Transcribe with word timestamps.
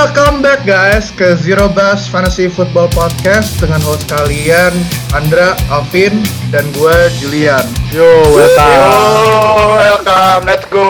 Welcome 0.00 0.40
back 0.40 0.64
guys 0.64 1.12
ke 1.12 1.36
Zero 1.36 1.68
Bass 1.68 2.08
Fantasy 2.08 2.48
Football 2.48 2.88
Podcast 2.88 3.60
dengan 3.60 3.84
host 3.84 4.08
kalian 4.08 4.72
Andra, 5.12 5.52
Alvin, 5.68 6.24
dan 6.48 6.64
gue 6.72 6.96
Julian. 7.20 7.60
Yo, 7.92 8.08
welcome. 8.32 8.80
Yo, 8.80 9.76
welcome, 9.76 10.42
let's 10.48 10.64
go. 10.72 10.88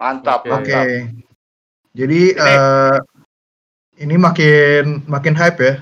Mantap, 0.00 0.48
mantap. 0.48 1.12
Jadi 1.92 2.20
Ini- 2.32 2.40
eh, 2.40 2.96
ini 4.00 4.16
makin 4.16 5.04
makin 5.04 5.36
hype 5.36 5.60
ya. 5.60 5.74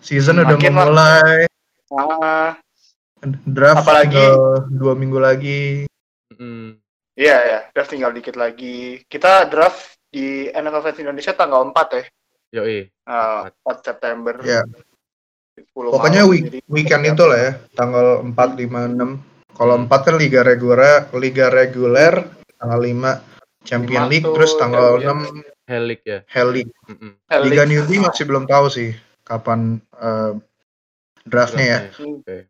Season 0.00 0.40
udah 0.40 0.56
Makin 0.56 0.72
mau 0.72 0.88
mulai. 0.88 1.44
Ah, 1.92 2.56
Draft 3.44 3.84
Apalagi- 3.84 4.16
tinggal 4.16 4.64
dua 4.72 4.96
minggu 4.96 5.20
lagi. 5.20 5.84
Mm. 6.40 6.80
Iya 7.16 7.36
ya, 7.42 7.58
draft 7.72 7.90
tinggal 7.90 8.12
dikit 8.12 8.36
lagi. 8.36 9.02
Kita 9.08 9.48
draft 9.48 9.96
di 10.06 10.46
NFL 10.46 10.84
Fans 10.84 11.00
Indonesia 11.02 11.32
tanggal 11.32 11.66
4 11.72 11.96
ya. 11.96 12.04
Yoi. 12.62 12.78
Ah, 13.08 13.50
4 13.50 13.82
September. 13.82 14.34
Ya. 14.44 14.62
10 15.56 15.88
Pokoknya 15.90 16.22
malam, 16.22 16.32
week, 16.36 16.44
jadi- 16.52 16.64
weekend 16.68 17.04
itu 17.08 17.24
lah 17.24 17.38
ya, 17.40 17.52
tanggal 17.72 18.20
4, 18.22 18.48
5, 18.60 18.80
6. 18.86 19.10
Kalau 19.56 19.74
4 19.80 20.00
kan 20.04 20.14
liga 20.20 20.40
reguler, 20.44 21.08
liga 21.16 21.48
reguler 21.48 22.28
tanggal 22.60 22.80
5 22.84 23.10
Champion 23.64 24.04
Lima 24.06 24.12
League, 24.12 24.26
tuh 24.28 24.34
terus 24.36 24.52
tanggal 24.60 25.00
Champion. 25.00 25.42
6 25.42 25.54
Helik 25.66 26.00
ya. 26.06 26.18
Hell 26.30 26.54
League. 26.54 26.70
Mm-mm. 26.86 27.18
Helix. 27.26 27.46
Liga 27.50 27.64
newbie 27.66 27.98
masih 27.98 28.22
belum 28.22 28.46
tahu 28.46 28.70
sih 28.70 28.94
kapan 29.26 29.82
eh, 29.98 30.32
draftnya 31.26 31.64
ya. 31.66 31.78
Oke. 31.90 32.46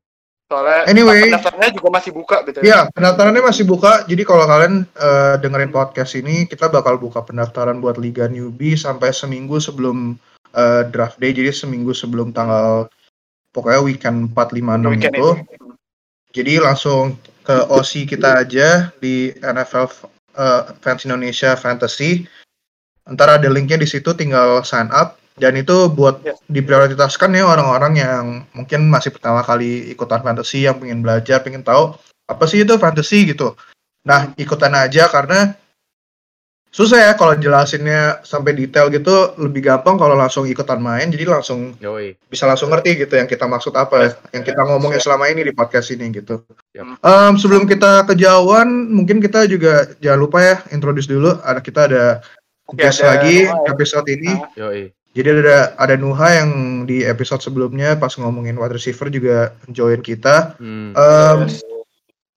Soalnya 0.46 0.86
Anyway. 0.86 1.26
pendaftarannya 1.26 1.70
juga 1.74 1.88
masih 1.90 2.10
buka 2.14 2.36
gitu 2.46 2.58
Iya, 2.62 2.86
pendaftarannya 2.94 3.42
masih 3.42 3.64
buka. 3.66 4.06
Jadi 4.06 4.22
kalau 4.22 4.46
kalian 4.46 4.86
eh, 4.86 5.34
dengerin 5.42 5.74
podcast 5.74 6.14
ini, 6.14 6.46
kita 6.46 6.70
bakal 6.70 7.02
buka 7.02 7.26
pendaftaran 7.26 7.82
buat 7.82 7.98
Liga 7.98 8.30
Newbie 8.30 8.78
sampai 8.78 9.10
seminggu 9.10 9.58
sebelum 9.58 10.14
eh, 10.54 10.82
draft 10.94 11.18
day. 11.18 11.34
Jadi 11.34 11.50
seminggu 11.50 11.90
sebelum 11.90 12.30
tanggal 12.30 12.86
pokoknya 13.50 13.80
weekend 13.82 14.30
4, 14.30 14.38
5, 14.38 14.86
6 14.86 14.92
Weekend 14.94 15.14
itu. 15.18 15.30
Jadi 16.30 16.52
langsung 16.62 17.18
ke 17.42 17.56
OC 17.66 18.06
kita 18.06 18.46
aja 18.46 18.94
di 19.02 19.34
NFL 19.42 19.90
eh, 20.38 20.62
Fans 20.78 21.02
Indonesia 21.02 21.58
Fantasy. 21.58 22.22
Ntar 23.06 23.42
ada 23.42 23.48
linknya 23.50 23.82
di 23.82 23.88
situ, 23.90 24.14
tinggal 24.14 24.62
sign 24.62 24.94
up. 24.94 25.18
Dan 25.36 25.52
itu 25.60 25.92
buat 25.92 26.24
Yes. 26.24 26.40
diprioritaskan 26.48 27.36
ya 27.36 27.44
orang-orang 27.44 27.92
yang 28.00 28.24
mungkin 28.56 28.88
masih 28.88 29.12
pertama 29.12 29.44
kali 29.44 29.92
ikutan 29.92 30.24
fantasy 30.24 30.64
yang 30.64 30.80
pengen 30.80 31.04
belajar, 31.04 31.44
pengen 31.44 31.60
tahu 31.60 31.92
apa 32.24 32.44
sih 32.48 32.64
itu 32.64 32.74
fantasy 32.80 33.28
gitu. 33.30 33.52
Nah, 34.02 34.32
ikutan 34.34 34.72
aja 34.72 35.12
karena 35.12 35.52
susah 36.72 37.00
ya 37.08 37.12
kalau 37.16 37.32
jelasinnya 37.32 38.20
sampai 38.20 38.52
detail 38.52 38.92
gitu 38.92 39.32
lebih 39.40 39.64
gampang 39.64 39.96
kalau 39.96 40.12
langsung 40.12 40.44
ikutan 40.44 40.76
main 40.76 41.08
jadi 41.08 41.24
langsung 41.24 41.72
Yoi. 41.80 42.12
bisa 42.28 42.44
langsung 42.44 42.68
ngerti 42.68 43.00
gitu 43.00 43.16
yang 43.16 43.24
kita 43.24 43.48
maksud 43.48 43.72
apa 43.72 44.12
yang 44.36 44.44
kita 44.44 44.60
ngomongin 44.60 45.00
selama 45.00 45.24
ini 45.32 45.40
di 45.40 45.56
podcast 45.56 45.88
ini 45.96 46.12
gitu. 46.12 46.44
Yap. 46.76 47.00
Em, 47.00 47.32
sebelum 47.40 47.64
kita 47.64 48.04
kejauhan 48.04 48.68
mungkin 48.92 49.24
kita 49.24 49.48
juga 49.48 49.88
jangan 50.04 50.20
lupa 50.20 50.38
ya 50.44 50.56
introduce 50.68 51.08
dulu 51.08 51.40
ada 51.40 51.60
kita 51.64 51.88
ada 51.88 52.04
Oke, 52.68 52.82
guest 52.82 53.00
ada 53.00 53.08
lagi 53.24 53.48
ya. 53.48 53.56
episode 53.72 54.06
ini. 54.12 54.30
Ah. 54.36 54.68
Yoi. 54.68 54.92
Jadi 55.16 55.28
ada 55.32 55.72
ada 55.80 55.96
Nuha 55.96 56.44
yang 56.44 56.84
di 56.84 57.00
episode 57.00 57.40
sebelumnya 57.40 57.96
pas 57.96 58.12
ngomongin 58.20 58.60
wide 58.60 58.76
receiver 58.76 59.08
juga 59.08 59.56
join 59.72 60.04
kita. 60.04 60.60
Hmm. 60.60 60.92
Em, 60.92 61.38
Yes. 61.48 61.64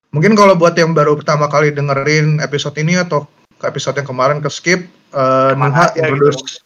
Mungkin 0.10 0.34
kalau 0.34 0.58
buat 0.58 0.74
yang 0.74 0.96
baru 0.98 1.14
pertama 1.20 1.46
kali 1.46 1.70
dengerin 1.70 2.42
episode 2.42 2.74
ini 2.82 2.98
atau 2.98 3.30
ke 3.62 3.66
episode 3.70 4.00
yang 4.02 4.10
kemarin 4.10 4.42
ke 4.42 4.50
skip, 4.50 4.90
eh, 5.14 5.52
Ke 5.54 5.60
mana 5.60 5.70
Nuha 5.70 5.86
aja 5.86 6.02
introduce. 6.08 6.64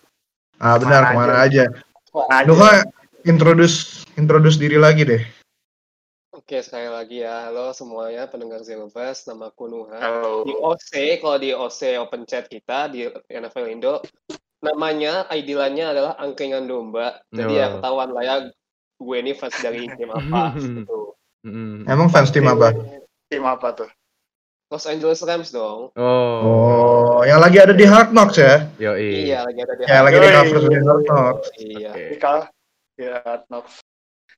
Ah 0.64 0.78
benar 0.80 1.02
Ke 1.02 1.08
mana 1.12 1.12
ke 1.12 1.18
mana 1.18 1.34
aja. 1.44 1.64
Aja. 1.68 2.46
Nuha 2.48 2.72
introduce 3.26 4.06
introduce 4.16 4.56
diri 4.56 4.78
lagi 4.78 5.04
deh. 5.04 5.24
Oke, 6.32 6.62
sekali 6.62 6.88
lagi 6.94 7.26
ya. 7.26 7.50
Halo 7.50 7.74
semuanya 7.74 8.30
pendengar 8.30 8.62
Zero 8.62 8.86
Bus, 8.88 9.26
nama 9.26 9.50
aku 9.50 9.66
Nuha. 9.66 9.98
Halo. 9.98 10.46
Di 10.46 10.54
OC, 10.54 10.92
kalau 11.20 11.38
di 11.42 11.50
OC 11.52 11.98
Open 12.00 12.24
Chat 12.30 12.48
kita 12.48 12.92
di 12.92 13.10
NFL 13.28 13.66
Indo, 13.72 14.04
namanya 14.64 15.28
ID 15.28 15.60
line-nya 15.60 15.92
adalah 15.92 16.14
angkringan 16.18 16.66
domba. 16.66 17.20
Jadi 17.30 17.54
ya 17.60 17.68
Oh. 17.68 17.72
ketahuan 17.78 18.10
lah 18.16 18.24
ya 18.24 18.36
gue 19.04 19.18
ini 19.20 19.36
fans 19.36 19.60
dari 19.60 19.84
tim 20.00 20.10
apa 20.10 20.56
gitu. 20.56 21.14
Emang 21.86 22.08
fans 22.08 22.32
tim 22.32 22.48
apa? 22.48 22.72
Tim 23.28 23.44
apa 23.44 23.68
tuh? 23.76 23.90
Los 24.72 24.90
Angeles 24.90 25.22
Rams 25.22 25.54
dong. 25.54 25.94
Oh. 25.94 26.40
Oh, 26.42 27.22
yang 27.28 27.38
lagi 27.38 27.62
ada 27.62 27.78
di 27.78 27.86
Hard 27.86 28.10
Knocks 28.10 28.42
ya? 28.42 28.66
Yoi. 28.82 29.30
Iya, 29.30 29.46
lagi 29.46 29.60
ada 29.62 29.74
di 29.78 29.84
Ya 29.86 30.00
lagi 30.02 30.18
di 30.18 30.30
cover 30.34 30.62
di 30.66 30.80
Hard 30.82 31.04
Knocks. 31.06 31.48
Iya. 31.62 31.92
Ini 31.94 32.18
kalah. 32.18 32.48
Ya, 32.98 33.42
Nox. 33.50 33.82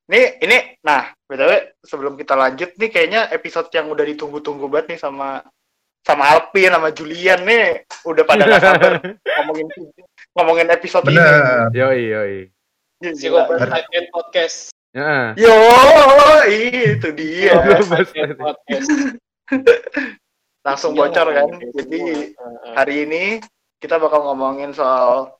Ini, 0.07 0.39
ini, 0.39 0.57
nah, 0.79 1.11
btw 1.27 1.75
sebelum 1.83 2.15
kita 2.15 2.37
lanjut 2.39 2.71
nih, 2.77 2.87
kayaknya 2.93 3.27
episode 3.35 3.67
yang 3.75 3.89
udah 3.91 4.05
ditunggu-tunggu 4.05 4.69
banget 4.71 4.95
nih 4.95 4.99
sama 5.01 5.43
sama 6.05 6.23
Alpin, 6.29 6.69
sama 6.69 6.93
Julian 6.93 7.41
nih, 7.43 7.83
udah 8.05 8.23
pada 8.23 8.45
gak 8.45 8.61
sabar 8.61 8.93
ngomongin 9.41 9.67
ngomongin 10.35 10.67
episode 10.69 11.07
ini. 11.07 11.15
Bener. 11.15 11.71
Yoi, 11.71 12.01
yoi. 12.11 12.35
Bus 12.99 13.19
Tight 13.71 13.87
End 13.95 14.07
Podcast. 14.11 14.75
Ya. 14.95 15.35
Yo, 15.35 15.51
itu 16.47 17.09
dia. 17.15 17.55
Podcast. 18.39 18.91
Langsung 20.67 20.97
bocor 20.97 21.27
kan. 21.29 21.47
Jadi 21.77 22.33
hari 22.73 22.95
ini 23.05 23.23
kita 23.77 24.01
bakal 24.01 24.25
ngomongin 24.25 24.73
soal 24.73 25.35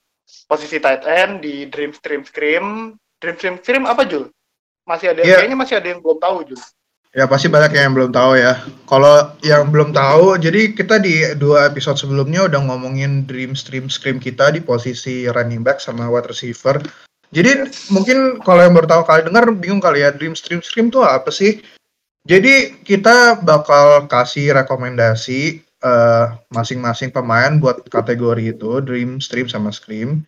posisi 0.46 0.78
tight 0.78 1.02
end 1.08 1.42
di 1.42 1.66
Dream 1.72 1.96
Stream 1.96 2.22
Scream. 2.28 2.94
Dream 3.18 3.36
Stream 3.40 3.56
Scream 3.64 3.84
apa 3.90 4.06
Jul? 4.06 4.30
Masih 4.86 5.18
ada 5.18 5.26
Iya. 5.26 5.42
kayaknya 5.42 5.58
masih 5.58 5.76
ada 5.82 5.88
yang 5.90 6.00
belum 6.04 6.20
tahu 6.22 6.38
Jul. 6.54 6.62
Ya 7.16 7.32
pasti 7.32 7.48
banyak 7.48 7.72
yang 7.72 7.96
belum 7.96 8.12
tahu 8.12 8.36
ya. 8.36 8.60
Kalau 8.92 9.32
yang 9.40 9.72
belum 9.72 9.96
tahu, 9.96 10.36
jadi 10.36 10.76
kita 10.76 11.00
di 11.00 11.24
dua 11.40 11.72
episode 11.72 11.96
sebelumnya 11.96 12.44
udah 12.44 12.60
ngomongin 12.68 13.24
dream 13.24 13.56
stream 13.56 13.88
scream 13.88 14.20
kita 14.20 14.52
di 14.52 14.60
posisi 14.60 15.24
running 15.32 15.64
back 15.64 15.80
sama 15.80 16.12
wide 16.12 16.28
receiver. 16.28 16.76
Jadi 17.32 17.72
mungkin 17.88 18.44
kalau 18.44 18.68
yang 18.68 18.76
baru 18.76 18.92
tahu 18.92 19.04
kali 19.08 19.22
dengar 19.32 19.48
bingung 19.56 19.80
kali 19.80 20.04
ya 20.04 20.12
dream 20.12 20.36
stream 20.36 20.60
scream 20.60 20.92
tuh 20.92 21.08
apa 21.08 21.32
sih? 21.32 21.64
Jadi 22.28 22.84
kita 22.84 23.40
bakal 23.40 24.12
kasih 24.12 24.52
rekomendasi 24.52 25.64
eh, 25.64 26.26
masing-masing 26.52 27.16
pemain 27.16 27.56
buat 27.64 27.80
kategori 27.88 28.60
itu 28.60 28.84
dream 28.84 29.24
stream 29.24 29.48
sama 29.48 29.72
scream. 29.72 30.28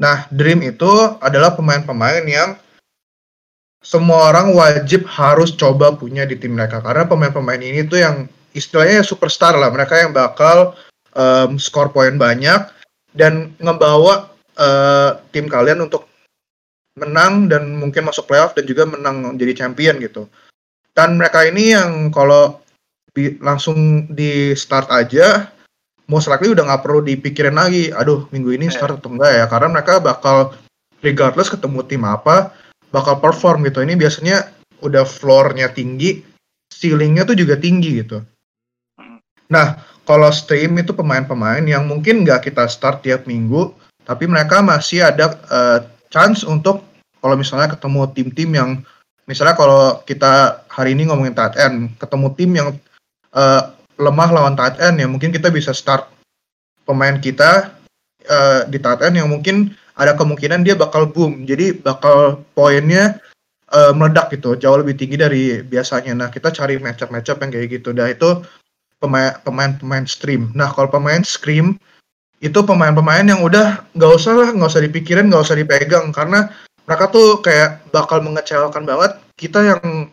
Nah 0.00 0.24
dream 0.32 0.64
itu 0.64 0.88
adalah 1.20 1.52
pemain-pemain 1.52 2.24
yang 2.24 2.56
semua 3.84 4.32
orang 4.32 4.56
wajib 4.56 5.04
harus 5.04 5.52
coba 5.52 5.92
punya 5.92 6.24
di 6.24 6.40
tim 6.40 6.56
mereka. 6.56 6.80
Karena 6.80 7.04
pemain-pemain 7.04 7.60
ini 7.60 7.84
tuh 7.84 8.00
yang 8.00 8.24
istilahnya 8.56 9.04
superstar 9.04 9.52
lah. 9.54 9.68
Mereka 9.68 10.08
yang 10.08 10.16
bakal 10.16 10.72
em, 11.12 11.60
skor 11.60 11.92
poin 11.92 12.16
banyak 12.16 12.64
dan 13.12 13.52
ngebawa 13.60 14.32
eh, 14.56 15.20
tim 15.36 15.46
kalian 15.52 15.84
untuk 15.84 16.08
menang 16.96 17.52
dan 17.52 17.76
mungkin 17.76 18.08
masuk 18.08 18.24
playoff 18.24 18.56
dan 18.56 18.64
juga 18.64 18.88
menang 18.88 19.36
jadi 19.36 19.52
champion 19.52 20.00
gitu. 20.00 20.26
Dan 20.96 21.20
mereka 21.20 21.44
ini 21.44 21.76
yang 21.76 22.08
kalau 22.08 22.64
di- 23.12 23.36
langsung 23.44 24.08
di 24.08 24.56
start 24.56 24.88
aja 24.88 25.52
most 26.06 26.30
likely 26.30 26.54
udah 26.54 26.64
nggak 26.64 26.82
perlu 26.86 27.00
dipikirin 27.02 27.56
lagi 27.56 27.88
aduh 27.90 28.28
minggu 28.30 28.54
ini 28.54 28.72
start 28.72 29.02
atau 29.02 29.12
enggak 29.12 29.44
ya? 29.44 29.44
Karena 29.50 29.68
mereka 29.76 30.00
bakal 30.00 30.56
regardless 31.04 31.52
ketemu 31.52 31.84
tim 31.84 32.06
apa 32.06 32.54
bakal 32.94 33.18
perform 33.18 33.66
gitu. 33.66 33.82
Ini 33.82 33.98
biasanya 33.98 34.54
udah 34.86 35.02
floor-nya 35.02 35.74
tinggi, 35.74 36.22
ceilingnya 36.70 37.26
tuh 37.26 37.34
juga 37.34 37.58
tinggi 37.58 37.98
gitu. 37.98 38.22
Nah, 39.50 39.82
kalau 40.06 40.30
stream 40.30 40.78
itu 40.78 40.94
pemain-pemain 40.94 41.66
yang 41.66 41.90
mungkin 41.90 42.22
nggak 42.22 42.46
kita 42.46 42.70
start 42.70 43.02
tiap 43.02 43.26
minggu, 43.26 43.74
tapi 44.06 44.30
mereka 44.30 44.62
masih 44.62 45.02
ada 45.02 45.34
eh, 45.50 45.78
chance 46.14 46.46
untuk 46.46 46.86
kalau 47.18 47.34
misalnya 47.34 47.74
ketemu 47.74 48.00
tim-tim 48.14 48.50
yang 48.54 48.70
misalnya 49.26 49.56
kalau 49.58 50.04
kita 50.04 50.62
hari 50.70 50.94
ini 50.94 51.10
ngomongin 51.10 51.34
tight 51.34 51.58
end, 51.58 51.90
ketemu 51.98 52.26
tim 52.38 52.50
yang 52.54 52.68
eh, 53.34 53.62
lemah 53.98 54.30
lawan 54.30 54.54
tight 54.54 54.78
end 54.78 55.00
ya 55.00 55.08
mungkin 55.10 55.32
kita 55.32 55.50
bisa 55.50 55.72
start 55.72 56.06
pemain 56.84 57.16
kita 57.18 57.72
eh, 58.28 58.60
di 58.68 58.78
tight 58.78 59.00
end 59.00 59.16
yang 59.18 59.28
mungkin 59.32 59.72
ada 59.94 60.12
kemungkinan 60.18 60.66
dia 60.66 60.74
bakal 60.74 61.06
boom. 61.06 61.46
Jadi 61.46 61.78
bakal 61.78 62.42
poinnya 62.54 63.18
eh, 63.70 63.92
meledak 63.94 64.34
gitu, 64.34 64.58
jauh 64.58 64.78
lebih 64.78 64.98
tinggi 64.98 65.16
dari 65.18 65.42
biasanya. 65.62 66.12
Nah, 66.14 66.28
kita 66.30 66.50
cari 66.50 66.78
matchup-matchup 66.78 67.42
yang 67.42 67.50
kayak 67.50 67.68
gitu. 67.80 67.90
Nah, 67.94 68.10
itu 68.10 68.42
pemain 68.98 69.36
pemain-pemain 69.42 70.06
stream. 70.06 70.50
Nah, 70.54 70.70
kalau 70.72 70.90
pemain 70.90 71.22
scream 71.22 71.78
itu 72.44 72.60
pemain-pemain 72.60 73.24
yang 73.24 73.40
udah 73.40 73.80
nggak 73.96 74.12
usah 74.20 74.32
lah, 74.36 74.48
nggak 74.52 74.70
usah 74.70 74.84
dipikirin, 74.84 75.32
nggak 75.32 75.44
usah 75.48 75.56
dipegang 75.56 76.12
karena 76.12 76.52
mereka 76.84 77.08
tuh 77.08 77.40
kayak 77.40 77.80
bakal 77.88 78.20
mengecewakan 78.20 78.84
banget. 78.84 79.16
Kita 79.34 79.64
yang 79.64 80.12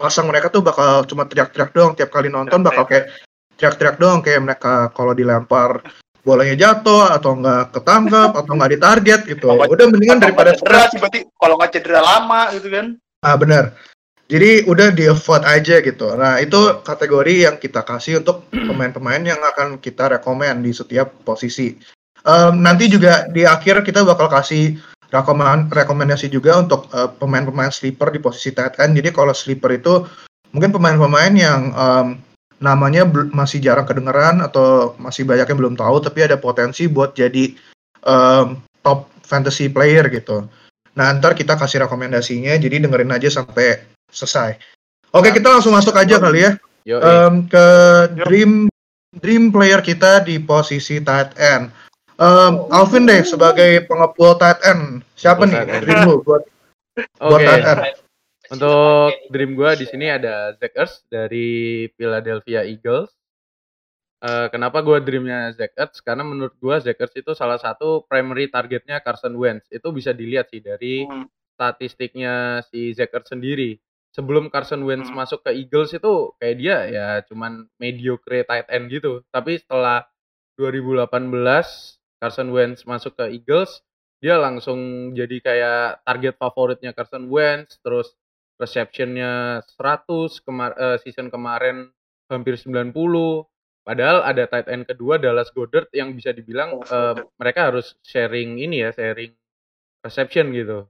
pasang 0.00 0.28
mereka 0.32 0.48
tuh 0.48 0.64
bakal 0.64 1.04
cuma 1.04 1.28
teriak-teriak 1.28 1.76
doang 1.76 1.92
tiap 1.92 2.08
kali 2.08 2.32
nonton 2.32 2.64
bakal 2.64 2.88
kayak 2.88 3.12
teriak-teriak 3.60 4.00
doang 4.00 4.24
kayak 4.24 4.40
mereka 4.40 4.88
kalau 4.96 5.12
dilempar 5.12 5.84
bolanya 6.20 6.56
jatuh 6.56 7.10
atau 7.16 7.36
nggak 7.40 7.72
ketangkap 7.72 8.30
atau 8.36 8.52
nggak 8.56 8.72
ditarget 8.76 9.20
gitu. 9.24 9.46
Nggak- 9.48 9.70
Udah 9.72 9.86
mendingan 9.88 10.18
daripada 10.20 10.52
cedera 10.52 10.88
sih 10.92 10.98
berarti 11.00 11.20
kalau 11.40 11.54
nggak 11.56 11.72
cedera 11.72 12.00
lama 12.00 12.52
gitu 12.52 12.68
kan. 12.68 12.86
Ah 13.24 13.36
benar. 13.36 13.76
Jadi 14.30 14.62
udah 14.70 14.94
di 14.94 15.10
avoid 15.10 15.42
aja 15.42 15.82
gitu. 15.82 16.06
Nah 16.14 16.38
itu 16.38 16.80
kategori 16.86 17.34
yang 17.50 17.56
kita 17.58 17.82
kasih 17.82 18.22
untuk 18.22 18.46
pemain-pemain 18.70 19.22
yang 19.26 19.40
akan 19.42 19.82
kita 19.82 20.06
rekomend 20.06 20.62
di 20.62 20.70
setiap 20.70 21.10
posisi. 21.26 21.74
Em, 22.20 22.54
nanti 22.60 22.86
juga 22.86 23.26
di 23.32 23.42
akhir 23.48 23.82
kita 23.82 24.04
bakal 24.04 24.28
kasih 24.28 24.76
rekomen 25.10 25.66
rekomendasi 25.72 26.30
juga 26.30 26.60
untuk 26.62 26.86
eh, 26.94 27.10
pemain-pemain 27.18 27.72
sleeper 27.74 28.12
di 28.14 28.20
posisi 28.22 28.54
tight 28.54 28.78
end. 28.78 28.94
Jadi 28.94 29.10
kalau 29.10 29.34
sleeper 29.34 29.72
itu 29.74 30.06
mungkin 30.54 30.70
pemain-pemain 30.70 31.34
yang 31.34 31.60
em, 31.74 32.06
namanya 32.60 33.08
masih 33.32 33.58
jarang 33.58 33.88
kedengeran 33.88 34.44
atau 34.44 34.94
masih 35.00 35.24
banyak 35.24 35.48
yang 35.48 35.58
belum 35.58 35.76
tahu 35.80 36.04
tapi 36.04 36.28
ada 36.28 36.36
potensi 36.36 36.84
buat 36.86 37.16
jadi 37.16 37.56
em, 38.04 38.60
top 38.84 39.08
fantasy 39.24 39.72
player 39.72 40.06
gitu. 40.12 40.44
Nah, 40.94 41.16
ntar 41.16 41.32
kita 41.32 41.56
kasih 41.56 41.86
rekomendasinya, 41.88 42.60
jadi 42.60 42.82
dengerin 42.82 43.14
aja 43.14 43.40
sampai 43.40 43.80
selesai. 44.12 44.60
Oke, 45.16 45.32
kita 45.32 45.48
langsung 45.48 45.72
masuk 45.72 45.96
aja 45.96 46.20
kali 46.20 46.44
ya 46.44 46.52
Em, 46.88 47.44
ke 47.46 47.66
dream 48.24 48.66
dream 49.20 49.52
player 49.52 49.84
kita 49.84 50.24
di 50.24 50.40
posisi 50.40 50.98
tight 50.98 51.36
end. 51.36 51.68
Em, 52.16 52.52
Alvin 52.72 53.04
deh 53.04 53.20
sebagai 53.22 53.84
pengepul 53.84 54.34
tight 54.40 54.60
end. 54.64 55.04
Siapa 55.14 55.44
nih 55.44 55.84
dream 55.84 56.00
lu 56.08 56.24
buat 56.24 56.42
buat 57.20 57.40
Oke. 57.40 57.46
tight 57.46 57.64
end? 57.68 57.80
Untuk 58.50 59.14
dream 59.30 59.54
gua 59.54 59.78
di 59.78 59.86
sini 59.86 60.10
ada 60.10 60.58
Zach 60.58 60.74
Ertz 60.74 61.06
dari 61.06 61.86
Philadelphia 61.94 62.66
Eagles. 62.66 63.14
Eh, 64.20 64.48
kenapa 64.52 64.84
gua 64.84 65.00
dreamnya 65.00 65.54
Zach 65.56 65.72
Ertz? 65.78 66.04
Karena 66.04 66.26
menurut 66.26 66.52
gua 66.60 66.76
Zach 66.82 66.98
Ertz 66.98 67.16
itu 67.16 67.32
salah 67.32 67.56
satu 67.56 68.04
primary 68.04 68.52
targetnya 68.52 69.00
Carson 69.00 69.32
Wentz. 69.32 69.70
Itu 69.72 69.94
bisa 69.94 70.12
dilihat 70.12 70.50
sih 70.52 70.60
dari 70.60 71.06
Hmm. 71.06 71.30
statistiknya 71.56 72.60
si 72.68 72.92
Zach 72.92 73.14
Ertz 73.14 73.32
sendiri. 73.32 73.80
Sebelum 74.12 74.50
Carson 74.50 74.82
Wentz 74.82 75.08
Hmm. 75.08 75.22
masuk 75.22 75.46
ke 75.46 75.54
Eagles 75.54 75.94
itu 75.94 76.34
kayak 76.36 76.56
dia 76.58 76.78
ya 76.90 77.06
cuman 77.30 77.70
mediocre 77.78 78.42
tight 78.44 78.66
end 78.68 78.90
gitu. 78.90 79.22
Tapi 79.30 79.56
setelah 79.56 80.04
2018 80.58 81.96
Carson 82.20 82.50
Wentz 82.52 82.84
masuk 82.84 83.16
ke 83.16 83.24
Eagles, 83.32 83.80
dia 84.20 84.36
langsung 84.36 85.12
jadi 85.16 85.36
kayak 85.40 86.04
target 86.04 86.34
favoritnya 86.36 86.92
Carson 86.92 87.24
Wentz, 87.32 87.80
terus 87.80 88.12
receptionnya 88.60 89.64
100 89.80 90.44
kemar 90.44 90.76
eh, 90.76 90.98
season 91.00 91.32
kemarin 91.32 91.88
hampir 92.28 92.60
90. 92.60 92.92
Padahal 93.80 94.22
ada 94.22 94.44
tight 94.44 94.68
end 94.68 94.84
kedua 94.84 95.16
Dallas 95.16 95.48
Goddard 95.50 95.88
yang 95.96 96.12
bisa 96.12 96.36
dibilang 96.36 96.84
Goedert. 96.84 97.32
mereka 97.40 97.72
harus 97.72 97.96
sharing 98.04 98.60
ini 98.60 98.84
ya, 98.84 98.92
sharing 98.92 99.32
reception 100.04 100.52
gitu. 100.52 100.84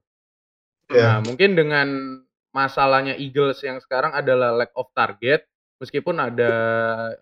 Ya. 0.90 1.16
Nah, 1.16 1.18
mungkin 1.22 1.54
dengan 1.54 2.18
masalahnya 2.50 3.14
Eagles 3.14 3.62
yang 3.62 3.78
sekarang 3.78 4.10
adalah 4.10 4.50
lack 4.50 4.74
of 4.74 4.90
target, 4.90 5.46
meskipun 5.78 6.18
ada 6.18 6.52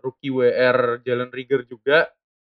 rookie 0.00 0.32
WR 0.32 1.04
Jalen 1.04 1.28
Rigger 1.28 1.68
juga, 1.68 2.08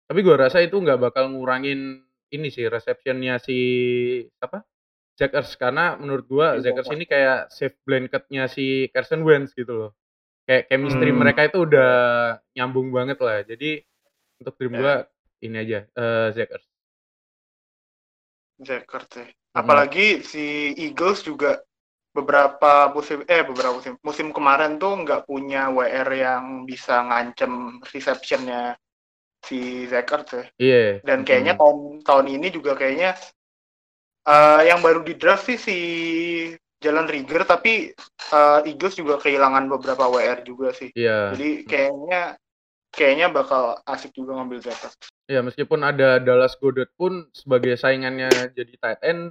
tapi 0.06 0.22
gua 0.22 0.46
rasa 0.46 0.62
itu 0.62 0.78
nggak 0.78 1.02
bakal 1.02 1.34
ngurangin 1.34 2.06
ini 2.31 2.48
sih 2.48 2.70
receptionnya 2.70 3.42
si 3.42 3.58
apa 4.38 4.62
Zach 5.20 5.37
Ertz 5.37 5.52
karena 5.61 6.00
menurut 6.00 6.25
gua 6.25 6.56
Ertz 6.56 6.88
ini 6.88 7.05
kayak 7.05 7.52
safe 7.52 7.76
blanketnya 7.84 8.49
si 8.49 8.88
Carson 8.88 9.20
Wentz 9.20 9.52
gitu 9.52 9.69
loh. 9.76 9.90
Kayak 10.49 10.72
chemistry 10.72 11.12
Hmm. 11.12 11.20
mereka 11.20 11.44
itu 11.44 11.61
udah 11.69 11.93
nyambung 12.56 12.88
banget 12.88 13.20
lah. 13.20 13.44
Jadi 13.44 13.84
untuk 14.40 14.56
Ya. 14.56 14.69
gua 14.72 14.94
ini 15.44 15.56
aja 15.61 15.78
eh 15.84 16.28
Zach 16.32 16.49
Ertz. 16.49 16.67
Jackert 18.61 19.08
ya. 19.17 19.25
Hmm. 19.25 19.56
Apalagi 19.56 20.20
si 20.25 20.76
Eagles 20.76 21.25
juga 21.25 21.61
beberapa 22.11 22.90
musim 22.90 23.23
eh 23.25 23.40
beberapa 23.46 23.78
musim 23.78 23.94
musim 24.02 24.34
kemarin 24.34 24.82
tuh 24.82 24.99
nggak 25.06 25.31
punya 25.31 25.70
WR 25.70 26.11
yang 26.11 26.44
bisa 26.66 27.06
ngancem 27.06 27.78
receptionnya 27.87 28.75
si 29.40 29.87
Jackert 29.88 30.26
ya. 30.32 30.44
Iya. 30.58 30.84
Dan 31.06 31.25
kayaknya 31.25 31.55
Hmm. 31.56 31.61
tahun 31.62 31.78
tahun 32.05 32.26
ini 32.37 32.49
juga 32.52 32.76
kayaknya 32.76 33.16
eh, 34.26 34.61
yang 34.69 34.81
baru 34.84 35.00
di 35.05 35.14
draft 35.17 35.46
sih 35.49 35.58
si 35.61 35.76
Jalan 36.81 37.06
Rigger 37.08 37.44
tapi 37.44 37.93
eh, 38.32 38.61
Eagles 38.69 38.96
juga 38.96 39.20
kehilangan 39.20 39.69
beberapa 39.69 40.08
WR 40.08 40.40
juga 40.44 40.72
sih. 40.72 40.88
Iya. 40.96 41.37
Jadi 41.37 41.50
kayaknya 41.69 42.22
kayaknya 42.90 43.26
bakal 43.31 43.78
asik 43.87 44.11
juga 44.17 44.40
ngambil 44.40 44.64
Jackert. 44.64 44.96
Ya 45.31 45.44
meskipun 45.46 45.87
ada 45.87 46.19
Dallas 46.19 46.58
Goddard 46.58 46.90
pun 46.99 47.31
sebagai 47.31 47.78
saingannya 47.78 48.50
jadi 48.50 48.75
tight 48.81 49.00
end, 49.06 49.31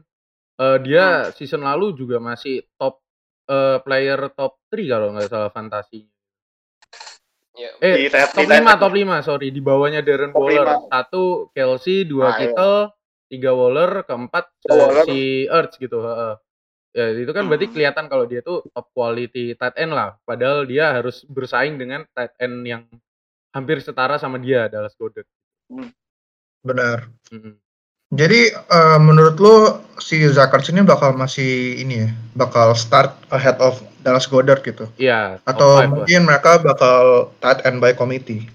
eh, 0.61 0.77
dia 0.79 1.33
season 1.35 1.67
lalu 1.67 1.97
juga 1.97 2.21
masih 2.23 2.63
top 2.79 3.01
eh, 3.49 3.81
player 3.81 4.29
top 4.37 4.61
3 4.69 4.95
kalau 5.01 5.11
nggak 5.17 5.27
salah 5.27 5.51
fantasi. 5.51 6.05
Ya, 7.59 7.75
Eh 7.83 8.07
Di 8.07 8.13
top 8.13 8.47
di 8.47 8.55
tab- 8.55 8.63
5, 8.63 8.79
top 8.79 8.93
5, 8.95 9.15
sorry 9.19 9.51
di 9.51 9.59
bawahnya 9.59 9.99
Darren 9.99 10.31
Top 10.31 10.47
Waller. 10.47 10.87
Satu 10.87 11.51
Kelsey, 11.51 12.07
dua 12.07 12.31
Ah, 12.31 12.37
iya. 12.39 12.55
Tiga 13.29 13.53
Waller, 13.53 14.03
keempat 14.03 14.49
Tiga 14.59 14.73
eh, 14.73 14.79
Waller. 14.81 15.05
si 15.05 15.19
Ertz 15.45 15.77
gitu. 15.77 16.01
heeh. 16.01 16.33
Ya 16.89 17.05
itu 17.13 17.29
kan 17.29 17.45
berarti 17.45 17.69
Hmm. 17.69 17.73
kelihatan 17.77 18.05
kalau 18.09 18.25
dia 18.25 18.41
tuh 18.41 18.65
top 18.73 18.89
quality 18.91 19.53
tight 19.53 19.77
end 19.77 19.93
lah. 19.93 20.17
Padahal 20.25 20.65
dia 20.65 20.89
harus 20.89 21.21
bersaing 21.23 21.77
dengan 21.77 22.01
tight 22.11 22.33
end 22.41 22.65
yang 22.65 22.83
hampir 23.53 23.77
setara 23.79 24.17
sama 24.17 24.41
dia 24.41 24.65
Dallas 24.65 24.97
Goddard. 24.97 25.29
Benar. 26.65 27.07
Mm-mm. 27.29 27.55
Jadi 28.09 28.49
eh, 28.49 28.97
menurut 28.99 29.37
lu 29.37 29.55
si 30.01 30.25
Zach 30.33 30.49
Ertz 30.49 30.73
ini 30.73 30.81
bakal 30.81 31.13
masih 31.13 31.77
ini 31.77 32.03
ya, 32.03 32.09
bakal 32.33 32.73
start 32.73 33.13
ahead 33.29 33.61
of 33.61 33.77
Dallas 34.01 34.25
Goddard 34.25 34.65
gitu? 34.65 34.89
Iya. 34.97 35.37
Atau 35.45 35.77
five 35.77 35.85
lah. 35.85 35.89
mungkin 35.93 36.21
mereka 36.25 36.57
bakal 36.57 37.29
tight 37.37 37.61
end 37.63 37.77
by 37.77 37.93
committee? 37.93 38.49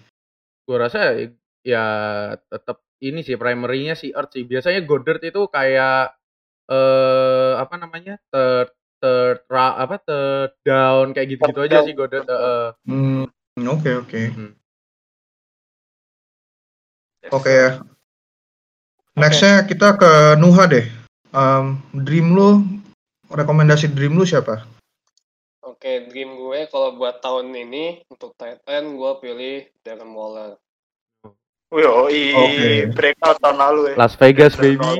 gue 0.64 0.80
rasa 0.80 1.12
ya 1.60 1.84
tetap 2.48 2.80
ini 3.04 3.20
sih 3.20 3.36
primernya 3.36 3.92
si 3.92 4.10
Earth 4.16 4.32
sih 4.32 4.48
biasanya 4.48 4.80
Goddard 4.88 5.20
itu 5.20 5.44
kayak 5.52 6.16
eh 6.64 7.52
apa 7.60 7.74
namanya 7.76 8.16
third 8.32 8.72
third 9.04 9.44
ra, 9.52 9.76
apa 9.76 10.00
third 10.00 10.56
down 10.64 11.12
kayak 11.12 11.36
gitu-gitu 11.36 11.60
aja 11.60 11.84
down. 11.84 11.86
sih 11.86 11.92
Goddard 11.92 12.24
eh, 12.24 12.40
eh. 12.40 12.66
Hmm, 12.88 13.24
oke 13.68 13.90
oke. 14.08 14.20
Hmm. 14.32 14.52
Oke 17.32 17.52
ya. 17.52 17.70
Nextnya 19.16 19.64
kita 19.64 19.94
ke 19.96 20.36
Nuha 20.40 20.64
deh. 20.66 20.84
Em, 21.34 21.78
dream 21.94 22.34
lu, 22.34 22.66
rekomendasi 23.30 23.92
dream 23.94 24.18
lu 24.18 24.26
siapa? 24.26 24.66
Oke, 25.64 26.08
dream 26.10 26.36
gue 26.36 26.66
kalau 26.68 26.96
buat 26.98 27.22
tahun 27.24 27.52
ini 27.54 28.04
untuk 28.10 28.36
tight 28.36 28.60
end 28.68 28.96
gue 28.98 29.12
pilih 29.22 29.56
Darren 29.84 30.12
Waller. 30.12 30.58
Yoi, 31.74 32.22
Oke. 32.38 32.68
breakout 32.94 33.38
tahun 33.42 33.58
lalu 33.58 33.80
ya. 33.90 33.94
Las 33.98 34.14
Vegas 34.14 34.54
Darren 34.54 34.78
baby. 34.78 34.94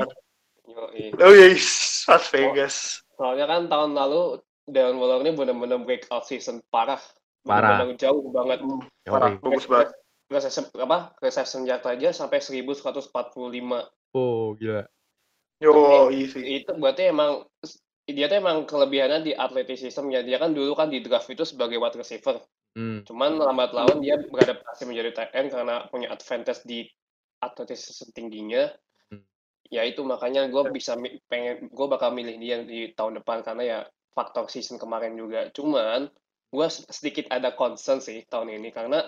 Oh 1.23 1.31
yes, 1.31 1.65
Las 2.11 2.27
Vegas. 2.31 2.75
Soalnya 3.15 3.47
kan 3.47 3.71
tahun 3.71 3.95
lalu 3.95 4.43
Darren 4.67 4.99
Waller 4.99 5.23
ini 5.23 5.31
benar-benar 5.31 5.79
breakout 5.87 6.27
season 6.27 6.59
parah. 6.67 6.99
Parah. 7.47 7.79
Benar-benar 7.85 7.97
jauh 8.01 8.27
banget. 8.33 8.59
Parah, 9.07 9.31
Yoi. 9.35 9.39
bagus 9.39 9.65
banget. 9.71 9.89
Reception 10.25 10.65
apa? 10.81 11.13
Reception 11.21 11.69
jatuh 11.69 11.93
aja 11.93 12.09
sampai 12.09 12.41
1145. 12.41 13.13
oh 14.15 14.57
gila 14.57 14.83
Yo, 15.63 16.11
sih. 16.11 16.61
Itu 16.61 16.75
berarti 16.75 17.13
emang 17.13 17.47
dia 18.05 18.27
tuh 18.27 18.37
emang 18.37 18.67
kelebihannya 18.67 19.23
di 19.23 19.31
athleticism 19.31 20.11
ya. 20.11 20.21
Dia 20.25 20.37
kan 20.37 20.51
dulu 20.51 20.75
kan 20.75 20.91
di 20.91 20.99
draft 20.99 21.31
itu 21.31 21.47
sebagai 21.47 21.79
wide 21.79 21.95
receiver. 21.95 22.43
Hmm. 22.75 23.07
Cuman 23.07 23.39
lambat 23.39 23.71
laun 23.71 24.03
dia 24.03 24.19
beradaptasi 24.19 24.85
menjadi 24.85 25.09
tight 25.15 25.31
end 25.33 25.49
karena 25.51 25.87
punya 25.89 26.11
advantage 26.11 26.61
di 26.67 26.85
athleticism 27.41 28.11
tingginya. 28.11 28.69
Hmm. 29.09 29.23
Ya 29.71 29.87
itu 29.87 30.03
makanya 30.05 30.45
gue 30.51 30.63
bisa 30.69 30.93
pengen 31.31 31.71
gue 31.71 31.87
bakal 31.89 32.13
milih 32.13 32.35
dia 32.37 32.61
di 32.61 32.93
tahun 32.93 33.23
depan 33.23 33.41
karena 33.41 33.63
ya 33.63 33.79
faktor 34.13 34.47
season 34.51 34.77
kemarin 34.77 35.17
juga. 35.17 35.49
Cuman 35.51 36.07
gue 36.53 36.67
sedikit 36.69 37.27
ada 37.33 37.51
concern 37.51 37.99
sih 37.99 38.23
tahun 38.29 38.61
ini 38.61 38.71
karena 38.71 39.03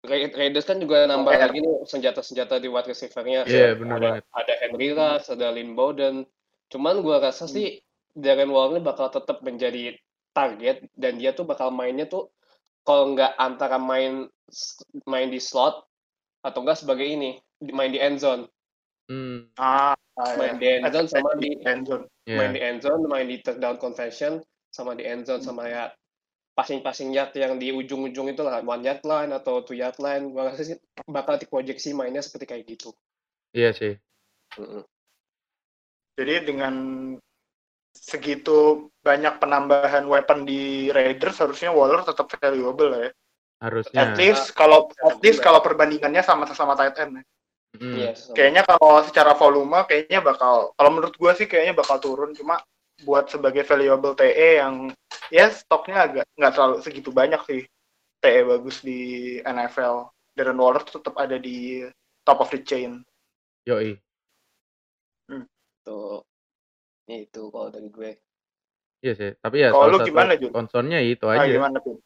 Ra- 0.00 0.32
Raiders 0.32 0.64
kan 0.64 0.80
juga 0.80 1.04
nambah 1.04 1.28
lagi 1.36 1.60
nih 1.60 1.84
senjata-senjata 1.84 2.56
di 2.56 2.72
wide 2.72 2.88
receiver-nya. 2.88 3.44
Iya, 3.44 3.76
bener 3.76 3.96
ada, 4.00 4.08
banget. 4.08 4.22
ada 4.32 4.54
Henry 4.64 4.88
Ruggs, 4.96 5.28
ada 5.28 5.46
Lynn 5.52 5.76
Bowden. 5.76 6.24
Cuman 6.72 7.04
gue 7.04 7.16
rasa 7.20 7.44
Hmm. 7.44 7.52
sih 7.52 7.66
Darren 8.16 8.48
Waller 8.48 8.80
bakal 8.80 9.12
tetap 9.12 9.44
menjadi 9.44 9.92
target 10.30 10.86
dan 10.94 11.18
dia 11.18 11.34
tuh 11.34 11.44
bakal 11.44 11.70
mainnya 11.74 12.06
tuh 12.06 12.30
kalau 12.86 13.12
nggak 13.14 13.34
antara 13.36 13.76
main 13.76 14.26
main 15.06 15.28
di 15.30 15.38
slot 15.38 15.84
atau 16.40 16.64
enggak 16.64 16.80
sebagai 16.80 17.04
ini 17.04 17.38
main 17.70 17.90
di 17.92 18.00
end 18.00 18.18
zone 18.20 18.44
Hmm. 19.10 19.50
Ah, 19.58 19.98
main 20.38 20.54
ya. 20.54 20.58
di 20.62 20.66
end 20.78 20.94
zone 20.94 21.08
sama 21.10 21.34
di 21.34 21.50
end 21.66 21.82
zone. 21.82 22.06
ya 22.30 22.38
main 22.38 22.54
di 22.54 22.62
end 22.62 22.78
zone 22.78 23.02
main 23.10 23.26
di 23.26 23.42
third 23.42 23.58
down 23.58 23.74
conversion 23.74 24.38
sama 24.70 24.94
di 24.94 25.02
end 25.02 25.26
zone 25.26 25.42
sama 25.42 25.66
ya 25.66 25.90
passing-passing 26.54 27.10
yard 27.10 27.34
yang 27.34 27.58
di 27.58 27.74
ujung-ujung 27.74 28.30
itu 28.30 28.46
lah 28.46 28.62
one 28.62 28.86
yard 28.86 29.02
line 29.02 29.34
atau 29.34 29.66
two 29.66 29.74
yard 29.74 29.98
line 29.98 30.30
gue 30.30 30.38
rasa 30.38 30.62
sih 30.62 30.78
bakal 31.10 31.42
diproyeksi 31.42 31.90
mainnya 31.90 32.22
seperti 32.22 32.46
kayak 32.46 32.64
gitu 32.70 32.94
Iya 33.50 33.74
sih. 33.74 33.98
Mm-mm. 34.54 34.86
Jadi 36.14 36.34
dengan 36.46 36.74
segitu 37.94 38.90
banyak 39.02 39.38
penambahan 39.42 40.06
weapon 40.06 40.46
di 40.46 40.88
Raiders 40.90 41.42
harusnya 41.42 41.74
Waller 41.74 42.06
tetap 42.06 42.30
valuable 42.38 42.88
lah 42.90 43.00
ya. 43.08 43.12
Harusnya. 43.60 43.98
At 44.00 44.12
least 44.16 44.56
kalau 44.56 44.88
at 45.04 45.20
least 45.20 45.44
kalau 45.44 45.60
perbandingannya 45.60 46.24
sama 46.24 46.48
sama 46.54 46.78
tight 46.78 46.96
end 46.96 47.20
ya. 47.20 47.24
Mm. 47.78 47.94
Iya, 47.94 48.10
sama. 48.18 48.34
Kayaknya 48.34 48.62
kalau 48.66 48.92
secara 49.06 49.32
volume 49.36 49.78
kayaknya 49.86 50.18
bakal 50.24 50.74
kalau 50.74 50.90
menurut 50.90 51.14
gua 51.20 51.32
sih 51.36 51.46
kayaknya 51.46 51.74
bakal 51.76 52.02
turun 52.02 52.34
cuma 52.34 52.58
buat 53.04 53.32
sebagai 53.32 53.64
valuable 53.64 54.12
TE 54.12 54.60
yang 54.60 54.92
ya 55.32 55.48
stoknya 55.48 56.04
agak 56.04 56.24
nggak 56.36 56.52
terlalu 56.52 56.76
segitu 56.84 57.10
banyak 57.14 57.40
sih 57.46 57.62
TE 58.20 58.40
bagus 58.44 58.82
di 58.82 59.38
NFL. 59.44 60.08
Darren 60.34 60.60
Waller 60.62 60.82
tetap 60.86 61.14
ada 61.18 61.36
di 61.36 61.84
top 62.24 62.44
of 62.44 62.50
the 62.52 62.60
chain. 62.62 63.02
Yoi. 63.68 63.98
tuh 65.80 66.20
itu 67.18 67.50
kalau 67.50 67.68
dari 67.74 67.90
gue 67.90 68.12
Iya 69.00 69.12
sih. 69.16 69.30
Tapi 69.40 69.64
ya 69.64 69.72
Kalau 69.72 69.96
lu 69.96 70.04
gimana, 70.04 70.36
Jun? 70.36 70.52
concernnya 70.52 71.00
itu 71.00 71.24
Ah, 71.24 71.40
aja. 71.40 71.48
gimana 71.48 71.80
tuh? 71.80 71.96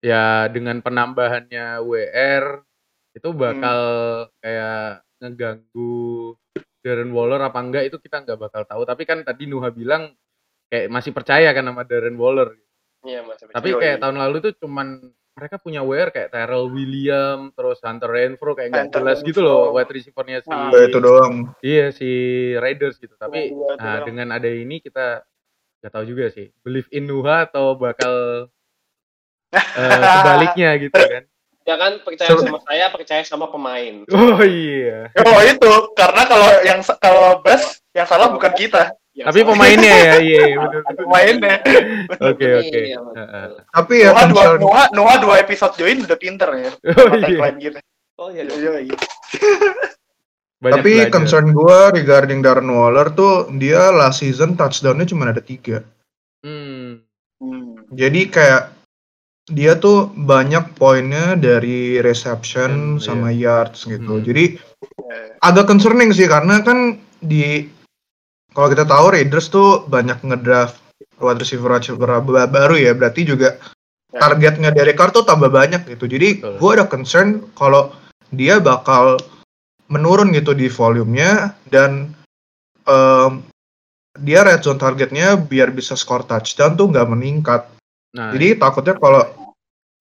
ya 0.00 0.48
dengan 0.48 0.80
penambahannya 0.80 1.84
WR 1.84 2.64
itu 3.12 3.28
bakal 3.36 3.78
Hmm. 4.24 4.32
kayak 4.40 5.04
ngeganggu 5.20 6.34
Darren 6.80 7.12
Waller 7.12 7.44
apa 7.44 7.60
enggak 7.60 7.84
itu 7.92 8.00
kita 8.00 8.24
nggak 8.24 8.40
bakal 8.40 8.64
tahu 8.64 8.88
tapi 8.88 9.04
kan 9.04 9.20
tadi 9.20 9.44
Nuha 9.44 9.68
bilang 9.68 10.16
kayak 10.72 10.88
masih 10.88 11.12
percaya 11.12 11.52
kan 11.52 11.68
sama 11.68 11.84
Darren 11.84 12.16
Waller 12.16 12.56
iya 13.04 13.20
mas 13.20 13.44
tapi 13.44 13.76
kayak 13.76 14.00
tahun 14.00 14.16
lalu 14.16 14.36
tuh 14.48 14.52
cuman 14.64 15.12
mereka 15.30 15.56
punya 15.56 15.80
WR 15.80 16.10
kayak 16.10 16.30
Terrell 16.30 16.68
William 16.68 17.48
terus 17.52 17.78
Hunter 17.80 18.10
Renfro 18.10 18.52
kayak 18.52 18.70
nggak 18.70 18.88
jelas 18.92 19.18
gitu 19.22 19.40
loh 19.40 19.72
wide 19.72 19.88
receivernya 19.88 20.42
si 20.42 20.50
Nah, 20.50 20.68
itu 20.74 20.98
doang. 20.98 21.34
iya 21.62 21.88
si 21.90 22.10
Raiders 22.54 22.98
gitu 22.98 23.14
tapi 23.14 23.54
itu 23.54 23.60
nah 23.76 24.00
doang. 24.00 24.06
dengan 24.06 24.28
ada 24.32 24.50
ini 24.50 24.78
kita 24.78 25.22
nggak 25.80 25.92
tahu 25.92 26.04
juga 26.04 26.28
sih 26.28 26.52
believe 26.60 26.90
in 26.92 27.08
Nuha 27.08 27.48
atau 27.48 27.72
bakal 27.74 28.46
eh, 29.54 30.02
sebaliknya 30.20 30.70
gitu 30.78 30.94
kan 30.94 31.24
ya 31.60 31.76
kan 31.76 31.92
percaya 32.02 32.28
sama 32.34 32.58
saya 32.64 32.86
percaya 32.90 33.22
sama 33.22 33.46
pemain 33.46 34.02
Oh 34.10 34.40
iya. 34.42 35.08
Oh 35.22 35.40
itu 35.40 35.70
karena 35.94 36.22
kalau 36.26 36.48
yang 36.66 36.80
kalau 36.98 37.38
bus 37.40 37.78
yang 37.90 38.06
salah 38.06 38.30
bukan 38.30 38.50
kita, 38.54 38.90
Tapi 39.22 39.38
salah- 39.38 39.48
pemainnya 39.50 39.94
ya, 39.96 40.14
iya 40.18 40.42
betul. 40.62 40.80
pemainnya. 40.96 41.54
Oke 42.20 42.46
oke. 42.56 42.78
Iya, 42.80 42.96
betul. 42.96 43.14
Heeh. 43.16 43.46
Tapi 43.68 43.94
ya 43.96 44.08
Noah 44.10 44.26
dua, 44.26 44.44
Noah, 44.56 44.86
Noah 44.90 45.16
dua 45.18 45.34
episode 45.38 45.74
join 45.74 45.98
udah 46.00 46.16
pinter 46.16 46.50
ya. 46.52 46.70
Oh 47.00 47.16
iya. 47.18 47.48
gitu. 47.56 47.78
oh 48.16 48.28
iya. 48.28 48.42
Iya, 48.46 48.72
iya. 48.84 48.96
Banyak 50.60 50.74
tapi 50.76 50.92
belajar. 50.94 51.10
concern 51.10 51.46
gue 51.50 51.78
regarding 51.94 52.40
Darren 52.40 52.68
Waller 52.68 53.08
tuh 53.10 53.48
dia 53.54 53.88
last 53.90 54.20
season 54.20 54.54
touchdownnya 54.54 55.04
cuma 55.04 55.26
ada 55.26 55.40
tiga. 55.40 55.80
Hmm. 56.40 57.00
Hmm. 57.36 57.80
Jadi 57.90 58.28
kayak 58.28 58.76
dia 59.48 59.74
tuh 59.74 60.12
banyak 60.12 60.76
poinnya 60.76 61.32
dari 61.34 61.98
reception 61.98 62.96
Hmm, 62.96 63.00
sama 63.00 63.32
yards 63.32 63.84
gitu. 63.84 64.20
Hmm. 64.20 64.22
Jadi 64.22 64.60
Eh, 65.10 65.34
agak 65.40 65.66
concerning 65.66 66.08
sih 66.10 66.24
karena 66.24 66.60
kan 66.60 66.94
di 67.18 67.66
kalau 68.50 68.68
kita 68.68 68.84
tahu 68.84 69.06
Raiders 69.14 69.48
tuh 69.48 69.84
banyak 69.84 70.20
ngedraft 70.20 70.78
wide 71.18 71.38
receiver 71.38 71.70
receiver 71.70 72.08
ba- 72.20 72.46
baru 72.46 72.76
ya 72.76 72.92
berarti 72.92 73.24
juga 73.24 73.56
Ya. 74.10 74.26
targetnya 74.26 74.74
dari 74.74 74.90
Carr 74.90 75.14
tuh 75.14 75.22
tambah 75.22 75.46
banyak 75.46 75.86
gitu. 75.86 76.10
Jadi 76.10 76.42
gue 76.42 76.70
ada 76.74 76.82
concern 76.82 77.46
kalau 77.54 77.94
dia 78.34 78.58
bakal 78.58 79.22
menurun 79.86 80.34
gitu 80.34 80.50
di 80.50 80.66
volumenya 80.66 81.54
dan 81.70 82.10
em, 82.90 83.38
dia 84.18 84.42
red 84.42 84.66
zone 84.66 84.82
targetnya 84.82 85.38
biar 85.38 85.70
bisa 85.70 85.94
score 85.94 86.26
touchdown 86.26 86.74
tuh 86.74 86.90
nggak 86.90 87.06
meningkat. 87.06 87.70
Nah, 88.18 88.34
Jadi 88.34 88.58
takutnya 88.58 88.98
kalau 88.98 89.22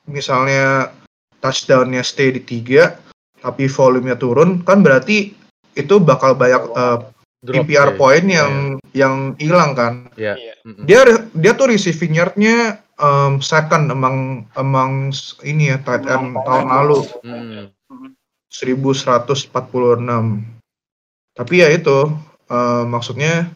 misalnya 0.10 0.90
touchdownnya 1.38 2.02
stay 2.02 2.34
di 2.34 2.42
tiga 2.42 2.98
tapi 3.40 3.70
volumenya 3.70 4.18
turun 4.18 4.66
kan 4.66 4.82
berarti 4.82 5.38
itu 5.78 5.96
bakal 6.02 6.34
banyak 6.34 6.66
eh, 6.66 6.98
drop 7.40 7.64
PPR 7.64 7.90
deh. 7.90 7.98
point 7.98 8.28
yang 8.28 8.52
yang 8.92 9.16
hilang 9.36 9.72
kan. 9.72 9.94
Iya. 10.14 10.36
Iya. 10.36 10.54
Dia 10.84 11.02
dia 11.32 11.52
tuh 11.54 11.68
receiving 11.68 12.14
yardnya 12.14 12.56
em, 12.96 13.40
second 13.40 13.88
among 13.88 14.18
among 14.54 14.92
s- 15.10 15.40
ini 15.42 15.72
ya 15.72 15.80
tight 15.80 16.04
end 16.04 16.36
tahun 16.38 16.68
lalu 16.68 17.00
Hmm. 17.24 17.72
1146. 18.50 20.44
Tapi 21.34 21.54
ya 21.56 21.70
itu 21.70 21.98
eh, 22.46 22.84
maksudnya 22.84 23.54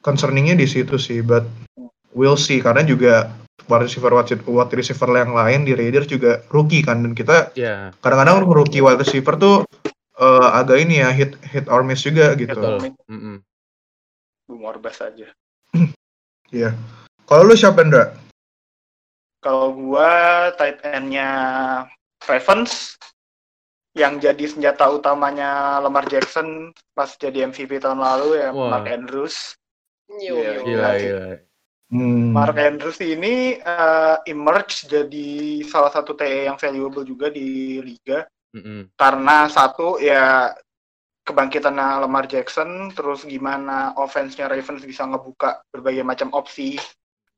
concerningnya 0.00 0.52
di 0.52 0.66
situ 0.66 0.98
sih, 0.98 1.22
but 1.22 1.46
we'll 2.12 2.36
see 2.36 2.58
karena 2.58 2.82
juga 2.82 3.32
wide 3.64 3.88
receiver 3.88 4.12
wide 4.44 4.74
receiver 4.74 5.08
yang 5.10 5.32
lain 5.32 5.64
di 5.64 5.72
Raiders 5.72 6.04
juga 6.04 6.44
rookie 6.50 6.84
kan 6.84 7.00
dan 7.00 7.16
kita 7.16 7.54
Iya, 7.54 7.96
kadang-kadang 7.96 8.44
rookie 8.44 8.84
wide 8.84 9.00
receiver 9.00 9.34
tuh 9.34 9.56
eh, 10.18 10.48
agak 10.54 10.78
ini 10.82 11.02
ya 11.02 11.10
hit 11.10 11.34
hit 11.48 11.66
or 11.66 11.82
miss 11.82 12.02
juga 12.04 12.34
gitu. 12.38 12.54
betul. 12.54 12.94
Mm-mm. 13.10 13.36
Bung 14.44 14.62
Orbas 14.62 15.00
aja. 15.00 15.28
Kalau 17.24 17.42
lu 17.48 17.56
siapa 17.56 17.80
Ndra? 17.82 18.12
Kalau 19.40 19.72
gua 19.76 20.48
tight 20.56 20.80
end-nya 20.84 21.28
Ravens 22.24 22.96
yang 23.94 24.18
jadi 24.18 24.44
senjata 24.50 24.90
utamanya 24.90 25.78
Lamar 25.78 26.04
Jackson 26.10 26.74
pas 26.92 27.14
jadi 27.14 27.46
MVP 27.48 27.78
tahun 27.78 28.00
lalu 28.02 28.42
ya 28.42 28.50
Wah. 28.52 28.70
Mark 28.76 28.88
Andrews. 28.90 29.56
Yo, 30.20 30.36
Iya. 30.36 30.52
Gila, 30.62 30.90
sih. 30.98 31.08
gila. 31.08 31.26
Hmm. 31.94 32.32
Mark 32.34 32.56
Andrews 32.58 32.98
ini 33.04 33.60
eh, 33.60 34.16
emerge 34.26 34.88
jadi 34.90 35.30
salah 35.68 35.92
satu 35.94 36.16
TE 36.16 36.48
yang 36.50 36.58
valuable 36.58 37.06
juga 37.06 37.30
di 37.30 37.78
liga 37.80 38.26
Mm-mm. 38.54 38.94
karena 38.94 39.50
satu 39.50 39.98
ya 39.98 40.54
kebangkitan 41.26 41.74
Lamar 41.74 42.30
Jackson 42.30 42.92
terus 42.94 43.26
gimana 43.26 43.96
offense-nya 43.98 44.46
Ravens 44.46 44.84
bisa 44.86 45.08
ngebuka 45.08 45.64
berbagai 45.74 46.04
macam 46.06 46.30
opsi 46.36 46.78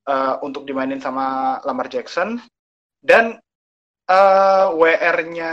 eh, 0.04 0.34
untuk 0.44 0.68
dimainin 0.68 1.00
sama 1.00 1.56
Lamar 1.64 1.88
Jackson 1.88 2.36
dan 3.00 3.38
eh, 4.10 4.66
WR-nya 4.76 5.52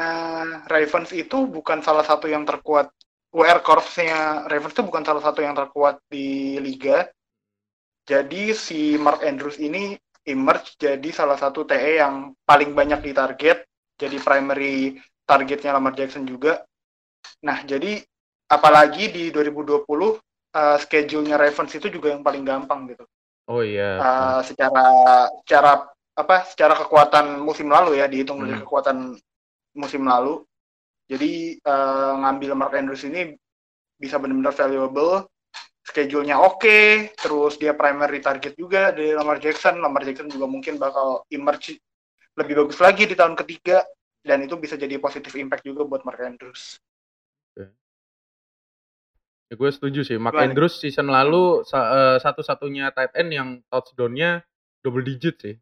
Ravens 0.68 1.16
itu 1.16 1.46
bukan 1.48 1.80
salah 1.80 2.04
satu 2.04 2.28
yang 2.28 2.44
terkuat 2.44 2.92
WR 3.32 3.64
Corps-nya 3.64 4.50
Ravens 4.50 4.74
itu 4.76 4.84
bukan 4.84 5.06
salah 5.06 5.24
satu 5.24 5.40
yang 5.46 5.56
terkuat 5.56 6.02
di 6.10 6.58
liga 6.60 7.08
jadi 8.04 8.52
si 8.52 9.00
Mark 9.00 9.24
Andrews 9.24 9.62
ini 9.64 9.96
emerge 10.28 10.76
jadi 10.76 11.10
salah 11.14 11.38
satu 11.40 11.64
TE 11.64 12.02
yang 12.02 12.34
paling 12.44 12.74
banyak 12.74 13.00
ditarget 13.00 13.64
jadi 13.96 14.18
primary 14.20 14.98
targetnya 15.24 15.76
Lamar 15.76 15.94
Jackson 15.96 16.28
juga. 16.28 16.64
Nah, 17.44 17.64
jadi 17.64 18.04
apalagi 18.52 19.10
di 19.12 19.24
2020 19.32 19.84
uh, 19.88 20.78
schedule-nya 20.80 21.36
Ravens 21.40 21.74
itu 21.74 21.88
juga 21.90 22.14
yang 22.14 22.22
paling 22.22 22.44
gampang 22.44 22.88
gitu. 22.92 23.04
Oh 23.50 23.60
iya. 23.60 24.00
Uh, 24.00 24.40
secara 24.46 24.86
secara 25.44 25.72
apa? 26.16 26.38
Secara 26.48 26.74
kekuatan 26.80 27.44
musim 27.44 27.68
lalu 27.68 28.00
ya 28.00 28.08
dihitung 28.08 28.40
dari 28.44 28.56
Hmm. 28.56 28.64
kekuatan 28.64 28.98
musim 29.76 30.06
lalu. 30.08 30.44
Jadi 31.10 31.60
uh, 31.68 32.14
ngambil 32.24 32.56
Mark 32.56 32.74
Andrews 32.78 33.04
ini 33.04 33.36
bisa 34.00 34.16
benar-benar 34.20 34.56
valuable. 34.56 35.28
Schedule-nya 35.84 36.40
oke, 36.40 37.12
terus 37.20 37.60
dia 37.60 37.76
primary 37.76 38.24
target 38.24 38.56
juga 38.56 38.96
dari 38.96 39.12
Lamar 39.12 39.36
Jackson. 39.44 39.84
Lamar 39.84 40.08
Jackson 40.08 40.32
juga 40.32 40.48
mungkin 40.48 40.80
bakal 40.80 41.28
emerge 41.28 41.76
lebih 42.40 42.64
bagus 42.64 42.80
lagi 42.80 43.04
di 43.04 43.20
tahun 43.20 43.36
ketiga 43.36 43.84
dan 44.24 44.40
itu 44.42 44.56
bisa 44.56 44.80
jadi 44.80 44.96
positive 44.98 45.36
impact 45.36 45.68
juga 45.68 45.84
buat 45.84 46.02
Mark 46.04 46.20
Andrews. 46.20 46.80
Ya, 49.52 49.54
gue 49.54 49.70
setuju 49.70 50.02
sih. 50.02 50.18
Mark 50.18 50.34
Gimana? 50.34 50.50
Andrews 50.50 50.82
season 50.82 51.14
lalu 51.14 51.62
eh, 51.62 52.18
satu-satunya 52.18 52.90
tight 52.90 53.14
end 53.14 53.30
yang 53.30 53.50
touchdown-nya 53.70 54.42
double 54.82 55.06
digit 55.06 55.38
sih. 55.38 55.56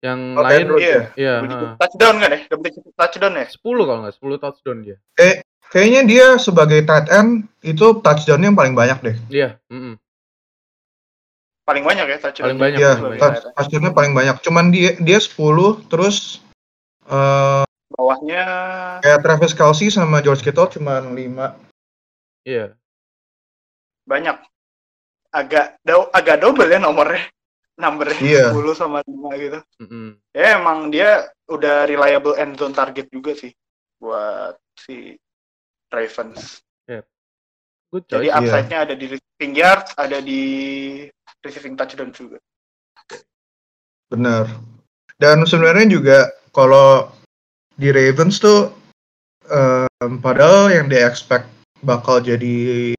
Yang 0.00 0.20
Mark 0.32 0.46
lain 0.48 0.58
Andrews 0.64 0.80
Iya. 0.80 0.88
ya? 0.88 1.02
iya, 1.20 1.34
Double 1.36 1.48
digit 1.52 1.60
heeh. 1.68 1.76
touchdown 1.76 2.14
kan 2.16 2.30
ya? 2.32 2.40
Double 2.48 2.64
digit 2.64 2.82
touchdown 2.96 3.32
ya? 3.36 3.46
10 3.50 3.60
kalau 3.84 4.00
nggak 4.06 4.14
10 4.16 4.38
touchdown 4.40 4.78
dia. 4.80 4.96
Kayaknya 5.68 6.00
dia 6.08 6.26
sebagai 6.40 6.80
tight 6.80 7.12
end 7.12 7.44
itu 7.60 7.86
touchdown 8.00 8.40
yang 8.40 8.56
paling 8.56 8.72
banyak 8.72 8.98
deh. 9.04 9.16
Iya, 9.28 9.60
mm-mm. 9.68 10.00
Paling 11.68 11.84
banyak 11.84 12.06
ya 12.08 12.16
touchdown. 12.24 12.44
Paling 12.48 12.60
banyak, 12.64 12.78
Iya, 12.80 12.92
touchdownnya 13.52 13.92
paling 13.92 14.16
banyak. 14.16 14.40
Cuman 14.40 14.72
dia 14.72 14.96
dia 14.96 15.20
10 15.20 15.36
terus 15.92 16.40
eh 17.08 17.64
Bawahnya 17.88 18.44
kayak 19.00 19.24
Travis 19.24 19.56
Kelsey 19.56 19.88
sama 19.88 20.20
George 20.20 20.44
Kittle 20.44 20.68
cuman 20.68 21.16
5. 21.16 21.56
Iya. 22.44 22.76
banyak. 24.04 24.36
Agak 25.28 25.76
do- 25.84 26.08
agak 26.12 26.40
double 26.40 26.68
ya 26.68 26.80
nomornya. 26.80 27.24
numbernya 27.78 28.18
Iya. 28.18 28.50
10 28.50 28.74
sama 28.74 28.98
5 29.06 29.30
gitu. 29.38 29.58
Mm-mm. 29.78 30.18
Ya 30.34 30.58
emang 30.58 30.90
dia 30.90 31.30
udah 31.46 31.86
reliable 31.86 32.34
end 32.34 32.58
zone 32.58 32.74
target 32.74 33.06
juga 33.08 33.38
sih 33.38 33.54
buat 34.02 34.58
si 34.74 35.14
Ravens. 35.88 36.60
Good 37.88 38.04
Jadi 38.04 38.28
choice. 38.28 38.36
Upside-nya 38.36 38.78
ada 38.84 38.92
di 38.92 39.06
receiving 39.08 39.52
yards, 39.56 39.90
ada 39.96 40.18
di 40.20 40.42
receiving 41.40 41.72
touchdown 41.72 42.12
juga. 42.12 42.36
Bener. 44.12 44.44
Dan 45.16 45.48
sebenarnya 45.48 45.88
juga 45.88 46.18
kalau 46.50 47.10
di 47.74 47.88
Ravens 47.90 48.38
tuh 48.38 48.72
em, 49.46 50.18
padahal 50.18 50.72
yang 50.72 50.86
di 50.86 50.98
expect 50.98 51.46
bakal 51.80 52.18
jadi 52.18 52.92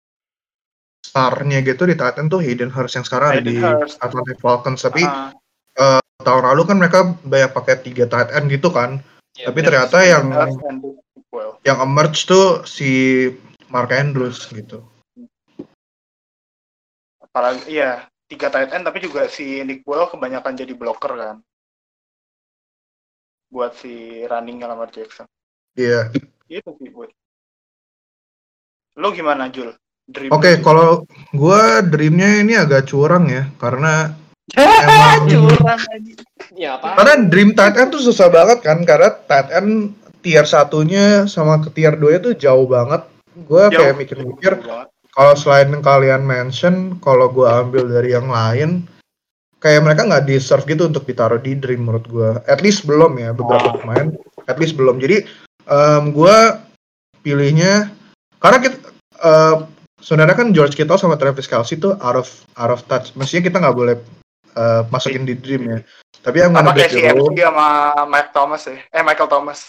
starnya 1.03 1.59
gitu 1.65 1.83
di 1.83 1.97
Titan 1.97 2.29
tuh 2.29 2.39
Hayden 2.39 2.69
Hurst 2.69 2.95
yang 2.95 3.03
sekarang 3.03 3.29
ada 3.33 3.41
Hayden 3.41 3.49
di 3.49 3.55
Hurst. 3.59 3.97
Atlanta 3.99 4.33
Falcons 4.37 4.81
tapi 4.81 5.03
Ah, 5.79 6.03
tahun 6.19 6.43
lalu 6.43 6.61
kan 6.67 6.75
mereka 6.75 6.99
banyak 7.23 7.55
pakai 7.55 7.79
tiga 7.79 8.03
tight 8.03 8.35
end 8.35 8.51
gitu 8.51 8.67
kan 8.69 8.99
Ya, 9.37 9.47
tapi 9.47 9.63
bener. 9.63 9.87
ternyata 9.87 9.97
yang 10.03 10.25
well. 11.31 11.55
yang 11.63 11.79
emerge 11.79 12.27
tuh 12.27 12.67
si 12.67 13.29
Mark 13.71 13.87
Andrews 13.89 14.43
gitu 14.51 14.83
Apalagi 17.21 17.71
iya, 17.71 18.09
tiga 18.27 18.51
tight 18.51 18.73
end 18.73 18.83
tapi 18.83 18.99
juga 18.99 19.29
si 19.31 19.61
Nick 19.63 19.85
Well 19.85 20.09
kebanyakan 20.09 20.57
jadi 20.57 20.73
blocker 20.75 21.13
kan. 21.15 21.35
Buat 23.49 23.73
si 23.75 24.23
running 24.29 24.61
Lamar 24.61 24.93
Jackson. 24.93 25.25
iya 25.73 26.09
Itu 26.45 26.73
sih 26.77 26.89
buat. 26.93 27.09
Lu 28.97 29.09
gimana 29.13 29.49
Jul? 29.49 29.73
Dream 30.09 30.33
oke 30.33 30.57
lu? 30.57 30.61
kalau 30.65 30.89
gua 31.37 31.85
dreamnya 31.85 32.41
ini 32.41 32.57
agak 32.57 32.89
curang 32.89 33.29
ya 33.29 33.45
karena 33.61 34.13
emang 34.57 35.29
curang 35.29 35.81
aja. 35.81 36.13
Ya 36.57 36.69
apa? 36.81 36.97
Karena 36.97 37.13
dream 37.29 37.53
tight 37.53 37.77
end 37.77 37.93
tuh 37.93 38.01
susah 38.01 38.29
banget 38.33 38.65
kan 38.65 38.81
karena 38.85 39.13
tight 39.29 39.49
end 39.53 39.93
tier 40.19 40.43
satunya 40.43 41.25
sama 41.29 41.61
ke 41.63 41.69
tier 41.71 41.95
2 41.95 42.19
tuh 42.25 42.33
jauh 42.35 42.65
banget. 42.67 43.05
Gue 43.47 43.69
Jauh. 43.71 43.77
kayak 43.77 43.95
mikir-mikir 43.95 44.53
kalau 45.09 45.33
selain 45.35 45.73
yang 45.73 45.83
kalian 45.83 46.23
mention, 46.23 46.95
kalau 47.01 47.27
gue 47.33 47.43
ambil 47.43 47.89
dari 47.89 48.13
yang 48.13 48.29
lain, 48.29 48.85
kayak 49.59 49.83
mereka 49.83 50.07
nggak 50.07 50.25
deserve 50.25 50.63
gitu 50.65 50.87
untuk 50.87 51.03
ditaruh 51.03 51.39
di 51.39 51.55
dream 51.55 51.85
menurut 51.87 52.05
gue. 52.07 52.29
At 52.47 52.63
least 52.63 52.87
belum 52.87 53.19
ya 53.19 53.35
beberapa 53.35 53.71
Ah. 53.71 53.75
pemain. 53.75 54.07
At 54.47 54.57
least 54.57 54.79
belum. 54.79 54.99
Jadi 54.99 55.23
gue 56.09 56.37
pilihnya 57.21 57.91
karena 58.39 58.57
kita 58.63 58.77
eh, 59.19 59.55
sebenarnya 59.99 60.35
kan 60.39 60.49
George 60.55 60.73
Kittle 60.79 60.97
sama 60.97 61.19
Travis 61.19 61.45
Kelsey 61.45 61.77
tuh 61.77 61.99
out 61.99 62.15
of 62.15 62.27
out 62.55 62.71
of 62.71 62.81
touch. 62.87 63.11
Mestinya 63.19 63.51
kita 63.51 63.57
nggak 63.59 63.77
boleh 63.77 63.95
eh, 64.55 64.81
masukin 64.89 65.27
di 65.27 65.35
dream 65.35 65.67
ya. 65.67 65.79
Tapi 66.19 66.43
yang 66.43 66.51
mana 66.55 66.75
si 66.75 66.99
MC 66.99 67.37
sama 67.39 67.93
Mike 68.07 68.31
Thomas 68.31 68.63
ya. 68.67 68.79
Eh 68.95 69.03
Michael 69.03 69.29
Thomas. 69.29 69.59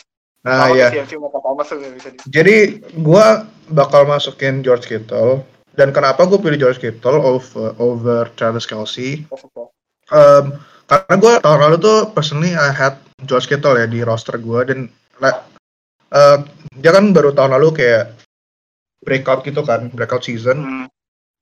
Nah 0.46 0.72
ya. 0.72 0.88
Michael 0.88 1.42
Thomas 1.44 1.68
bisa 1.68 2.08
di 2.14 2.18
Jadi 2.30 2.56
gue 2.96 3.26
bakal 3.74 4.06
masukin 4.08 4.62
George 4.64 4.86
Kittle. 4.88 5.42
Dan 5.70 5.94
kenapa 5.94 6.26
gue 6.26 6.38
pilih 6.38 6.58
George 6.58 6.82
Kittle 6.82 7.22
over 7.22 7.74
over 7.78 8.26
Travis 8.34 8.66
Kelsey? 8.66 9.26
Um, 10.10 10.58
karena 10.90 11.14
gue 11.16 11.32
tahun 11.38 11.60
lalu 11.70 11.76
tuh 11.78 11.98
personally 12.10 12.50
I 12.50 12.74
had 12.74 12.98
George 13.30 13.46
Kittle 13.46 13.78
ya 13.78 13.86
di 13.86 14.02
roster 14.02 14.34
gue 14.42 14.60
dan 14.66 14.78
uh, 15.22 16.38
dia 16.74 16.90
kan 16.90 17.14
baru 17.14 17.30
tahun 17.30 17.54
lalu 17.54 17.78
kayak 17.78 18.18
breakout 19.06 19.46
gitu 19.46 19.62
kan 19.62 19.86
breakout 19.94 20.26
season 20.26 20.58
Hmm. 20.60 20.86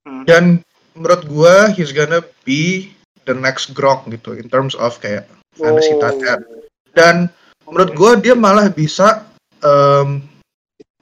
Hmm. 0.05 0.23
dan 0.29 0.45
menurut 0.93 1.25
gue 1.25 1.55
he's 1.75 1.97
gonna 1.97 2.21
be 2.45 2.93
the 3.25 3.33
next 3.33 3.73
Gronk 3.73 4.05
gitu 4.13 4.37
in 4.37 4.53
terms 4.53 4.77
of 4.77 5.01
kayak 5.01 5.25
fantasy 5.57 5.97
Oh. 5.97 6.01
tight 6.05 6.45
dan 6.93 7.33
menurut 7.65 7.93
gue 7.97 8.11
dia 8.21 8.35
malah 8.37 8.69
bisa 8.69 9.25
em, 9.65 10.25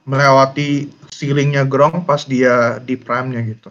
melewati 0.06 0.86
ceilingnya 1.10 1.66
Gronk 1.66 2.06
pas 2.06 2.22
dia 2.22 2.78
di 2.82 2.94
prime-nya 2.94 3.42
gitu. 3.42 3.70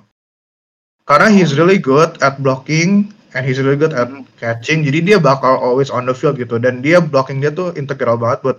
Karena 1.05 1.29
he's 1.29 1.53
really 1.53 1.77
good 1.77 2.17
at 2.25 2.41
blocking 2.41 3.13
and 3.35 3.43
he's 3.43 3.59
really 3.59 3.77
good 3.77 3.91
at 3.91 4.07
Mhm. 4.07 4.23
catching. 4.39 4.87
Jadi 4.87 5.11
dia 5.11 5.17
bakal 5.19 5.59
always 5.59 5.91
on 5.91 6.07
the 6.07 6.15
field 6.15 6.39
gitu 6.39 6.55
dan 6.55 6.79
dia 6.79 7.03
blocking 7.03 7.43
dia 7.43 7.51
tuh 7.51 7.75
integral 7.75 8.15
banget 8.15 8.41
buat 8.41 8.57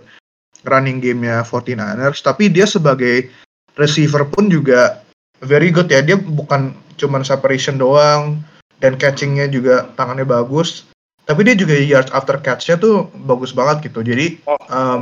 running 0.69 1.01
game-nya 1.01 1.41
49ers. 1.41 2.21
Tapi 2.21 2.53
dia 2.53 2.69
sebagai 2.69 3.27
receiver 3.75 4.23
pun 4.29 4.47
juga 4.47 5.01
very 5.41 5.73
good 5.73 5.89
ya. 5.89 6.05
Dia 6.05 6.15
bukan 6.17 6.77
cuman 6.97 7.25
separation 7.25 7.81
doang 7.81 8.41
dan 8.79 8.95
catchingnya 8.95 9.49
juga 9.49 9.89
tangannya 9.97 10.25
bagus. 10.25 10.85
Tapi 11.27 11.43
dia 11.43 11.57
juga 11.57 11.75
yards 11.75 12.13
after 12.15 12.39
catch-nya 12.39 12.79
tuh 12.79 13.11
bagus 13.27 13.51
banget 13.51 13.91
gitu. 13.91 13.99
Jadi 14.05 14.39
Oh, 14.47 14.55
um, 14.71 15.01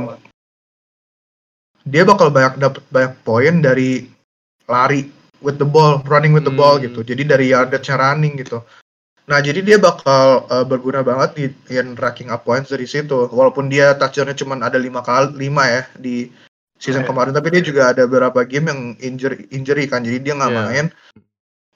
dia 1.86 2.02
bakal 2.02 2.34
banyak 2.34 2.58
dapat 2.58 2.82
banyak 2.90 3.14
poin 3.22 3.62
dari 3.62 4.10
lari 4.66 5.06
with 5.38 5.62
the 5.62 5.68
ball, 5.68 6.02
running 6.10 6.34
with 6.34 6.42
the 6.42 6.50
ball 6.50 6.80
Hmm. 6.80 6.90
gitu. 6.90 7.06
Jadi 7.06 7.22
dari 7.22 7.54
yardage-nya 7.54 7.94
running 8.00 8.40
gitu. 8.42 8.58
Nah, 9.26 9.42
jadi 9.42 9.58
dia 9.58 9.78
bakal 9.78 10.46
uh, 10.46 10.62
berguna 10.62 11.02
banget 11.02 11.30
di 11.34 11.44
in 11.74 11.98
racking 11.98 12.30
up 12.30 12.46
points 12.46 12.70
dari 12.70 12.86
situ. 12.86 13.26
Walaupun 13.26 13.66
dia 13.66 13.98
touchdown-nya 13.98 14.38
cuma 14.38 14.54
ada 14.62 14.78
lima 14.78 15.02
kali 15.02 15.34
lima 15.34 15.66
ya 15.66 15.82
di 15.98 16.30
season 16.78 17.02
Iya. 17.02 17.10
kemarin, 17.10 17.34
tapi 17.34 17.50
dia 17.50 17.62
juga 17.66 17.90
ada 17.90 18.06
beberapa 18.06 18.46
game 18.46 18.70
yang 18.70 18.80
injury 19.02 19.50
injury 19.50 19.90
kan. 19.90 20.06
Jadi 20.06 20.22
dia 20.22 20.38
nggak 20.38 20.52
Iya. 20.54 20.62
main. 20.62 20.86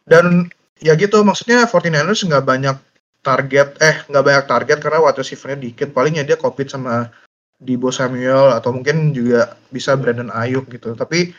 Dan 0.06 0.46
ya 0.78 0.94
gitu 0.94 1.18
maksudnya 1.26 1.66
49ers 1.66 2.22
nggak 2.22 2.46
banyak 2.46 2.76
target 3.20 3.76
eh 3.82 3.96
nggak 4.06 4.24
banyak 4.24 4.44
target 4.46 4.78
karena 4.78 5.02
wide 5.02 5.18
receiver-nya 5.18 5.58
dikit. 5.58 5.88
Palingnya 5.90 6.22
dia 6.22 6.38
compete 6.38 6.70
sama 6.70 7.10
Debo 7.58 7.90
Samuel 7.90 8.54
atau 8.54 8.70
mungkin 8.72 9.10
juga 9.10 9.58
bisa 9.74 9.98
Brandon 9.98 10.30
Ayuk 10.32 10.70
gitu. 10.70 10.94
Tapi 10.94 11.34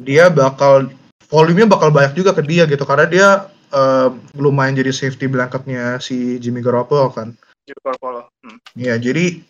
dia 0.00 0.32
bakal 0.32 0.88
volumenya 1.28 1.68
bakal 1.68 1.92
banyak 1.92 2.16
juga 2.16 2.32
ke 2.32 2.40
dia 2.40 2.64
gitu 2.64 2.88
karena 2.88 3.06
dia 3.06 3.28
eh, 3.76 4.08
lumayan 4.40 4.78
jadi 4.80 4.92
safety 4.92 5.28
blanketnya 5.28 6.00
si 6.00 6.40
Jimmy 6.40 6.64
Garoppolo 6.64 7.12
kan. 7.12 7.36
Jimmy 7.68 7.80
Garoppolo. 7.84 8.32
Hmm. 8.40 8.58
Ya 8.72 8.96
jadi 8.96 9.44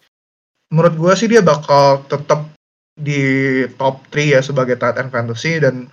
menurut 0.75 0.95
gua 0.99 1.13
sih 1.15 1.31
dia 1.31 1.41
bakal 1.47 2.03
tetap 2.11 2.51
di 2.99 3.63
top 3.79 4.03
3 4.11 4.35
ya 4.35 4.41
sebagai 4.43 4.75
tight 4.75 4.99
end 4.99 5.15
fantasy 5.15 5.63
dan 5.63 5.87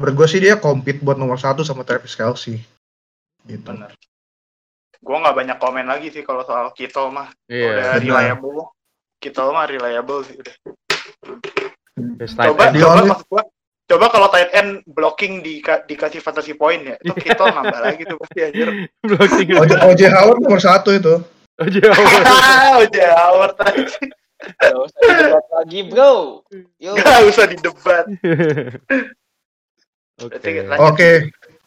menurut 0.00 0.14
gua 0.18 0.26
sih 0.26 0.42
dia 0.42 0.58
compete 0.58 1.04
buat 1.04 1.16
nomor 1.16 1.38
satu 1.38 1.62
sama 1.62 1.86
Travis 1.86 2.18
Kelsey. 2.18 2.58
Gitu. 3.46 3.62
Bener. 3.62 3.94
Gue 5.02 5.16
nggak 5.18 5.34
banyak 5.34 5.58
komen 5.58 5.86
lagi 5.90 6.14
sih 6.14 6.22
kalau 6.22 6.46
soal 6.46 6.70
Kittle 6.78 7.10
mah. 7.10 7.28
Iya. 7.50 7.66
Udah 7.66 7.86
bener. 7.98 8.02
reliable. 8.06 8.62
Kittle 9.18 9.50
mah 9.50 9.66
reliable 9.66 10.20
sih 10.26 10.36
udah. 10.38 10.54
Coba, 12.22 12.70
coba 12.70 13.02
maksud 13.06 13.26
gua, 13.26 13.42
coba 13.92 14.08
kalau 14.08 14.32
tight 14.32 14.48
end 14.56 14.80
blocking 14.88 15.44
di 15.44 15.60
dikasih 15.60 16.24
fantasy 16.24 16.56
point 16.56 16.80
ya, 16.80 16.96
itu 17.04 17.12
Kittle 17.20 17.52
nambah 17.60 17.80
lagi 17.84 18.08
tuh 18.08 18.16
pasti 18.16 18.40
anjir. 18.40 18.88
Blocking. 19.04 19.60
OJ, 19.60 19.72
OJ 19.84 20.00
Howard 20.08 20.40
nomor 20.40 20.60
satu 20.64 20.96
itu. 20.96 21.20
Jauh. 21.60 22.08
Ah, 22.24 22.80
udah 22.80 23.10
awet 23.30 23.52
Gak 24.42 24.74
usah 24.74 25.00
didebat 25.06 25.46
lagi, 25.54 25.80
bro. 25.86 26.42
Yo. 26.82 26.98
Gak 26.98 27.20
usah 27.30 27.46
didebat. 27.46 28.04
Oke. 30.22 30.50
Lanjut. 30.66 30.82
Oke, 30.82 31.10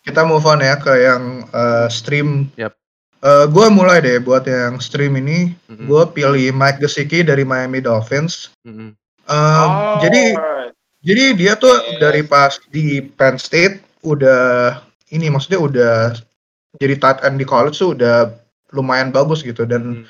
kita 0.04 0.28
move 0.28 0.44
on 0.44 0.60
ya 0.60 0.76
ke 0.76 0.92
yang 1.00 1.48
uh, 1.56 1.88
stream. 1.88 2.52
Yap. 2.60 2.76
Uh, 3.24 3.48
gua 3.48 3.72
mulai 3.72 4.04
deh 4.04 4.20
buat 4.20 4.44
yang 4.44 4.84
stream 4.84 5.16
ini. 5.16 5.56
Mhm. 5.72 5.88
Gue 5.88 6.04
pilih 6.12 6.52
Mike 6.52 6.84
Gesicki 6.84 7.24
dari 7.24 7.48
Miami 7.48 7.80
Dolphins. 7.80 8.52
Mhm. 8.68 8.92
Um, 9.26 9.70
Oh, 9.72 9.98
Jadi 10.04 10.38
alright. 10.38 10.75
Jadi 11.06 11.38
dia 11.38 11.54
tuh 11.54 11.70
Yes. 11.70 12.02
dari 12.02 12.22
pas 12.26 12.58
di 12.74 13.00
Penn 13.06 13.38
State 13.38 13.86
udah 14.02 14.82
ini 15.14 15.30
maksudnya 15.30 15.62
udah 15.62 15.96
jadi 16.82 16.98
tight 16.98 17.22
end 17.22 17.38
di 17.38 17.46
college 17.46 17.78
tuh 17.78 17.94
udah 17.94 18.34
lumayan 18.74 19.14
bagus 19.14 19.46
gitu 19.46 19.64
dan 19.64 20.04
Hmm. 20.04 20.06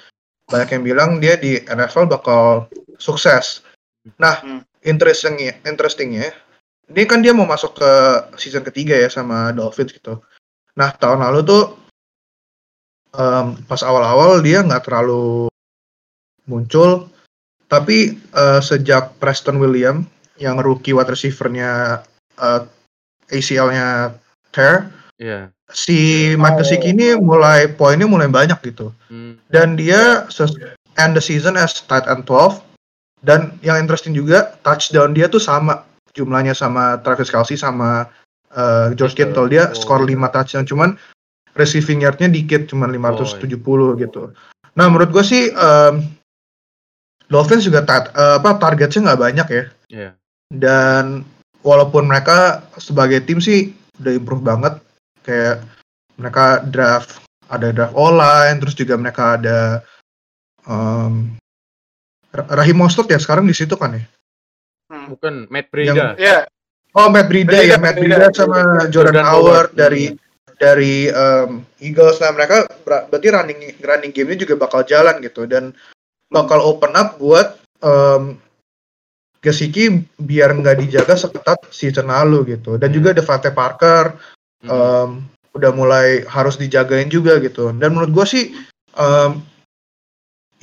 banyak 0.50 0.80
yang 0.80 0.84
bilang 0.88 1.10
dia 1.20 1.36
di 1.38 1.60
NFL 1.68 2.08
bakal 2.10 2.72
sukses. 2.98 3.62
Nah, 4.18 4.42
Hmm. 4.42 4.62
interestingnya, 4.86 5.58
interestingnya, 5.68 6.32
ini 6.90 7.04
kan 7.06 7.22
dia 7.22 7.34
mau 7.34 7.46
masuk 7.46 7.78
ke 7.82 7.92
season 8.38 8.62
ketiga 8.66 8.94
ya 8.96 9.10
sama 9.10 9.52
Dolphins 9.52 9.94
gitu. 9.94 10.22
Nah, 10.78 10.94
tahun 10.96 11.22
lalu 11.22 11.40
tuh 11.46 11.64
em, 13.16 13.56
pas 13.64 13.80
awal-awal 13.80 14.44
dia 14.44 14.60
nggak 14.60 14.92
terlalu 14.92 15.48
muncul, 16.46 17.08
tapi 17.72 18.20
eh, 18.20 18.62
sejak 18.62 19.18
Preston 19.18 19.56
William 19.58 20.04
yang 20.38 20.60
rookie 20.60 20.92
wide 20.92 21.10
receiver-nya 21.10 22.02
eh, 22.36 22.62
ACL-nya 23.32 24.14
tear, 24.52 24.92
Iya. 25.16 25.50
si 25.72 25.98
Oh. 26.36 26.40
Mike 26.40 26.62
Gesicki 26.62 26.92
ini 26.92 27.16
mulai 27.16 27.66
poinnya 27.68 28.06
mulai 28.06 28.28
banyak 28.28 28.60
gitu 28.62 28.92
Hmm. 29.10 29.40
dan 29.50 29.74
dia 29.74 30.28
end 31.00 31.16
the 31.16 31.24
season 31.24 31.56
as 31.56 31.74
tight 31.88 32.06
end 32.06 32.24
12 32.24 32.62
dan 33.24 33.56
yang 33.64 33.80
interesting 33.80 34.14
juga 34.14 34.54
touchdown 34.62 35.12
dia 35.12 35.26
tuh 35.26 35.40
sama 35.40 35.82
jumlahnya 36.14 36.54
sama 36.54 37.00
Travis 37.02 37.28
Kelsey 37.28 37.58
sama 37.58 38.08
uh, 38.56 38.94
George 38.96 39.16
Kittle. 39.16 39.50
Dia 39.50 39.68
Oh. 39.68 39.76
skor 39.76 40.00
5 40.00 40.30
touchdown 40.30 40.64
cuman 40.64 40.90
receiving 41.56 42.04
yardnya 42.04 42.28
dikit 42.28 42.68
cuma 42.68 42.86
Oh, 42.86 42.92
570 42.92 43.96
gitu. 43.98 44.32
Nah 44.76 44.86
menurut 44.88 45.12
gue 45.12 45.24
sih 45.24 45.50
em, 45.50 46.04
Dolphins 47.26 47.66
juga 47.66 47.82
tar- 47.82 48.12
eh, 48.12 48.36
apa 48.38 48.56
targetnya 48.56 49.12
nggak 49.12 49.20
banyak 49.20 49.48
ya. 49.50 49.64
Iya. 49.90 50.10
Dan 50.50 51.26
walaupun 51.62 52.06
mereka 52.06 52.62
sebagai 52.78 53.26
tim 53.26 53.42
sih 53.42 53.74
udah 53.98 54.14
improve 54.14 54.44
banget 54.46 54.74
kayak 55.26 55.66
mereka 56.20 56.62
draft 56.62 57.24
ada 57.50 57.74
draft 57.74 57.96
online 57.98 58.62
terus 58.62 58.78
juga 58.78 58.94
mereka 58.98 59.40
ada 59.42 59.82
em, 60.66 61.34
Ra- 62.30 62.50
Rahim 62.62 62.78
Mostert 62.78 63.10
ya 63.10 63.18
sekarang 63.18 63.50
di 63.50 63.56
situ 63.58 63.74
kan 63.74 63.98
ya. 63.98 64.04
Hmm. 64.94 65.18
Bukan 65.18 65.50
Matt 65.50 65.74
Breida. 65.74 66.14
Ya, 66.22 66.46
Oh 66.94 67.10
Matt 67.10 67.28
Breida 67.28 67.52
Breida, 67.52 67.66
ya 67.66 67.78
Matt 67.82 67.98
Breida. 67.98 68.30
Breida 68.30 68.38
sama 68.38 68.86
Jordan, 68.88 68.92
Jordan 68.94 69.26
Howard 69.26 69.70
Howard. 69.70 69.70
dari 69.74 70.04
dari 70.56 71.10
em, 71.10 71.66
Eagles 71.82 72.22
nah 72.22 72.32
mereka 72.32 72.70
ber- 72.86 73.10
berarti 73.10 73.28
running 73.34 73.60
running 73.82 74.14
gamenya 74.14 74.46
juga 74.46 74.56
bakal 74.56 74.86
jalan 74.86 75.20
gitu 75.20 75.44
dan 75.50 75.74
bakal 76.30 76.62
open 76.62 76.94
up 76.94 77.18
buat 77.18 77.58
em, 77.82 78.38
Gesicki 79.46 79.86
biar 80.18 80.50
nggak 80.52 80.82
dijaga 80.82 81.14
seketat 81.14 81.70
season 81.70 82.10
lalu 82.10 82.58
gitu 82.58 82.82
dan 82.82 82.90
juga 82.90 83.14
Devante 83.14 83.54
Parker 83.54 84.18
Hmm. 84.66 84.72
em, 84.74 85.10
udah 85.54 85.72
mulai 85.72 86.26
harus 86.26 86.58
dijagain 86.58 87.06
juga 87.08 87.38
gitu 87.38 87.70
dan 87.78 87.94
menurut 87.94 88.10
gue 88.12 88.26
sih 88.26 88.44
em, 88.98 89.32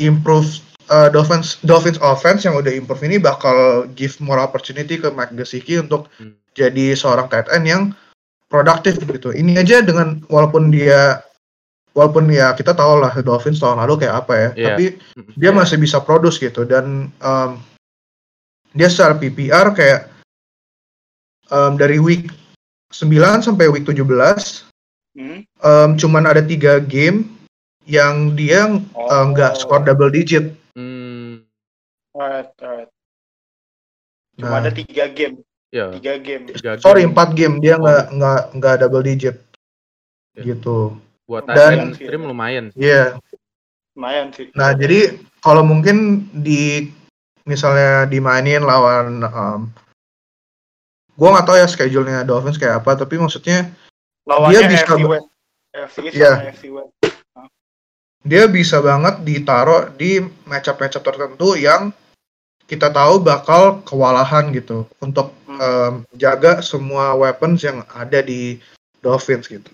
improve 0.02 0.58
uh, 0.90 1.06
Dolphins 1.08 1.62
Dolphins 1.62 2.02
offense 2.02 2.42
yang 2.42 2.58
udah 2.58 2.72
improve 2.72 3.04
ini 3.06 3.22
bakal 3.22 3.86
give 3.94 4.18
more 4.18 4.42
opportunity 4.42 4.98
ke 4.98 5.08
Mike 5.12 5.36
Gesicki 5.36 5.78
untuk 5.78 6.10
Hmm. 6.18 6.34
jadi 6.52 6.92
seorang 6.92 7.30
tight 7.30 7.46
end 7.48 7.64
yang 7.64 7.82
produktif 8.50 9.00
gitu. 9.00 9.32
Ini 9.32 9.64
aja 9.64 9.80
dengan 9.80 10.20
walaupun 10.28 10.68
dia 10.68 11.24
walaupun 11.96 12.28
ya 12.28 12.52
kita 12.52 12.72
tahu 12.72 13.00
lah 13.00 13.12
Dolphins 13.20 13.60
tahun 13.60 13.80
lalu 13.84 14.04
kayak 14.04 14.16
apa 14.24 14.34
ya, 14.34 14.50
Iya. 14.52 14.66
tapi 14.68 14.84
Hmm. 15.16 15.32
dia 15.36 15.50
masih 15.52 15.76
bisa 15.78 16.00
produce 16.02 16.36
gitu 16.36 16.64
dan 16.64 17.08
em, 17.08 17.50
dia 18.72 18.88
secara 18.88 19.14
PPR 19.16 19.72
kayak 19.72 20.08
em, 21.48 21.72
dari 21.76 21.96
week 22.00 22.28
9 22.92 23.08
sampai 23.44 23.72
week 23.72 23.85
17 23.85 24.04
hmm. 25.16 25.40
em, 25.44 25.90
cuman 25.96 26.24
ada 26.28 26.40
tiga 26.44 26.80
game 26.80 27.24
yang 27.85 28.32
dia 28.38 28.68
eh, 28.78 29.24
nggak 29.35 29.52
Oh. 29.52 29.58
skor 29.58 29.82
double 29.82 30.12
digit. 30.12 30.54
Hmm. 30.78 31.42
Alright, 32.14 32.52
alright. 32.62 32.90
Cuma 34.38 34.58
Nah, 34.58 34.61
ada 34.64 34.70
tiga 34.70 35.11
game, 35.11 35.42
Ya. 35.74 35.90
tiga 35.98 36.14
game. 36.22 36.46
tiga 36.52 36.78
sorry 36.78 37.02
game 37.04 37.11
empat 37.12 37.28
game 37.35 37.58
dia 37.58 37.74
Oh. 37.76 37.82
nggak 37.82 38.04
nggak 38.16 38.40
nggak 38.61 38.74
double 38.87 39.04
digit 39.04 39.37
Ya. 40.38 40.54
gitu. 40.54 40.96
buat 41.22 41.48
Dan- 41.48 41.96
stream 41.96 42.28
lumayan. 42.28 42.68
Iya. 42.76 43.16
Lumayan 43.96 44.37
sih. 44.37 44.52
Nah 44.52 44.76
jadi 44.76 45.16
kalau 45.40 45.64
mungkin 45.64 46.28
di 46.32 46.92
misalnya 47.44 48.07
dimainin 48.07 48.62
lawan 48.62 49.22
um, 49.22 49.61
gue 51.12 51.28
nggak 51.28 51.46
tahu 51.46 51.57
ya 51.59 51.68
schedule-nya 51.68 52.24
Dolphins 52.24 52.57
kayak 52.57 52.83
apa 52.83 52.96
tapi 52.96 53.20
maksudnya 53.20 53.68
Lawannya 54.22 54.55
dia 54.55 54.70
bisa 54.70 54.87
AFC 54.87 55.02
West. 55.05 55.26
AFC 55.74 55.96
East 56.07 56.14
Iya. 56.14 56.33
sama 56.33 56.44
AFC 56.46 56.64
West. 56.70 56.92
dia 58.22 58.44
bisa 58.46 58.78
banget 58.78 59.14
ditaruh 59.26 59.90
di 59.92 60.22
matchup-matchup 60.46 61.02
tertentu 61.02 61.59
yang 61.59 61.90
kita 62.70 62.87
tahu 62.88 63.18
bakal 63.20 63.83
kewalahan 63.83 64.55
gitu 64.55 64.87
untuk 65.02 65.35
Hmm. 65.44 65.61
um, 65.61 65.94
jaga 66.16 66.64
semua 66.64 67.12
weapons 67.12 67.61
yang 67.61 67.85
ada 67.92 68.24
di 68.24 68.57
Dolphins 69.05 69.50
gitu. 69.52 69.68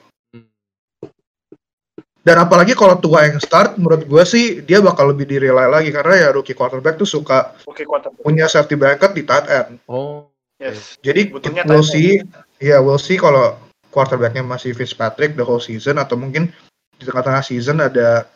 Dan 2.29 2.45
apalagi 2.45 2.77
kalau 2.77 3.01
tua 3.01 3.25
yang 3.25 3.41
start, 3.41 3.81
menurut 3.81 4.05
gue 4.05 4.21
sih 4.29 4.61
dia 4.61 4.85
bakal 4.85 5.17
lebih 5.17 5.25
di-rely 5.25 5.65
lagi 5.65 5.89
karena 5.89 6.29
ya 6.29 6.29
rookie 6.29 6.53
quarterback 6.53 7.01
tuh 7.01 7.09
suka 7.09 7.57
Oke, 7.65 7.89
quarter. 7.89 8.13
punya 8.21 8.45
safety 8.45 8.77
blanket 8.77 9.17
di 9.17 9.25
tight 9.25 9.49
end. 9.49 9.81
Oh. 9.89 10.29
Yes. 10.61 11.01
Jadi 11.01 11.33
Butuhnya 11.33 11.65
we'll 11.65 11.87
see, 11.87 12.21
ya 12.61 12.85
we'll 12.85 13.01
see 13.01 13.17
kalau 13.17 13.57
quarterbacknya 13.89 14.45
masih 14.45 14.77
Fitzpatrick 14.77 15.41
the 15.41 15.47
whole 15.47 15.63
season 15.63 15.97
atau 15.97 16.21
mungkin 16.21 16.53
di 17.01 17.09
tengah-tengah 17.09 17.41
season 17.41 17.81
ada 17.81 18.29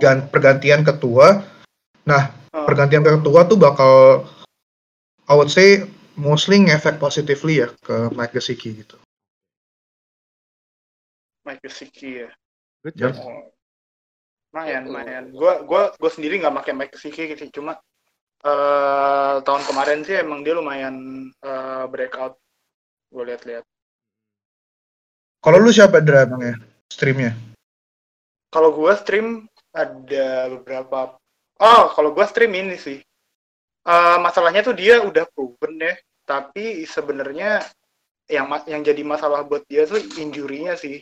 gan- 0.00 0.30
pergantian 0.32 0.80
ketua. 0.80 1.44
Nah, 2.08 2.32
Oh. 2.52 2.64
pergantian 2.68 3.00
ketua 3.04 3.48
tuh 3.48 3.56
bakal 3.56 4.24
I 5.28 5.32
would 5.36 5.48
say 5.48 5.84
mostly 6.16 6.60
ngefek 6.60 6.96
positively 6.96 7.60
ya 7.60 7.68
ke 7.80 8.12
Mike 8.12 8.36
Gesicki 8.36 8.76
gitu. 8.84 8.96
Mike 11.42 11.64
Gesicki 11.64 12.24
ya. 12.24 12.30
Good. 12.82 13.14
Oh. 13.14 13.46
Lumayan, 14.52 14.82
lumayan. 14.90 15.24
Gua 15.32 15.62
gua 15.64 15.94
gua 15.96 16.10
sendiri 16.12 16.42
nggak 16.42 16.52
pakai 16.60 16.74
Mike 16.76 16.92
Gesicki 16.98 17.30
gitu, 17.32 17.62
cuma 17.62 17.78
eh 18.42 19.34
tahun 19.46 19.62
kemarin 19.70 20.02
sih 20.02 20.18
emang 20.18 20.42
dia 20.42 20.58
lumayan 20.58 20.94
eh, 21.30 21.84
breakout. 21.88 22.36
Gue 23.12 23.28
lihat-lihat. 23.28 23.64
Kalau 25.44 25.58
lu 25.60 25.68
siapa 25.68 26.00
Dra 26.00 26.24
emangnya 26.24 26.56
streamnya? 26.88 27.32
Kalau 28.50 28.74
gua 28.74 28.98
stream 28.98 29.46
ada 29.72 30.52
beberapa. 30.58 31.16
Oh, 31.62 31.84
kalau 31.94 32.10
gua 32.12 32.26
stream 32.26 32.52
ini 32.52 32.76
sih. 32.76 32.98
Eh 33.82 34.16
masalahnya 34.18 34.66
tuh 34.66 34.74
dia 34.74 35.00
udah 35.00 35.28
proven 35.32 35.78
ya, 35.78 35.94
tapi 36.26 36.82
sebenarnya 36.84 37.62
yang 38.28 38.48
yang 38.64 38.82
jadi 38.82 39.02
masalah 39.06 39.46
buat 39.46 39.62
dia 39.70 39.86
tuh 39.86 40.02
injury-nya 40.18 40.74
sih. 40.76 41.00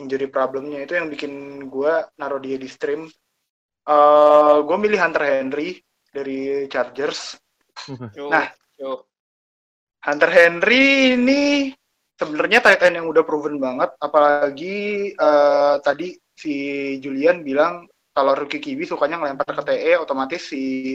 Injury 0.00 0.26
problemnya 0.26 0.82
itu 0.82 0.98
yang 0.98 1.06
bikin 1.06 1.64
gua 1.70 2.06
naruh 2.18 2.42
dia 2.42 2.58
di 2.58 2.66
stream. 2.66 3.06
Eh 3.84 4.56
gua 4.64 4.76
milih 4.80 4.98
Hunter 4.98 5.22
Henry 5.22 5.78
dari 6.10 6.66
Chargers. 6.70 7.38
Yo, 8.14 8.30
Nah. 8.30 8.48
yo. 8.78 9.06
Hunter 10.04 10.30
Henry 10.30 11.16
ini 11.16 11.72
sebenarnya 12.14 12.60
tight 12.62 12.82
end 12.86 13.02
yang 13.02 13.08
udah 13.10 13.24
proven 13.26 13.56
banget, 13.58 13.90
apalagi 13.98 15.10
eh, 15.10 15.74
tadi 15.82 16.14
si 16.36 16.54
Julian 17.00 17.42
bilang 17.42 17.88
kalau 18.14 18.38
rookie 18.38 18.62
QB 18.62 18.86
sukanya 18.86 19.18
ngelempar 19.18 19.50
ke 19.58 19.62
TE, 19.66 19.92
otomatis 19.98 20.46
si 20.46 20.94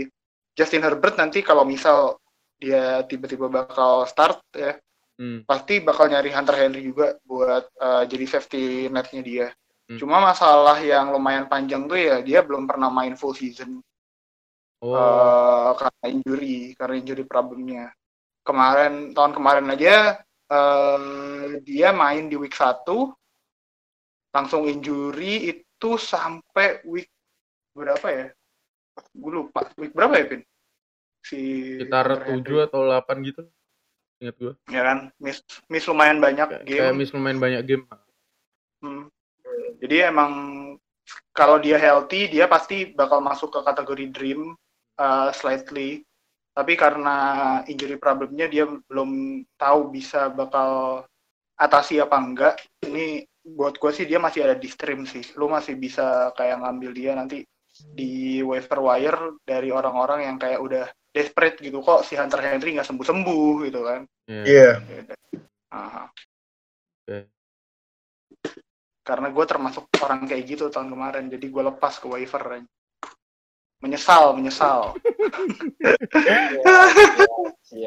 Justin 0.56 0.88
Herbert 0.88 1.20
nanti 1.20 1.44
kalau 1.44 1.68
misal 1.68 2.16
dia 2.56 3.04
tiba-tiba 3.08 3.52
bakal 3.52 4.08
start 4.08 4.40
ya, 4.56 4.76
Hmm. 5.20 5.44
pasti 5.44 5.84
bakal 5.84 6.08
nyari 6.08 6.32
Hunter 6.32 6.56
Henry 6.56 6.80
juga 6.80 7.20
buat 7.28 7.68
eh, 7.76 8.04
jadi 8.08 8.26
safety 8.26 8.88
net-nya 8.88 9.22
dia. 9.22 9.48
Hmm. 9.92 10.00
Cuma 10.00 10.24
masalah 10.24 10.80
yang 10.80 11.12
lumayan 11.12 11.52
panjang 11.52 11.92
tuh 11.92 12.00
ya 12.00 12.24
dia 12.24 12.40
belum 12.40 12.64
pernah 12.64 12.88
main 12.88 13.20
full 13.20 13.36
season 13.36 13.84
Oh. 14.80 14.96
eh, 14.96 15.72
karena 15.76 16.06
injury, 16.08 16.58
karena 16.80 16.96
injury 17.04 17.24
problemnya. 17.28 17.92
Kemarin 18.48 19.12
tahun 19.12 19.36
kemarin 19.36 19.68
aja 19.76 20.24
eh, 20.24 21.60
dia 21.68 21.92
main 21.92 22.32
di 22.32 22.40
week 22.40 22.56
1 22.56 22.88
langsung 24.32 24.72
injury 24.72 25.52
itu 25.52 26.00
sampai 26.00 26.80
week 26.88 27.12
berapa 27.76 28.08
ya? 28.08 28.28
Gue 29.12 29.32
lupa. 29.44 29.68
Week 29.76 29.92
berapa 29.92 30.16
ya, 30.16 30.26
Pin? 30.32 30.42
Si 31.28 31.40
Sekitar 31.76 32.08
Hunter 32.08 32.40
Henry. 32.40 32.56
7 32.64 32.68
atau 32.72 32.82
8 32.88 33.28
gitu. 33.28 33.42
Ingat 34.20 34.36
gue. 34.36 34.54
ya 34.68 34.82
kan? 34.84 34.98
Miss 35.24 35.40
miss 35.72 35.88
lumayan 35.88 36.20
banyak 36.20 36.48
Kayak, 36.48 36.64
game. 36.68 36.82
kayak 36.84 36.96
miss 37.00 37.12
lumayan 37.16 37.40
banyak 37.40 37.62
game. 37.64 37.84
Hmm. 38.84 39.08
Jadi 39.80 39.96
emang 40.04 40.32
kalau 41.32 41.58
dia 41.58 41.80
healthy, 41.80 42.28
dia 42.28 42.46
pasti 42.52 42.92
bakal 42.92 43.24
masuk 43.24 43.50
ke 43.50 43.60
kategori 43.64 44.06
dream 44.12 44.42
uh, 45.00 45.32
slightly. 45.32 46.04
Tapi 46.52 46.76
karena 46.76 47.16
injury 47.72 47.96
problemnya 47.96 48.52
dia 48.52 48.68
belum 48.68 49.42
tahu 49.56 49.96
bisa 49.96 50.28
bakal 50.28 51.04
atasi 51.56 52.04
apa 52.04 52.20
enggak. 52.20 52.56
Ini 52.84 53.24
buat 53.56 53.80
gue 53.80 53.92
sih 53.96 54.04
dia 54.04 54.20
masih 54.20 54.44
ada 54.44 54.60
di 54.60 54.68
stream 54.68 55.08
sih. 55.08 55.24
Lu 55.40 55.48
masih 55.48 55.80
bisa 55.80 56.36
kayak 56.36 56.60
ngambil 56.60 56.92
dia 56.92 57.12
nanti 57.16 57.48
di 57.96 58.44
waiver 58.44 58.84
wire 58.84 59.40
dari 59.48 59.72
orang-orang 59.72 60.28
yang 60.28 60.36
kayak 60.36 60.60
udah 60.60 60.86
desperate 61.10 61.58
gitu 61.60 61.82
kok 61.82 62.06
si 62.06 62.14
Hunter 62.14 62.42
Henry 62.42 62.78
nggak 62.78 62.86
sembuh-sembuh 62.86 63.54
gitu 63.66 63.82
kan. 63.82 64.06
Iya. 64.30 64.44
Iya. 64.46 64.72
Aha. 65.74 66.04
Oke. 66.10 67.18
Karena 69.02 69.28
gue 69.34 69.46
termasuk 69.50 69.90
orang 70.06 70.30
kayak 70.30 70.46
gitu 70.46 70.70
tahun 70.70 70.94
kemarin, 70.94 71.34
jadi 71.34 71.46
gue 71.50 71.64
lepas 71.74 71.98
ke 71.98 72.06
waiver. 72.06 72.62
Menyesal, 73.80 74.36
menyesal. 74.38 74.94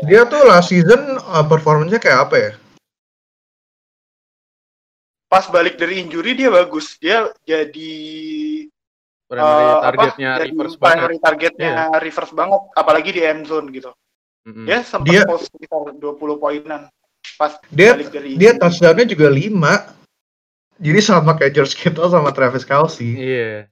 Dia 0.09 0.25
tuh 0.27 0.43
last 0.49 0.73
season 0.73 1.21
uh, 1.21 1.45
performanya 1.47 2.03
kayak 2.03 2.27
apa 2.27 2.37
ya? 2.39 2.53
Pas 5.31 5.47
balik 5.49 5.81
dari 5.81 6.03
injury 6.03 6.35
dia 6.37 6.53
bagus. 6.53 7.01
Dia 7.01 7.33
jadi 7.49 7.93
Primary 9.33 9.65
eh, 9.65 9.81
targetnya 9.81 10.31
apa, 10.37 10.43
reverse 10.45 10.77
banget. 10.77 10.93
primary 10.93 11.17
targetnya 11.25 11.73
reverse 11.97 12.35
banget, 12.37 12.61
apalagi 12.77 13.11
di 13.17 13.23
end 13.25 13.43
zone 13.49 13.73
gitu. 13.73 13.91
Mm-mm. 14.45 14.67
Dia 14.69 14.85
sempat 14.85 15.09
Dia- 15.09 15.25
post 15.25 15.49
sekitar 15.49 15.81
20 15.97 16.37
poinan 16.37 16.91
pas 17.39 17.57
Dia 17.71 17.95
balik 17.97 18.11
dari 18.13 18.35
dia 18.37 18.53
touchdownnya 18.59 19.07
juga 19.07 19.31
5 19.31 19.95
Jadi 20.83 20.99
sama 20.99 21.39
kayak 21.39 21.53
George 21.55 21.79
Kittle 21.79 22.11
sama 22.11 22.35
Travis 22.35 22.67
Kelsey. 22.67 23.15
Iya. 23.15 23.71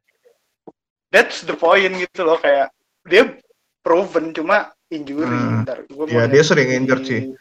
That's 1.10 1.42
the 1.42 1.58
point 1.58 1.90
gitu 1.98 2.22
loh 2.22 2.38
kayak 2.38 2.70
dia 3.02 3.34
proven 3.82 4.30
cuma 4.30 4.70
injury. 4.88 5.26
Hmm. 5.26 5.66
Ntar 5.66 5.90
gua 5.90 6.06
mau 6.06 6.14
Ya, 6.14 6.24
lihat 6.24 6.30
dia 6.30 6.44
sering 6.46 6.70
injured 6.70 7.02
sih. 7.02 7.34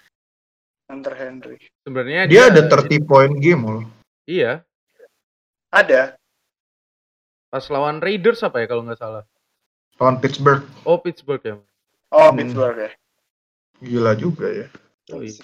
Hunter 0.89 1.13
Henry. 1.13 1.61
Sebenarnya 1.85 2.25
Dia 2.25 2.49
ada 2.49 2.65
30 2.65 3.05
point 3.05 3.37
game 3.37 3.61
loh. 3.61 3.85
Iya. 4.25 4.65
Ada. 5.69 6.17
Pas 7.49 7.65
lawan 7.73 7.97
Raiders 7.97 8.45
apa 8.45 8.61
ya 8.61 8.69
kalau 8.69 8.85
nggak 8.85 9.01
salah? 9.01 9.23
Lawan 9.97 10.21
Pittsburgh. 10.21 10.63
Oh 10.85 11.01
Pittsburgh 11.01 11.41
ya. 11.41 11.57
Oh, 12.13 12.29
Hmm. 12.29 12.37
Pittsburgh 12.37 12.77
ya. 12.77 12.91
Gila 13.81 14.13
juga 14.13 14.47
ya. 14.49 14.67
Oh, 15.13 15.21
iya. 15.25 15.41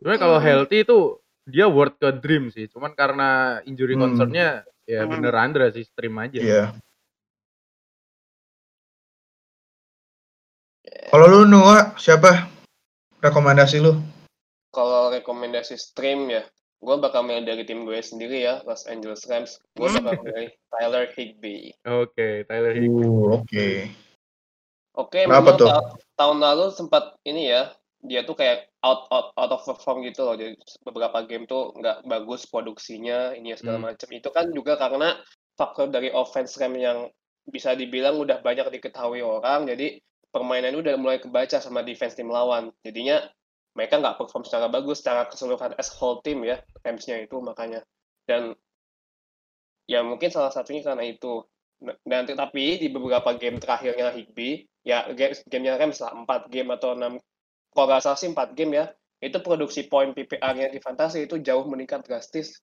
Sebenarnya 0.00 0.20
kalau 0.20 0.38
healthy 0.40 0.84
itu 0.84 1.20
dia 1.44 1.68
worth 1.68 2.00
ke 2.00 2.08
dream 2.20 2.48
sih. 2.48 2.68
Cuman 2.72 2.96
karena 2.96 3.60
injury 3.68 3.96
Hmm. 3.96 4.08
concernnya 4.08 4.64
ya 4.88 5.04
Hmm. 5.04 5.12
bener 5.12 5.34
Andra 5.36 5.68
sih 5.72 5.84
stream 5.84 6.16
aja. 6.16 6.40
Iya. 6.40 6.64
Kalau 10.84 11.26
lu 11.30 11.40
Noah, 11.46 11.94
siapa 11.96 12.48
rekomendasi 13.20 13.80
lu? 13.80 13.96
Kalau 14.74 15.08
rekomendasi 15.14 15.78
stream 15.78 16.28
ya, 16.28 16.42
gue 16.84 16.96
bakal 17.00 17.24
milih 17.24 17.48
dari 17.48 17.64
tim 17.64 17.88
gue 17.88 17.96
sendiri 17.98 18.44
ya, 18.44 18.60
Los 18.68 18.84
Angeles 18.84 19.24
Rams. 19.24 19.56
Gue 19.72 19.88
Hmm. 19.88 20.04
bakal 20.04 20.20
milih 20.22 20.48
Tyler 20.68 21.04
Higbee. 21.10 21.72
Oke, 21.88 22.44
Tyler 22.44 22.74
Higbee. 22.76 23.08
Uh, 23.08 23.40
oke. 23.40 23.68
Oke, 24.94 25.26
Kenapa 25.26 25.42
memang 25.42 25.56
tuh? 25.58 25.68
ta- 25.72 25.90
tahun 26.14 26.38
lalu 26.38 26.66
sempat 26.70 27.18
ini 27.26 27.50
ya, 27.50 27.74
dia 28.04 28.22
tuh 28.22 28.36
kayak 28.38 28.70
out 28.84 29.10
out 29.10 29.34
out 29.34 29.50
of 29.50 29.64
perform 29.64 30.06
gitu 30.06 30.22
loh. 30.22 30.38
Jadi 30.38 30.54
beberapa 30.86 31.24
game 31.26 31.48
tuh 31.48 31.74
nggak 31.74 32.06
bagus 32.06 32.46
produksinya, 32.46 33.34
ini 33.34 33.50
ya 33.50 33.58
segala 33.58 33.78
Hmm. 33.82 33.86
macam. 33.90 34.08
Itu 34.12 34.28
kan 34.30 34.52
juga 34.54 34.78
karena 34.78 35.18
faktor 35.58 35.90
dari 35.90 36.14
offense 36.14 36.54
Rams 36.60 36.78
yang 36.78 37.10
bisa 37.44 37.74
dibilang 37.74 38.22
udah 38.22 38.38
banyak 38.40 38.70
diketahui 38.70 39.20
orang, 39.20 39.66
jadi 39.66 39.98
permainannya 40.30 40.80
udah 40.80 40.94
mulai 40.96 41.18
kebaca 41.18 41.58
sama 41.58 41.82
defense 41.82 42.14
tim 42.14 42.30
lawan. 42.30 42.70
Jadinya 42.82 43.22
mereka 43.74 43.98
nggak 43.98 44.16
perform 44.16 44.46
secara 44.46 44.70
bagus 44.70 45.02
secara 45.02 45.26
keseluruhan 45.26 45.74
as 45.78 45.90
whole 45.94 46.22
team 46.22 46.46
ya, 46.46 46.62
Rams-nya 46.80 47.22
itu 47.26 47.36
makanya. 47.42 47.82
Dan 48.24 48.54
ya 49.90 50.00
mungkin 50.06 50.30
salah 50.30 50.54
satunya 50.54 50.86
karena 50.86 51.04
itu. 51.04 51.42
Dan 52.06 52.24
tapi 52.30 52.80
di 52.80 52.88
beberapa 52.88 53.34
game 53.36 53.60
terakhirnya 53.60 54.14
Higby, 54.14 54.64
ya 54.86 55.10
game 55.12 55.36
gamenya 55.50 55.76
Rams 55.76 56.00
lah 56.00 56.14
4 56.16 56.48
game 56.48 56.70
atau 56.72 56.96
6 56.96 57.18
kalau 57.74 57.86
nggak 57.90 58.02
salah 58.06 58.18
sih 58.18 58.30
4 58.30 58.54
game 58.54 58.78
ya, 58.78 58.86
itu 59.18 59.38
produksi 59.42 59.90
poin 59.90 60.14
PPR-nya 60.14 60.70
di 60.70 60.78
Fantasy 60.78 61.26
itu 61.26 61.42
jauh 61.42 61.66
meningkat 61.66 62.06
drastis. 62.06 62.62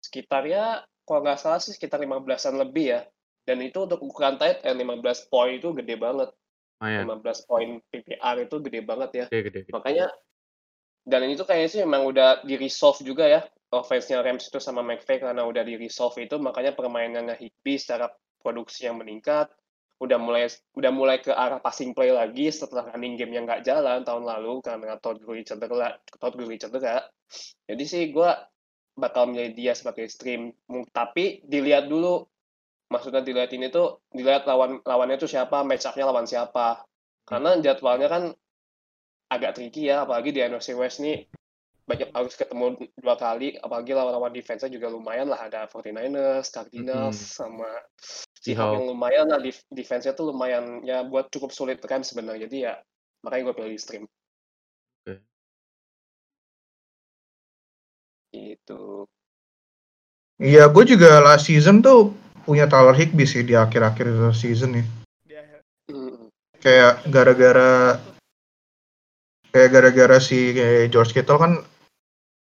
Sekitar 0.00 0.48
ya, 0.48 0.80
kalau 1.04 1.20
nggak 1.20 1.36
salah 1.36 1.60
sih 1.60 1.76
sekitar 1.76 2.00
15-an 2.00 2.56
lebih 2.64 2.96
ya. 2.96 3.00
Dan 3.46 3.62
itu 3.62 3.84
untuk 3.84 4.00
ukuran 4.02 4.40
tight 4.40 4.64
end 4.64 4.80
15 4.80 5.30
poin 5.30 5.60
itu 5.60 5.70
gede 5.76 5.94
banget. 6.00 6.32
Lumayan. 6.80 7.20
15 7.20 7.48
poin 7.48 7.68
PPR 7.92 8.36
itu 8.42 8.56
gede 8.64 8.80
banget 8.82 9.10
ya. 9.12 9.24
Gede, 9.28 9.40
gede, 9.52 9.58
gede. 9.68 9.72
Makanya 9.76 10.06
dan 11.06 11.22
ini 11.22 11.38
tuh 11.38 11.46
kayaknya 11.46 11.70
sih 11.70 11.80
memang 11.86 12.02
udah 12.10 12.42
di 12.42 12.58
resolve 12.58 13.00
juga 13.06 13.30
ya 13.30 13.40
offense-nya 13.70 14.22
Rams 14.22 14.50
itu 14.50 14.58
sama 14.58 14.82
McVay 14.82 15.22
karena 15.22 15.46
udah 15.46 15.62
di 15.62 15.78
resolve 15.78 16.18
itu 16.18 16.38
makanya 16.42 16.74
permainannya 16.74 17.38
Higby 17.38 17.78
secara 17.78 18.10
produksi 18.42 18.90
yang 18.90 18.98
meningkat 18.98 19.50
udah 19.96 20.18
mulai 20.20 20.44
udah 20.76 20.92
mulai 20.92 21.16
ke 21.24 21.32
arah 21.32 21.56
passing 21.56 21.96
play 21.96 22.12
lagi 22.12 22.52
setelah 22.52 22.92
running 22.92 23.16
game 23.16 23.32
yang 23.32 23.48
nggak 23.48 23.64
jalan 23.64 24.04
tahun 24.04 24.28
lalu 24.28 24.60
karena 24.60 25.00
Todd 25.00 25.24
Gurley 25.24 25.40
cedera 25.40 25.96
Todd 26.20 26.36
Gurley 26.36 26.60
cedera. 26.60 27.00
Jadi 27.64 27.84
sih 27.88 28.02
gue 28.12 28.30
bakal 28.96 29.32
milih 29.32 29.56
dia 29.56 29.72
sebagai 29.72 30.04
stream. 30.12 30.52
Tapi 30.92 31.40
dilihat 31.48 31.88
dulu 31.88 32.28
maksudnya 32.92 33.24
dilihat 33.24 33.50
ini 33.56 33.72
tuh 33.72 34.04
dilihat 34.12 34.44
lawan 34.44 34.84
lawannya 34.84 35.16
tuh 35.16 35.32
siapa 35.32 35.64
match 35.64 35.88
up-nya 35.88 36.04
lawan 36.04 36.28
siapa. 36.28 36.84
Karena 37.24 37.56
jadwalnya 37.56 38.08
kan 38.12 38.22
agak 39.26 39.58
tricky 39.58 39.90
ya 39.90 40.06
apalagi 40.06 40.30
di 40.30 40.40
NFC 40.42 40.74
West 40.78 41.02
nih. 41.02 41.26
Banyak 41.86 42.10
harus 42.10 42.34
ketemu 42.34 42.82
dua 42.98 43.14
kali 43.14 43.54
apalagi 43.62 43.94
lawan-lawan 43.94 44.34
defense-nya 44.34 44.70
juga 44.74 44.90
lumayan 44.90 45.30
lah. 45.30 45.46
Ada 45.46 45.70
49ers, 45.70 46.50
Cardinals 46.50 47.18
sama 47.18 47.70
Seahawks. 48.42 48.74
Yang 48.74 48.86
lumayan 48.90 49.26
lah 49.30 49.38
def- 49.38 49.66
defense-nya 49.70 50.18
tuh 50.18 50.34
lumayan 50.34 50.82
ya 50.82 51.06
buat 51.06 51.30
cukup 51.30 51.54
sulit 51.54 51.78
kan 51.82 52.02
sebenarnya. 52.02 52.50
Jadi 52.50 52.56
ya 52.66 52.74
makanya 53.22 53.50
gue 53.50 53.54
pilih 53.54 53.72
di 53.74 53.80
stream. 53.80 54.04
Oke. 55.06 55.22
gitu. 58.36 59.08
Iya, 60.36 60.68
gue 60.68 60.84
juga 60.84 61.24
last 61.24 61.48
season 61.48 61.80
tuh 61.80 62.12
punya 62.44 62.68
Tyler 62.68 62.92
Higby 62.92 63.24
sih 63.24 63.40
di 63.40 63.56
akhir-akhir 63.56 64.36
season 64.36 64.76
nih. 64.76 64.86
Mm. 65.86 66.28
Kayak 66.60 67.06
gara-gara 67.06 67.96
kayak 69.56 69.72
gara-gara 69.72 70.20
si 70.20 70.52
kayak 70.52 70.92
George 70.92 71.16
Kittle 71.16 71.40
kan 71.40 71.52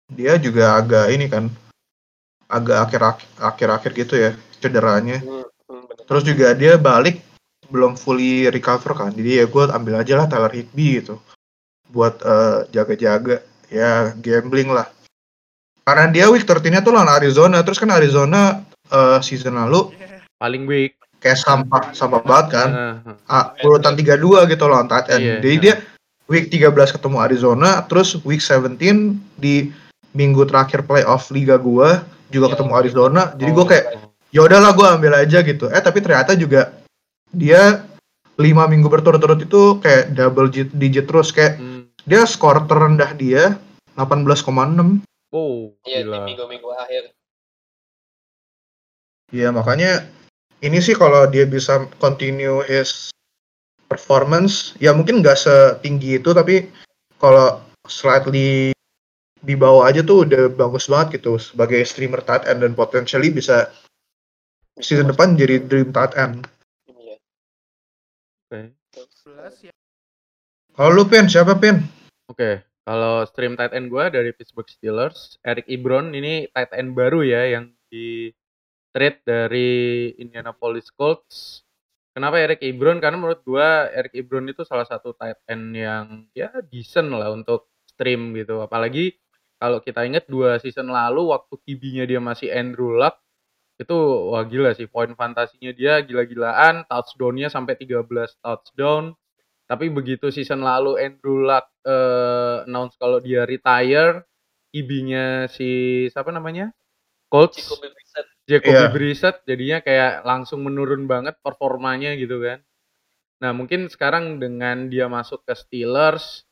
dia 0.08 0.40
juga 0.40 0.80
agak 0.80 1.12
ini 1.12 1.28
kan 1.28 1.52
agak 2.48 2.88
akhir 2.88 3.00
akhir-akhir 3.36 3.90
gitu 3.92 4.14
ya 4.16 4.30
cederanya. 4.64 5.20
Mm, 5.20 5.44
mm, 5.44 5.82
bener. 5.92 6.04
Terus 6.08 6.22
juga 6.24 6.56
dia 6.56 6.80
balik 6.80 7.20
belum 7.68 8.00
fully 8.00 8.48
recover 8.48 8.96
kan. 8.96 9.12
Jadi 9.12 9.40
ya 9.40 9.44
gue 9.44 9.64
ambil 9.68 10.00
aja 10.00 10.14
lah 10.16 10.26
Tyler 10.28 10.52
Higby 10.52 11.04
gitu. 11.04 11.20
Buat 11.92 12.24
eh, 12.24 12.58
jaga-jaga 12.72 13.44
ya 13.68 14.16
gambling 14.16 14.72
lah. 14.72 14.88
Karena 15.84 16.08
dia 16.08 16.30
week 16.32 16.48
13-nya 16.48 16.80
tuh 16.80 16.96
lawan 16.96 17.12
Arizona. 17.12 17.60
Terus 17.60 17.80
kan 17.80 17.92
Arizona 17.92 18.60
eh, 18.88 19.18
season 19.20 19.60
lalu 19.60 19.92
Paling 20.40 20.64
weak. 20.64 20.96
kayak 21.22 21.38
sampah 21.38 21.94
sampah 21.94 22.18
banget 22.26 22.46
kan. 22.50 22.68
Heeh. 22.74 23.14
Ah, 23.30 23.54
urutan 23.62 23.94
32 23.94 24.42
gitu 24.50 24.64
lawan 24.66 24.90
end. 24.90 25.22
Iya, 25.22 25.38
Jadi 25.38 25.54
iya. 25.54 25.62
dia 25.62 25.74
week 26.30 26.50
13 26.50 26.94
ketemu 26.94 27.16
Arizona, 27.18 27.82
terus 27.86 28.18
week 28.22 28.40
17 28.40 29.18
di 29.38 29.70
minggu 30.12 30.44
terakhir 30.44 30.84
playoff 30.84 31.32
liga 31.32 31.56
gua 31.56 32.04
juga 32.28 32.48
Iya. 32.48 32.52
ketemu 32.56 32.72
Arizona. 32.76 33.22
Jadi 33.36 33.50
gua 33.52 33.64
Oh. 33.64 33.68
kayak 33.68 33.86
ya 34.32 34.40
udahlah 34.44 34.72
gua 34.72 34.86
ambil 34.96 35.12
aja 35.16 35.40
gitu. 35.40 35.68
Eh 35.68 35.80
tapi 35.80 36.00
ternyata 36.00 36.32
juga 36.34 36.72
dia 37.32 37.84
lima 38.36 38.64
minggu 38.64 38.88
berturut-turut 38.88 39.40
itu 39.40 39.76
kayak 39.80 40.12
double 40.16 40.48
digit, 40.50 41.04
terus 41.04 41.28
kayak 41.30 41.60
Hmm. 41.60 41.84
dia 42.04 42.24
skor 42.24 42.64
terendah 42.64 43.12
dia 43.14 43.56
18,6. 43.96 45.04
Oh, 45.32 45.72
Iya 45.84 46.04
di 46.04 46.08
gila. 46.08 46.24
minggu-minggu 46.28 46.68
akhir 46.76 47.12
Iya 49.32 49.48
makanya 49.48 50.04
ini 50.60 50.76
sih 50.76 50.92
kalau 50.92 51.24
dia 51.24 51.48
bisa 51.48 51.88
continue 51.96 52.60
his 52.68 53.08
performance 53.92 54.72
ya 54.80 54.96
mungkin 54.96 55.20
nggak 55.20 55.36
setinggi 55.36 56.16
itu 56.16 56.32
tapi 56.32 56.72
kalau 57.20 57.60
slightly 57.84 58.72
di 59.42 59.54
bawah 59.58 59.90
aja 59.90 60.00
tuh 60.00 60.24
udah 60.24 60.48
bagus 60.54 60.88
banget 60.88 61.20
gitu 61.20 61.36
sebagai 61.36 61.82
streamer 61.84 62.24
tight 62.24 62.48
end 62.48 62.64
dan 62.64 62.72
potentially 62.72 63.28
bisa 63.28 63.68
season 64.80 65.10
depan 65.10 65.36
jadi 65.36 65.60
dream 65.60 65.90
tight 65.92 66.14
end. 66.16 66.46
Iya. 66.88 67.16
Oke. 68.48 68.60
Kalau 70.72 70.90
lu 70.96 71.04
Pin, 71.04 71.28
siapa 71.28 71.52
Pin? 71.58 71.84
Oke, 72.32 72.64
kalau 72.86 73.26
stream 73.28 73.58
tight 73.58 73.76
end 73.76 73.92
gue 73.92 74.04
dari 74.08 74.32
Pittsburgh 74.32 74.70
Steelers, 74.70 75.36
Eric 75.44 75.68
Ebron 75.68 76.16
ini 76.16 76.48
tight 76.48 76.72
end 76.72 76.96
baru 76.96 77.20
ya 77.20 77.44
yang 77.58 77.68
di 77.92 78.32
trade 78.94 79.20
dari 79.26 80.08
Indianapolis 80.16 80.88
Colts. 80.94 81.66
Kenapa 82.12 82.36
Eric 82.40 82.60
Ebron? 82.60 83.00
Karena 83.00 83.16
menurut 83.16 83.40
gue 83.40 83.68
Eric 83.96 84.12
Ebron 84.12 84.44
itu 84.48 84.62
salah 84.68 84.84
satu 84.84 85.16
tight 85.16 85.40
end 85.48 85.72
yang 85.72 86.06
ya 86.36 86.52
decent 86.68 87.08
lah 87.08 87.32
untuk 87.32 87.72
stream 87.88 88.36
gitu. 88.36 88.60
Apalagi 88.60 89.16
kalau 89.56 89.80
kita 89.80 90.04
ingat 90.04 90.28
dua 90.28 90.60
season 90.60 90.92
lalu 90.92 91.32
waktu 91.32 91.54
QB-nya 91.56 92.04
dia 92.04 92.20
masih 92.20 92.52
Andrew 92.52 92.92
Luck 92.92 93.16
itu 93.80 93.96
wah 94.30 94.44
gila 94.44 94.76
sih 94.76 94.86
poin 94.86 95.10
fantasinya 95.16 95.72
dia 95.74 95.98
gila-gilaan 96.04 96.86
touchdown-nya 96.86 97.48
sampai 97.50 97.74
13 97.74 98.04
touchdown 98.38 99.16
tapi 99.72 99.88
begitu 99.88 100.28
season 100.28 100.60
lalu 100.60 101.00
Andrew 101.00 101.40
Luck 101.48 101.64
eh, 101.88 102.68
announce 102.68 103.00
kalau 103.00 103.24
dia 103.24 103.48
retire, 103.48 104.20
IB-nya 104.68 105.48
si 105.48 106.04
siapa 106.12 106.28
namanya? 106.28 106.76
Colts, 107.32 107.56
Jacoby. 107.56 107.88
Jacoby 108.52 108.76
Iya. 108.76 108.92
Brissett 108.92 109.36
jadinya 109.48 109.78
kayak 109.80 110.12
langsung 110.28 110.60
menurun 110.66 111.08
banget 111.08 111.38
performanya 111.40 112.12
gitu 112.18 112.38
kan. 112.44 112.60
Nah, 113.42 113.50
mungkin 113.56 113.90
sekarang 113.90 114.38
dengan 114.38 114.86
dia 114.92 115.08
masuk 115.10 115.42
ke 115.48 115.54
Steelers 115.56 116.44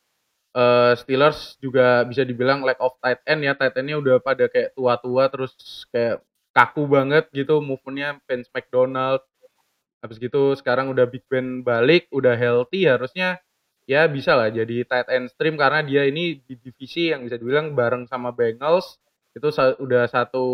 eh 0.51 0.93
Steelers 0.99 1.55
juga 1.63 2.03
bisa 2.03 2.27
dibilang 2.27 2.59
lack 2.67 2.79
of 2.83 2.97
tight 2.99 3.23
end 3.29 3.45
ya. 3.47 3.53
Tight 3.55 3.75
end-nya 3.79 3.97
udah 4.01 4.17
pada 4.19 4.51
kayak 4.51 4.75
tua-tua 4.75 5.31
terus 5.31 5.53
kayak 5.93 6.19
kaku 6.51 6.83
banget 6.89 7.31
gitu 7.31 7.63
movementnya 7.63 8.19
Vince 8.27 8.51
McDonald 8.51 9.23
habis 10.01 10.17
gitu 10.17 10.57
sekarang 10.57 10.89
udah 10.91 11.05
Big 11.07 11.23
Ben 11.29 11.61
balik 11.61 12.09
udah 12.11 12.33
healthy 12.33 12.89
harusnya 12.89 13.37
ya 13.85 14.09
bisa 14.09 14.33
lah 14.33 14.49
jadi 14.49 14.83
tight 14.83 15.07
end 15.13 15.29
stream 15.29 15.55
karena 15.55 15.85
dia 15.85 16.09
ini 16.09 16.41
di 16.41 16.57
divisi 16.57 17.13
yang 17.13 17.21
bisa 17.23 17.37
dibilang 17.37 17.77
bareng 17.77 18.09
sama 18.09 18.33
Bengals 18.33 18.97
Itu 19.31 19.49
sa- 19.53 19.77
udah 19.79 20.07
satu 20.11 20.45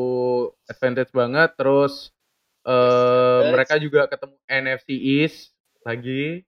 advantage 0.70 1.12
banget. 1.13 1.54
Terus 1.58 2.12
eh 2.68 3.42
mereka 3.54 3.80
juga 3.80 4.06
ketemu 4.12 4.36
NFC 4.50 4.90
East 4.96 5.56
lagi 5.88 6.44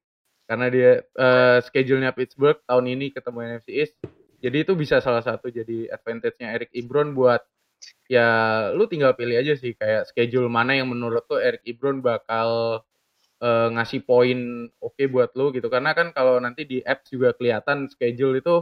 karena 0.50 0.68
dia 0.68 0.92
eh 1.06 1.58
schedule-nya 1.64 2.12
Pittsburgh 2.12 2.60
tahun 2.68 2.86
ini 2.98 3.14
ketemu 3.16 3.38
NFC 3.56 3.70
East. 3.74 3.96
Jadi 4.40 4.58
itu 4.64 4.74
bisa 4.76 5.04
salah 5.04 5.20
satu 5.24 5.52
jadi 5.52 5.92
advantage-nya 5.92 6.56
Eric 6.56 6.72
Ebron 6.72 7.12
buat 7.12 7.44
ya 8.12 8.28
lu 8.76 8.86
tinggal 8.92 9.16
pilih 9.16 9.40
aja 9.40 9.54
sih 9.56 9.76
kayak 9.78 10.10
schedule 10.10 10.52
mana 10.52 10.76
yang 10.76 10.90
menurut 10.92 11.24
tuh 11.30 11.40
Eric 11.40 11.64
Ebron 11.64 12.04
bakal 12.04 12.82
eh, 13.40 13.68
ngasih 13.76 14.04
poin 14.04 14.68
oke 14.84 15.04
buat 15.12 15.32
lu 15.38 15.52
gitu 15.56 15.68
karena 15.72 15.96
kan 15.96 16.12
kalau 16.12 16.38
nanti 16.42 16.68
di 16.68 16.78
apps 16.84 17.12
juga 17.14 17.32
kelihatan 17.38 17.88
schedule 17.92 18.40
itu 18.40 18.56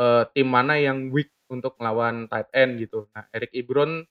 eh, 0.00 0.22
tim 0.34 0.48
mana 0.50 0.78
yang 0.80 1.10
weak 1.14 1.30
untuk 1.48 1.78
melawan 1.78 2.26
tight 2.26 2.50
end 2.54 2.82
gitu. 2.82 3.06
Nah, 3.14 3.26
Eric 3.30 3.54
Ebron 3.54 4.06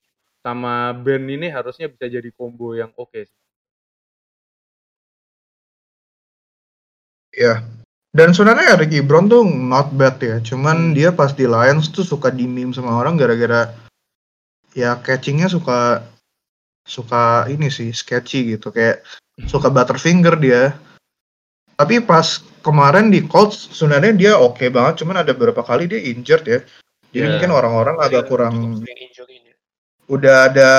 sama 0.46 0.94
Ben 0.94 1.26
ini 1.26 1.50
harusnya 1.50 1.90
bisa 1.90 2.06
jadi 2.06 2.30
combo 2.34 2.78
yang 2.78 2.94
oke 2.94 3.18
sih. 3.18 3.42
Ya. 7.36 7.66
Dan 8.16 8.32
sebenarnya 8.32 8.80
Eric 8.80 8.96
Ebron 8.96 9.28
tuh 9.28 9.44
not 9.44 9.92
bad 9.92 10.16
ya. 10.24 10.40
Cuman 10.40 10.96
dia 10.96 11.12
pas 11.12 11.36
di 11.36 11.44
Lions 11.44 11.92
tuh 11.92 12.08
suka 12.08 12.32
di 12.32 12.48
meme 12.48 12.72
sama 12.72 12.96
orang 12.96 13.20
gara-gara 13.20 13.76
ya 14.72 14.96
catchingnya 15.04 15.52
suka 15.52 16.04
suka 16.88 17.50
ini 17.52 17.68
sih 17.68 17.92
sketchy 17.92 18.56
gitu 18.56 18.72
kayak 18.72 19.04
suka 19.52 19.68
butterfinger 19.68 20.40
dia. 20.40 20.80
Tapi 21.76 22.00
pas 22.00 22.40
kemarin 22.64 23.12
di 23.12 23.20
Colts 23.28 23.68
sebenarnya 23.76 24.14
dia 24.16 24.34
oke 24.40 24.64
banget. 24.72 25.04
Cuman 25.04 25.20
ada 25.20 25.36
beberapa 25.36 25.60
kali 25.60 25.92
dia 25.92 26.00
injured 26.00 26.46
ya. 26.48 26.64
Jadi 27.16 27.24
Ya. 27.24 27.32
mungkin 27.40 27.52
orang-orang 27.56 27.96
agak 28.04 28.28
Iya, 28.28 28.30
kurang 28.30 28.54
ini. 28.60 28.84
udah 30.12 30.38
ada 30.52 30.72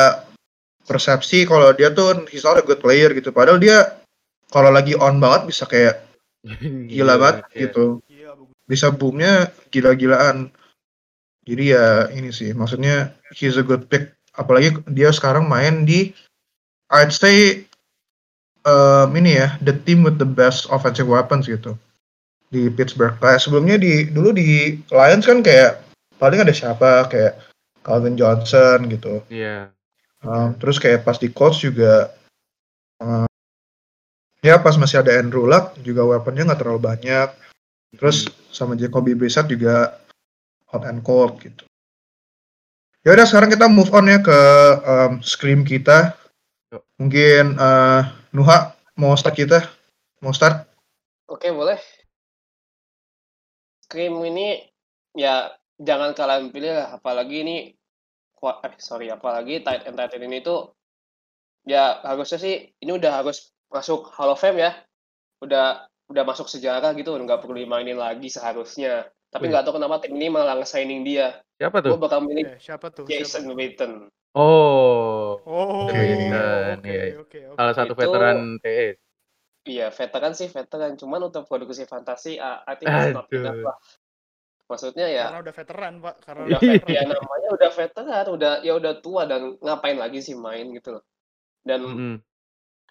persepsi 0.84 1.48
kalau 1.48 1.72
dia 1.72 1.88
tuh 1.90 2.28
he's 2.28 2.44
not 2.44 2.60
a 2.60 2.62
good 2.62 2.78
player 2.78 3.08
gitu. 3.10 3.32
Padahal 3.32 3.56
dia 3.56 3.96
kalau 4.52 4.68
lagi 4.68 4.92
on 4.94 5.16
banget 5.16 5.48
bisa 5.48 5.64
kayak 5.64 6.04
gila 6.92 7.16
banget 7.16 7.36
ya. 7.50 7.66
gitu. 7.66 8.04
Iya. 8.06 8.36
Bisa 8.68 8.92
boomnya 8.92 9.48
gila-gilaan. 9.72 10.52
Jadi 11.46 11.64
ya 11.72 12.10
ini 12.12 12.28
sih 12.30 12.52
maksudnya 12.52 13.16
he's 13.32 13.56
a 13.56 13.64
good 13.64 13.88
pick. 13.88 14.12
Apalagi 14.36 14.76
dia 14.92 15.08
sekarang 15.08 15.48
main 15.48 15.88
di 15.88 16.12
I'd 16.92 17.10
say 17.10 17.64
um, 18.62 19.08
ini 19.16 19.40
ya 19.40 19.56
the 19.64 19.72
team 19.72 20.04
with 20.04 20.20
the 20.20 20.28
best 20.28 20.68
offensive 20.68 21.08
weapons 21.08 21.48
gitu 21.48 21.74
di 22.46 22.68
Pittsburgh. 22.68 23.16
Kayak 23.18 23.42
sebelumnya 23.42 23.80
di 23.80 24.06
dulu 24.06 24.30
di 24.30 24.76
Lions 24.92 25.24
kan 25.24 25.40
kayak 25.40 25.85
paling 26.16 26.40
ada 26.42 26.52
siapa 26.52 27.08
kayak 27.08 27.38
Calvin 27.84 28.18
Johnson 28.18 28.90
gitu. 28.90 29.22
Iya. 29.30 29.70
Um, 30.26 30.56
terus 30.58 30.82
kayak 30.82 31.06
pas 31.06 31.20
di 31.20 31.30
Colts 31.30 31.62
juga 31.62 32.10
um, 32.98 33.28
ya 34.42 34.58
pas 34.58 34.74
masih 34.74 35.04
ada 35.04 35.14
Andrew 35.14 35.46
Luck 35.46 35.78
juga 35.86 36.02
weaponnya 36.02 36.50
nggak 36.50 36.60
terlalu 36.60 36.80
banyak. 36.82 37.28
Terus 37.96 38.26
sama 38.50 38.74
Jacoby 38.74 39.14
Brissett 39.14 39.46
juga 39.46 40.02
hot 40.68 40.84
and 40.84 41.00
cold 41.06 41.38
gitu. 41.40 41.64
Ya 43.06 43.14
udah 43.14 43.22
sekarang 43.22 43.54
kita 43.54 43.70
move 43.70 43.94
on 43.94 44.10
ya 44.10 44.18
ke 44.18 44.40
um, 44.82 45.22
scream 45.22 45.62
kita. 45.62 46.18
Yuk. 46.74 46.82
Mungkin 46.98 47.54
uh, 47.54 48.02
Nuha 48.34 48.74
mau 48.98 49.14
start 49.14 49.38
kita? 49.38 49.62
Mau 50.18 50.34
start? 50.34 50.66
Oke, 51.30 51.54
boleh. 51.54 51.78
Scream 53.86 54.18
ini 54.26 54.66
ya 55.14 55.54
jangan 55.76 56.12
kalian 56.12 56.48
pilih 56.50 56.72
lah, 56.72 56.96
apalagi 56.96 57.36
ini 57.42 57.56
eh, 58.36 58.74
sorry, 58.78 59.08
apalagi 59.08 59.60
tight 59.60 59.84
end 59.84 59.96
tight 59.96 60.12
end 60.14 60.24
ini 60.24 60.40
tuh 60.40 60.72
ya 61.66 61.98
harusnya 62.04 62.38
sih 62.38 62.54
ini 62.78 62.92
udah 62.94 63.20
harus 63.22 63.50
masuk 63.68 64.08
Hall 64.14 64.30
of 64.30 64.38
Fame 64.38 64.62
ya. 64.62 64.72
Udah 65.42 65.82
udah 66.06 66.22
masuk 66.22 66.46
sejarah 66.46 66.94
gitu, 66.94 67.12
nggak 67.12 67.42
perlu 67.42 67.58
dimainin 67.58 67.98
lagi 67.98 68.30
seharusnya. 68.30 69.04
Tapi 69.26 69.46
Wih. 69.46 69.50
nggak 69.50 69.64
tahu 69.66 69.74
kenapa 69.76 69.98
tim 69.98 70.14
ini 70.14 70.30
malah 70.30 70.54
nge-signing 70.56 71.02
dia. 71.02 71.42
Siapa 71.58 71.82
Gue 71.82 71.92
tuh? 71.92 71.98
bakal 71.98 72.22
milih 72.22 72.46
Eh, 72.46 72.60
siapa 72.62 72.94
tuh? 72.94 73.04
Jason 73.04 73.50
Siapa? 73.50 73.58
Witten. 73.58 73.92
Oh, 74.36 75.40
Oh, 75.42 75.88
Oke. 75.88 75.96
oke, 75.96 76.04
Iya. 76.86 77.18
oke, 77.18 77.38
oke. 77.50 77.56
salah 77.56 77.74
satu 77.74 77.92
Itu- 77.92 78.00
veteran 78.04 78.38
TS. 78.60 78.96
Iya, 79.66 79.86
veteran 79.90 80.32
sih 80.32 80.46
veteran. 80.46 80.94
Cuman 80.94 81.26
untuk 81.26 81.42
produksi 81.44 81.82
fantasi, 81.84 82.38
ah, 82.38 82.62
I 82.62 82.78
think 82.78 82.86
it's 82.86 83.10
not 83.10 83.26
Aduh. 83.26 83.42
enough 83.42 83.60
lah. 83.66 83.76
Maksudnya 84.66 85.06
ya, 85.06 85.30
Karena 85.30 85.42
udah 85.46 85.54
veteran, 85.54 85.94
Pak. 86.02 86.14
Karena 86.26 86.42
udah 86.42 86.58
udah 86.58 86.60
Iya. 86.66 86.80
vet- 86.82 86.90
ya 86.90 87.02
namanya 87.06 87.48
udah 87.54 87.70
veteran, 87.70 88.24
udah 88.34 88.52
ya 88.66 88.72
udah 88.74 88.92
tua 88.98 89.22
dan 89.24 89.54
ngapain 89.62 89.94
lagi 89.94 90.18
sih 90.18 90.34
main 90.34 90.66
gitu 90.74 90.98
loh. 90.98 91.04
Dan 91.62 91.80
Mm-mm. 91.82 92.14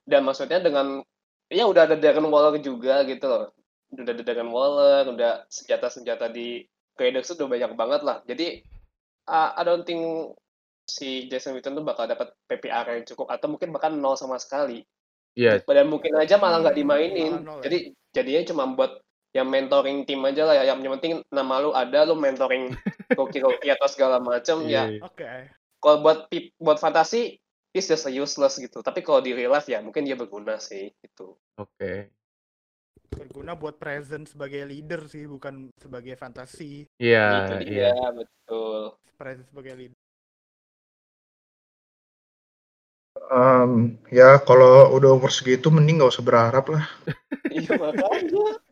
dan 0.03 0.21
maksudnya 0.23 0.59
dengan 0.59 1.03
ya 1.47 1.67
udah 1.67 1.83
ada 1.85 1.95
Darren 1.95 2.27
Waller 2.27 2.59
juga 2.59 3.03
gitu 3.03 3.27
loh. 3.27 3.51
Udah 3.91 4.11
ada 4.11 4.23
Darren 4.23 4.49
Waller, 4.49 5.03
udah 5.11 5.43
senjata-senjata 5.47 6.31
di 6.31 6.63
Raiders 6.95 7.27
tuh 7.27 7.43
udah 7.43 7.51
banyak 7.51 7.71
banget 7.75 8.01
lah. 8.01 8.17
Jadi 8.23 8.63
uh, 9.27 9.51
I 9.51 9.61
don't 9.61 9.83
think 9.83 10.31
si 10.85 11.27
Jason 11.27 11.51
Witten 11.53 11.75
tuh 11.75 11.83
bakal 11.83 12.05
dapat 12.05 12.31
PPR 12.45 12.87
yang 12.93 13.05
cukup 13.05 13.27
atau 13.27 13.51
mungkin 13.51 13.75
bahkan 13.75 13.91
nol 13.91 14.15
sama 14.15 14.39
sekali. 14.39 14.79
Iya, 15.35 15.59
Dan 15.59 15.91
mungkin 15.91 16.15
aja 16.15 16.39
malah 16.39 16.63
nggak 16.63 16.71
Hmm, 16.71 16.81
dimainin. 16.87 17.31
malah 17.35 17.43
nol 17.43 17.57
ya? 17.59 17.63
Jadi 17.67 17.77
jadinya 18.15 18.41
cuma 18.47 18.63
buat 18.71 18.91
yang 19.35 19.51
mentoring 19.51 20.07
tim 20.07 20.23
aja 20.23 20.47
lah 20.47 20.55
ya. 20.63 20.71
Yang 20.71 20.95
penting 20.95 21.13
nama 21.27 21.59
lu 21.59 21.75
ada, 21.75 22.07
lu 22.07 22.15
mentoring 22.15 22.71
koki-koki 23.19 23.67
atau 23.67 23.87
segala 23.91 24.23
macam 24.23 24.63
ya. 24.63 24.87
iya. 24.87 25.03
Oke. 25.03 25.51
Kalau 25.83 25.99
buat 25.99 26.31
buat 26.55 26.79
fantasi 26.79 27.35
is 27.75 27.91
just 27.91 28.07
a 28.07 28.11
useless 28.15 28.55
gitu. 28.55 28.79
Tapi 28.79 29.03
kalau 29.03 29.19
di 29.19 29.35
real 29.35 29.51
life 29.51 29.67
ya 29.67 29.83
mungkin 29.83 30.07
dia 30.07 30.15
berguna 30.15 30.55
sih 30.63 30.87
gitu. 31.03 31.35
Oke. 31.59 32.15
Berguna 33.11 33.59
buat 33.59 33.75
present 33.75 34.25
sebagai 34.31 34.63
leader 34.63 35.05
sih, 35.11 35.27
bukan 35.27 35.69
sebagai 35.77 36.15
fantasi. 36.15 36.87
Iya, 36.97 37.27
itu 37.43 37.55
iya. 37.69 37.91
dia 37.91 38.07
betul. 38.15 38.95
Present 39.19 39.47
sebagai 39.51 39.75
leader. 39.75 39.99
Um, 43.25 43.97
ya 44.11 44.37
kalau 44.43 44.91
udah 44.95 45.17
umur 45.17 45.31
segitu 45.31 45.71
mending 45.71 45.99
nggak 45.99 46.11
usah 46.15 46.23
berharap 46.23 46.71
lah. 46.71 46.87
Iya 47.55 47.71
makanya. 47.79 48.64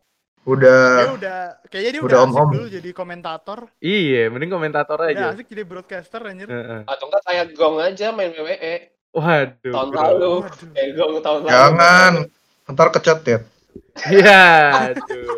Udah 0.44 0.80
Dia 1.00 1.12
udah 1.16 1.38
kayaknya 1.72 1.90
dia 1.96 2.02
udah 2.04 2.08
udah, 2.08 2.20
asik 2.20 2.36
om-om. 2.36 2.48
dulu 2.52 2.66
jadi 2.68 2.90
komentator. 2.92 3.58
Iya, 3.80 4.22
mending 4.28 4.52
komentator 4.52 4.98
Udah 5.00 5.10
aja. 5.10 5.24
asik 5.32 5.48
jadi 5.48 5.64
broadcaster 5.64 6.20
anjir. 6.20 6.48
Heeh. 6.48 6.84
Atau 6.84 7.08
enggak 7.08 7.22
kayak 7.24 7.46
Gong 7.56 7.76
aja 7.80 8.12
main 8.12 8.30
WWE 8.30 8.74
Waduh. 9.14 9.72
tahun 9.72 9.88
bro. 9.88 9.98
lalu. 9.98 10.32
Kayak 10.76 10.90
Gong 10.94 11.12
tahun 11.18 11.40
lalu. 11.42 11.50
jangan 11.50 12.12
ntar 12.68 12.88
kecat 12.92 13.18
ya. 13.24 13.38
Iya, 14.06 14.44
aduh. 14.92 15.28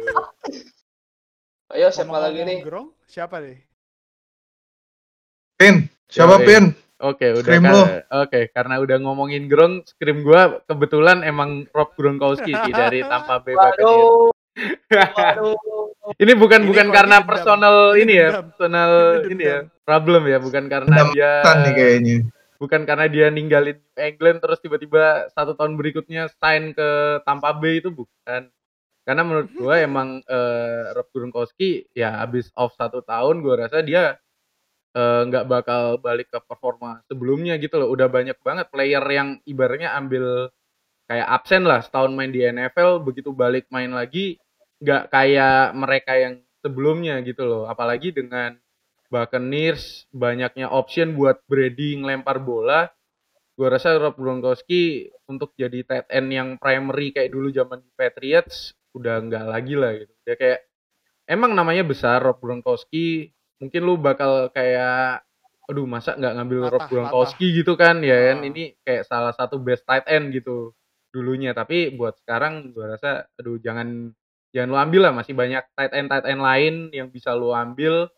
Ayo 1.74 1.90
siapa 1.90 2.06
Ngomong-ngomong 2.08 2.22
lagi 2.22 2.40
nih? 2.46 2.58
Grong, 2.62 2.88
siapa 3.04 3.36
deh? 3.42 3.58
Pin, 5.56 5.74
siapa 6.06 6.38
Yoi. 6.38 6.46
Pin? 6.46 6.64
Oke, 6.96 7.26
udah 7.28 7.44
Scream 7.44 7.64
kan. 7.64 7.74
Oke, 8.24 8.40
karena 8.48 8.74
udah 8.80 8.96
ngomongin 9.02 9.44
Grong, 9.46 9.84
scream 9.84 10.24
gua 10.24 10.62
kebetulan 10.64 11.20
emang 11.20 11.68
Rob 11.70 11.92
Gronkowski 11.92 12.56
sih 12.56 12.72
dari 12.72 13.04
Tampa 13.04 13.36
Bay 13.38 13.52
Buccaneers. 13.52 14.35
Ini 16.16 16.32
bukan 16.38 16.62
Ini 16.62 16.68
bukan 16.68 16.86
karena 16.94 17.16
dendam. 17.20 17.28
personal 17.28 17.76
Ini 17.96 18.02
ini 18.02 18.14
ya, 18.14 18.30
dendam. 18.30 18.44
personal 18.50 18.92
Ini 19.12 19.28
ini 19.32 19.44
ya, 19.44 19.58
problem 19.84 20.22
ya, 20.28 20.38
bukan 20.40 20.64
karena 20.70 20.96
Dendam 20.96 21.08
dia 21.12 21.32
nih 21.62 21.72
kayaknya. 21.76 22.16
bukan 22.56 22.82
karena 22.88 23.06
dia 23.10 23.26
ninggalin 23.28 23.78
England 24.00 24.40
terus 24.40 24.58
tiba-tiba 24.64 25.28
satu 25.36 25.52
tahun 25.52 25.76
berikutnya 25.76 26.32
sign 26.40 26.72
ke 26.72 27.20
Tampa 27.26 27.52
Bay 27.56 27.80
itu 27.84 27.92
bukan. 27.92 28.48
Karena 29.06 29.22
menurut 29.22 29.50
gua 29.54 29.78
emang 29.82 30.22
eh, 30.26 30.82
Rob 30.96 31.08
Gronkowski 31.14 31.86
ya 31.94 32.22
habis 32.22 32.50
off 32.58 32.74
satu 32.74 33.02
tahun 33.04 33.42
gua 33.44 33.68
rasa 33.68 33.82
dia 33.84 34.18
eh, 34.96 35.20
nggak 35.28 35.44
bakal 35.46 35.98
balik 36.00 36.28
ke 36.32 36.38
performa 36.42 37.02
sebelumnya 37.10 37.56
gitu 37.60 37.76
loh. 37.80 37.88
Udah 37.92 38.08
banyak 38.10 38.38
banget 38.42 38.66
player 38.72 39.04
yang 39.10 39.38
ibaratnya 39.46 39.94
ambil 39.98 40.50
kayak 41.06 41.28
absen 41.30 41.62
lah 41.66 41.80
setahun 41.84 42.10
main 42.14 42.32
di 42.34 42.42
NFL 42.42 42.98
begitu 43.04 43.30
balik 43.30 43.66
main 43.70 43.92
lagi 43.94 44.38
nggak 44.80 45.04
kayak 45.08 45.72
mereka 45.72 46.12
yang 46.16 46.34
sebelumnya 46.60 47.20
gitu 47.22 47.46
loh. 47.46 47.64
Apalagi 47.70 48.12
dengan 48.12 48.56
Buccaneers 49.06 50.10
banyaknya 50.10 50.66
option 50.66 51.14
buat 51.14 51.40
Brady 51.46 52.02
ngelempar 52.02 52.42
bola. 52.42 52.90
Gue 53.56 53.72
rasa 53.72 53.96
Rob 53.96 54.20
Gronkowski 54.20 55.08
untuk 55.32 55.56
jadi 55.56 55.80
tight 55.80 56.12
end 56.12 56.28
yang 56.28 56.48
primary 56.60 57.14
kayak 57.14 57.32
dulu 57.32 57.48
zaman 57.48 57.80
di 57.80 57.90
Patriots 57.96 58.76
udah 58.92 59.16
nggak 59.24 59.44
lagi 59.48 59.74
lah 59.78 59.92
gitu. 59.96 60.12
Dia 60.28 60.36
kayak 60.36 60.60
emang 61.24 61.56
namanya 61.56 61.80
besar 61.86 62.20
Rob 62.20 62.36
Gronkowski, 62.36 63.32
mungkin 63.56 63.80
lu 63.80 63.96
bakal 63.96 64.52
kayak 64.52 65.24
aduh 65.66 65.88
masa 65.88 66.14
nggak 66.14 66.34
ngambil 66.36 66.58
Rob 66.70 66.86
Gronkowski 66.86 67.46
gitu 67.58 67.74
kan 67.74 67.98
ya 67.98 68.30
kan 68.30 68.46
ini 68.46 68.78
kayak 68.86 69.02
salah 69.02 69.34
satu 69.34 69.58
best 69.58 69.82
tight 69.82 70.06
end 70.06 70.30
gitu 70.30 70.70
dulunya 71.10 71.50
tapi 71.56 71.90
buat 71.90 72.14
sekarang 72.22 72.70
gue 72.70 72.86
rasa 72.86 73.26
aduh 73.34 73.58
jangan 73.58 74.14
jangan 74.56 74.72
lu 74.72 74.78
ambil 74.80 75.00
lah 75.04 75.12
masih 75.12 75.36
banyak 75.36 75.60
tight 75.76 75.92
end 75.92 76.08
tight 76.08 76.24
end 76.24 76.40
lain 76.40 76.74
yang 76.88 77.12
bisa 77.12 77.36
lu 77.36 77.52
ambil 77.52 78.08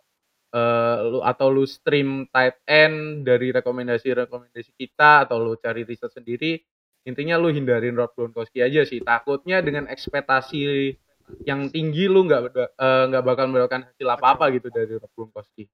eh, 0.55 0.97
lu 1.03 1.19
atau 1.27 1.51
lu 1.51 1.67
stream 1.67 2.31
tight 2.31 2.63
end 2.71 3.27
dari 3.27 3.51
rekomendasi-rekomendasi 3.51 4.71
kita 4.79 5.27
atau 5.27 5.43
lu 5.43 5.59
cari 5.59 5.83
riset 5.83 6.15
sendiri 6.15 6.63
intinya 7.03 7.35
lu 7.35 7.51
hindarin 7.51 7.99
Rob 7.99 8.15
Gronkowski 8.15 8.63
aja 8.63 8.87
sih 8.87 9.03
takutnya 9.03 9.59
dengan 9.59 9.91
ekspektasi 9.91 10.95
yang 11.43 11.75
tinggi 11.75 12.07
lu 12.07 12.23
nggak 12.31 12.55
eh, 12.55 13.05
nggak 13.11 13.25
bakal 13.27 13.51
mendapatkan 13.51 13.91
hasil 13.91 14.07
apa-apa 14.07 14.55
gitu 14.55 14.71
dari 14.71 14.95
Rob 14.95 15.11
Gronkowski 15.19 15.67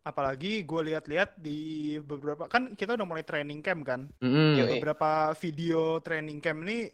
Apalagi 0.00 0.64
gue 0.64 0.80
lihat-lihat 0.90 1.36
di 1.36 1.60
beberapa 2.00 2.48
kan 2.48 2.72
kita 2.72 2.96
udah 2.96 3.04
mulai 3.04 3.20
training 3.20 3.60
camp 3.60 3.84
kan. 3.84 4.08
Mm-mm. 4.24 4.56
Yoi. 4.56 4.80
Beberapa 4.80 5.36
video 5.36 6.00
training 6.00 6.40
camp 6.40 6.64
ini 6.64 6.88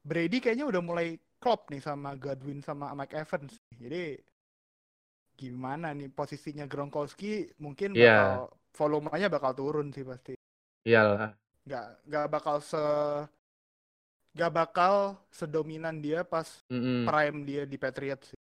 Brady 0.00 0.40
kayaknya 0.40 0.64
udah 0.64 0.80
mulai 0.80 1.20
klop 1.46 1.70
nih 1.70 1.78
sama 1.78 2.18
Godwin 2.18 2.58
sama 2.58 2.90
Mike 2.98 3.14
Evans. 3.14 3.54
Jadi 3.78 4.18
gimana 5.38 5.94
nih 5.94 6.10
posisinya 6.10 6.66
Gronkowski 6.66 7.54
mungkin 7.62 7.94
bakal 7.94 8.50
Iya. 8.50 8.74
volumenya 8.74 9.28
bakal 9.30 9.54
turun 9.54 9.94
sih 9.94 10.02
pasti. 10.02 10.34
iyalah 10.82 11.38
Nggak 11.70 11.86
nggak 12.10 12.26
bakal 12.34 12.56
se 12.58 12.82
nggak 14.34 14.52
bakal 14.52 14.94
sedominan 15.30 16.02
dia 16.02 16.26
pas 16.26 16.44
Mm-mm. 16.66 17.06
prime 17.06 17.38
dia 17.46 17.62
di 17.62 17.78
Patriots 17.78 18.34
sih. 18.34 18.38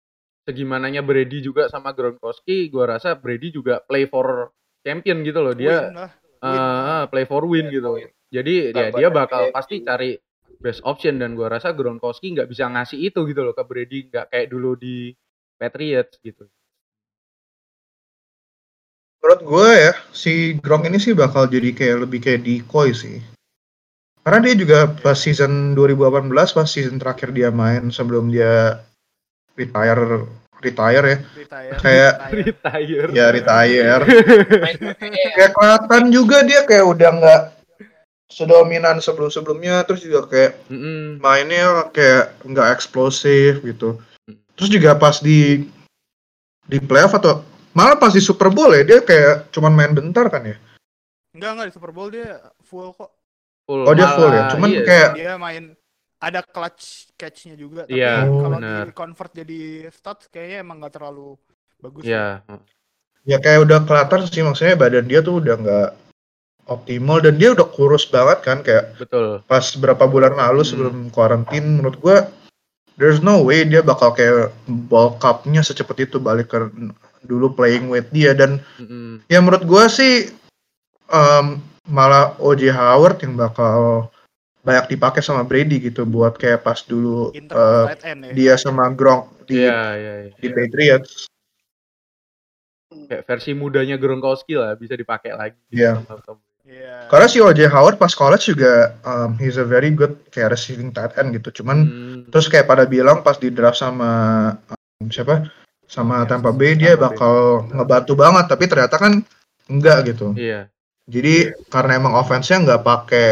segimananya 0.45 1.01
Brady 1.01 1.41
juga 1.41 1.73
sama 1.73 1.97
Gronkowski 1.97 2.69
gua 2.69 2.99
rasa 2.99 3.17
Brady 3.17 3.49
juga 3.55 3.81
play 3.81 4.05
for 4.05 4.53
champion 4.85 5.25
gitu 5.25 5.41
loh 5.41 5.55
dia 5.57 5.89
Win 5.89 5.97
lah. 5.97 6.11
eh, 6.45 7.03
play 7.09 7.25
for 7.25 7.43
win 7.49 7.69
gitu 7.73 7.97
jadi 8.31 8.55
ya 8.77 8.89
dia 8.93 9.09
bakal 9.11 9.51
pasti 9.57 9.83
cari 9.83 10.17
best 10.61 10.85
option 10.85 11.17
dan 11.17 11.33
gua 11.35 11.49
rasa 11.49 11.73
Gronkowski 11.73 12.37
nggak 12.37 12.49
bisa 12.53 12.69
ngasih 12.69 13.11
itu 13.11 13.21
gitu 13.25 13.41
loh 13.41 13.57
ke 13.57 13.65
Brady 13.65 14.13
nggak 14.13 14.29
kayak 14.31 14.49
dulu 14.53 14.77
di 14.77 15.17
Patriots 15.57 16.21
gitu 16.21 16.45
Menurut 19.21 19.41
gue 19.45 19.69
ya, 19.77 19.93
si 20.17 20.57
Gronk 20.65 20.89
ini 20.89 20.97
sih 20.97 21.13
bakal 21.13 21.45
jadi 21.45 21.77
kayak 21.77 22.09
lebih 22.09 22.25
kayak 22.25 22.41
decoy 22.41 22.97
sih. 22.97 23.21
Karena 24.25 24.49
dia 24.49 24.57
juga 24.57 24.89
pas 24.89 25.13
season 25.13 25.77
2018, 25.77 26.33
pas 26.33 26.65
season 26.65 26.97
terakhir 26.97 27.29
dia 27.37 27.53
main 27.53 27.93
sebelum 27.93 28.33
dia 28.33 28.81
retire 29.61 30.25
retire 30.65 31.05
ya. 31.05 31.19
Retire. 31.37 31.77
Kayak- 31.85 32.17
retire. 32.33 33.09
Ya 33.13 33.27
retire. 33.29 34.03
Kayak 35.37 35.53
kelihatan 35.53 36.05
juga 36.09 36.41
dia 36.41 36.61
kayak 36.65 36.87
udah 36.89 37.11
nggak 37.21 37.41
sedominan 38.31 39.03
sebelum-sebelumnya 39.03 39.83
terus 39.85 40.01
juga 40.01 40.25
kayak 40.25 40.53
Mm-mm. 40.71 41.19
mainnya 41.19 41.91
kayak 41.91 42.39
nggak 42.47 42.69
eksplosif 42.73 43.59
gitu. 43.61 43.99
Terus 44.55 44.71
juga 44.71 44.95
pas 44.95 45.19
di 45.19 45.67
di 46.65 46.79
playoff 46.79 47.13
atau 47.13 47.43
malah 47.71 47.99
pas 47.99 48.15
di 48.15 48.23
Super 48.23 48.49
Bowl 48.49 48.71
ya 48.71 48.87
dia 48.87 48.99
kayak 49.03 49.51
cuman 49.51 49.75
main 49.75 49.93
bentar 49.93 50.31
kan 50.31 50.47
ya. 50.47 50.57
Enggak 51.31 51.51
enggak 51.53 51.67
di 51.69 51.75
Super 51.75 51.91
Bowl 51.91 52.09
dia 52.09 52.39
full 52.63 52.95
kok. 52.95 53.11
full 53.67 53.87
Oh, 53.87 53.95
dia 53.95 54.07
full 54.15 54.31
ya? 54.31 54.47
malah, 54.47 54.51
Cuman 54.51 54.69
iya. 54.71 54.83
kayak- 54.83 55.13
Dia 55.15 55.33
main 55.35 55.65
ada 56.21 56.41
clutch 56.43 57.11
catch-nya 57.15 57.55
juga. 57.55 57.83
Tapi 57.87 57.97
Iya, 57.97 58.27
kalau 58.27 58.59
di 58.59 58.93
convert 58.93 59.33
jadi 59.33 59.61
stats 59.91 60.27
kayaknya 60.29 60.59
emang 60.63 60.83
nggak 60.83 60.95
terlalu 60.95 61.39
bagus. 61.79 62.03
Iya. 62.03 62.43
Ya 63.23 63.39
kayak 63.39 63.63
udah 63.65 63.79
kelihatan 63.85 64.21
sih 64.27 64.43
maksudnya 64.43 64.75
badan 64.75 65.07
dia 65.07 65.21
tuh 65.21 65.39
udah 65.39 65.55
nggak 65.57 65.89
optimal 66.71 67.19
dan 67.19 67.35
dia 67.35 67.51
udah 67.51 67.67
kurus 67.67 68.07
banget 68.07 68.39
kan 68.41 68.63
kayak 68.63 68.95
betul 68.97 69.43
pas 69.45 69.67
berapa 69.75 70.07
bulan 70.07 70.33
lalu 70.33 70.63
Hmm. 70.63 70.71
sebelum 70.71 70.97
karantin 71.11 71.83
menurut 71.83 71.99
gua 71.99 72.31
there's 72.95 73.19
no 73.19 73.43
way 73.43 73.67
dia 73.67 73.83
bakal 73.83 74.11
kayak 74.11 74.55
bulk 74.67 75.19
up-nya 75.21 75.61
secepat 75.61 76.07
itu 76.07 76.17
balik 76.17 76.49
ke 76.49 76.71
dulu 77.21 77.51
playing 77.51 77.91
weight 77.91 78.09
dia 78.09 78.33
dan 78.33 78.63
Mm-mm. 78.79 79.21
ya 79.27 79.43
menurut 79.43 79.67
gua 79.67 79.91
sih 79.91 80.31
em, 81.07 81.47
malah 81.85 82.39
O.J. 82.39 82.71
Howard 82.71 83.19
yang 83.21 83.35
bakal 83.35 84.07
banyak 84.61 84.95
dipakai 84.95 85.21
sama 85.21 85.43
Brady 85.43 85.81
gitu 85.83 86.05
buat 86.05 86.37
kayak 86.37 86.63
pas 86.63 86.79
dulu 86.81 87.33
Inter 87.33 87.91
tight 87.91 88.05
end 88.07 88.21
ya. 88.25 88.33
dia 88.33 88.55
sama 88.55 88.87
Gronk 88.93 89.27
di, 89.45 89.65
Iya, 89.65 89.81
iya, 89.97 90.13
iya. 90.23 90.33
di 90.37 90.49
Patriots 90.49 91.27
Kayak 92.91 93.23
versi 93.25 93.55
mudanya 93.55 93.95
Gronkowski 93.95 94.55
lah 94.55 94.75
bisa 94.75 94.95
dipakai 94.95 95.31
lagi. 95.31 95.59
Iya. 95.71 96.03
Iya. 96.71 97.11
karena 97.11 97.27
si 97.27 97.43
O.J. 97.43 97.67
Howard 97.67 97.99
pas 97.99 98.15
college 98.15 98.55
juga 98.55 98.95
um, 99.03 99.35
he's 99.37 99.59
a 99.59 99.67
very 99.67 99.91
good 99.91 100.15
kayak 100.31 100.55
receiving 100.55 100.95
tight 100.95 101.19
end 101.19 101.35
gitu 101.35 101.51
cuman 101.61 101.79
Hmm. 101.83 102.19
terus 102.31 102.47
kayak 102.47 102.71
pada 102.71 102.87
bilang 102.87 103.27
pas 103.27 103.35
di 103.35 103.51
draft 103.51 103.83
sama 103.83 104.11
um, 104.71 105.11
siapa 105.11 105.51
sama 105.91 106.23
Yes, 106.23 106.31
Tampa 106.31 106.55
Bay 106.55 106.79
dia 106.79 106.95
Tampa 106.95 106.95
Bay. 106.95 107.07
bakal 107.11 107.35
ngebantu 107.75 108.13
banget 108.15 108.45
tapi 108.47 108.65
ternyata 108.71 108.97
kan 108.97 109.13
enggak 109.67 110.15
gitu 110.15 110.31
Iya. 110.39 110.71
jadi 111.11 111.35
karena 111.67 111.99
emang 111.99 112.15
offense-nya 112.15 112.63
nggak 112.63 112.83
pakai 112.87 113.29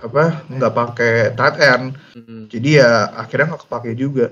apa 0.00 0.46
nggak 0.46 0.72
pakai 0.72 1.12
tight 1.34 1.56
end 1.58 1.98
Mm-mm. 2.14 2.46
jadi 2.46 2.68
ya 2.80 2.90
akhirnya 3.18 3.52
nggak 3.52 3.62
kepake 3.66 3.98
juga 3.98 4.30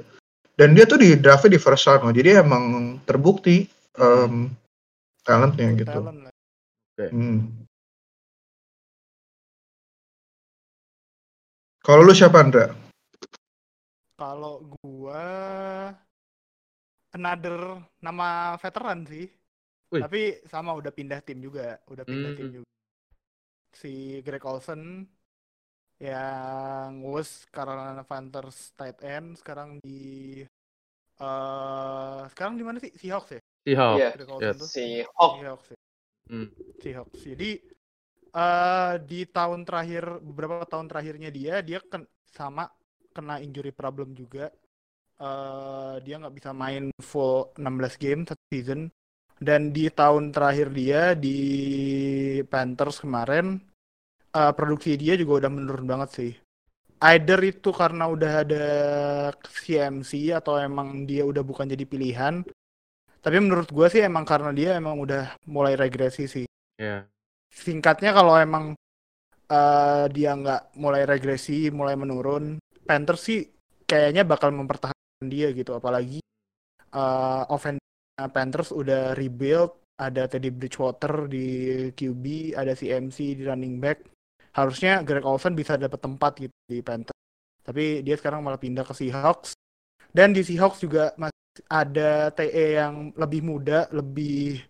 dan 0.54 0.78
dia 0.78 0.86
tuh 0.86 0.96
di 0.96 1.18
draftnya 1.18 1.58
di 1.58 1.60
first 1.60 1.84
round 1.84 2.14
jadi 2.14 2.40
emang 2.40 2.96
terbukti 3.02 3.66
um, 3.98 4.46
talentnya 5.26 5.74
gitu 5.74 5.98
Talent. 5.98 6.30
Hmm. 6.98 7.67
Kalau 11.88 12.04
lu 12.04 12.12
siapa 12.12 12.44
Andra 12.44 12.76
Kalau 14.18 14.60
gua 14.82 15.24
another 17.14 17.80
nama 18.02 18.58
veteran 18.58 19.06
sih. 19.06 19.24
Wih. 19.88 20.02
Tapi 20.04 20.44
sama 20.44 20.74
udah 20.76 20.92
pindah 20.92 21.22
tim 21.24 21.40
juga, 21.40 21.80
udah 21.88 22.04
pindah 22.04 22.34
tim 22.36 22.46
Hmm. 22.50 22.54
juga. 22.60 22.68
Si 23.72 24.18
Greg 24.20 24.42
Olson 24.44 25.06
yang 26.02 26.98
was 27.06 27.46
Carolina 27.54 28.02
Panthers 28.02 28.74
tight 28.74 28.98
end 29.00 29.38
sekarang 29.38 29.78
di 29.80 30.42
eh 31.18 32.20
sekarang 32.34 32.58
di 32.58 32.64
mana 32.66 32.82
sih? 32.82 32.90
Seahawks 32.98 33.38
ya? 33.38 33.40
Seahawks. 33.64 33.98
Iya. 34.02 34.08
Greg 34.18 34.28
Olson 34.34 34.50
Yes. 34.50 34.58
tuh. 34.58 34.68
Si 34.68 34.86
Hawk. 35.14 35.32
Seahawks 35.40 35.68
ya. 35.70 35.78
Hmm. 36.28 36.48
Seahawks. 36.82 37.20
Jadi 37.22 37.50
eh 38.38 38.92
di 39.10 39.20
tahun 39.36 39.60
terakhir 39.68 40.04
beberapa 40.28 40.64
tahun 40.72 40.86
terakhirnya 40.90 41.30
dia 41.38 41.54
dia 41.68 41.78
ken, 41.90 42.02
sama 42.38 42.64
kena 43.14 43.36
injury 43.44 43.72
problem 43.80 44.08
juga. 44.20 44.46
eh 45.26 45.94
dia 46.04 46.14
nggak 46.20 46.34
bisa 46.38 46.50
main 46.62 46.84
full 47.10 47.50
16 47.60 47.94
game 48.02 48.22
satu 48.28 48.44
season. 48.52 48.80
Dan 49.48 49.60
di 49.76 49.86
tahun 50.00 50.24
terakhir 50.34 50.68
dia 50.80 51.02
di 51.24 51.38
Panthers 52.52 52.98
kemarin 53.04 53.46
eh 54.38 54.52
produksi 54.58 54.90
dia 55.02 55.14
juga 55.20 55.32
udah 55.46 55.50
menurun 55.56 55.86
banget 55.92 56.10
sih. 56.18 56.32
Either 57.02 57.40
itu 57.52 57.70
karena 57.80 58.04
udah 58.14 58.32
ada 58.44 58.66
CMC 59.46 60.12
atau 60.34 60.58
emang 60.58 60.88
dia 61.10 61.22
udah 61.30 61.42
bukan 61.46 61.66
jadi 61.70 61.84
pilihan. 61.86 62.34
Tapi 63.24 63.36
menurut 63.44 63.68
gue 63.70 63.86
sih 63.92 64.02
emang 64.02 64.24
karena 64.26 64.50
dia 64.54 64.70
emang 64.80 64.96
udah 65.04 65.36
mulai 65.50 65.74
regresi 65.78 66.26
sih 66.30 66.46
Iya. 66.78 67.08
Singkatnya 67.52 68.10
kalau 68.14 68.34
emang 68.38 68.74
eh, 69.50 70.04
dia 70.12 70.30
nggak 70.36 70.78
mulai 70.78 71.02
regresi, 71.08 71.72
mulai 71.72 71.94
menurun, 71.96 72.60
Panthers 72.88 73.22
sih 73.24 73.40
kayaknya 73.84 74.24
bakal 74.24 74.52
mempertahankan 74.52 75.26
dia 75.28 75.52
gitu. 75.52 75.76
Apalagi 75.76 76.20
eh 76.88 77.42
offense 77.52 77.84
Panthers 78.18 78.74
udah 78.74 79.14
rebuild, 79.14 79.78
ada 79.98 80.26
Teddy 80.30 80.50
Bridgewater 80.54 81.26
di 81.26 81.46
QB, 81.94 82.54
ada 82.54 82.72
CMC 82.74 83.38
di 83.38 83.42
running 83.46 83.78
back. 83.82 84.06
Harusnya 84.54 85.02
Greg 85.06 85.22
Olsen 85.22 85.54
bisa 85.54 85.78
dapat 85.78 86.00
tempat 86.02 86.32
gitu 86.38 86.54
di 86.66 86.82
Panthers. 86.82 87.18
Tapi 87.62 88.00
dia 88.02 88.16
sekarang 88.16 88.40
malah 88.42 88.58
pindah 88.58 88.82
ke 88.86 88.94
Seahawks. 88.96 89.52
Dan 90.08 90.32
di 90.32 90.40
Seahawks 90.40 90.80
juga 90.82 91.12
masih 91.20 91.62
ada 91.68 92.32
TE 92.32 92.80
yang 92.80 93.12
lebih 93.14 93.42
muda, 93.44 93.86
lebih 93.92 94.62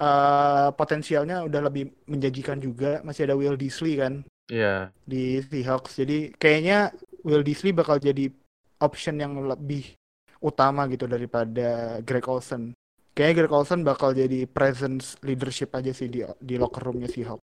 eh 0.00 0.68
potensialnya 0.72 1.44
udah 1.44 1.60
lebih 1.68 1.92
menjanjikan 2.08 2.56
juga. 2.56 3.04
Masih 3.04 3.28
ada 3.28 3.36
Will 3.36 3.60
Disley 3.60 4.00
kan 4.00 4.24
Iya. 4.48 4.90
di 5.04 5.44
Seahawks. 5.44 6.00
Jadi 6.00 6.32
kayaknya 6.40 6.90
Will 7.22 7.44
Disley 7.44 7.76
bakal 7.76 8.00
jadi 8.00 8.32
option 8.80 9.20
yang 9.20 9.36
lebih 9.44 9.92
utama 10.40 10.88
gitu 10.88 11.04
daripada 11.04 12.00
Greg 12.00 12.24
Olsen. 12.24 12.72
Kayaknya 13.12 13.36
Greg 13.44 13.52
Olsen 13.52 13.84
bakal 13.84 14.16
jadi 14.16 14.48
presence 14.48 15.20
leadership 15.20 15.76
aja 15.76 15.92
sih 15.92 16.08
di 16.08 16.24
di 16.40 16.56
locker 16.56 16.80
roomnya 16.80 17.06
Seahawks. 17.12 17.44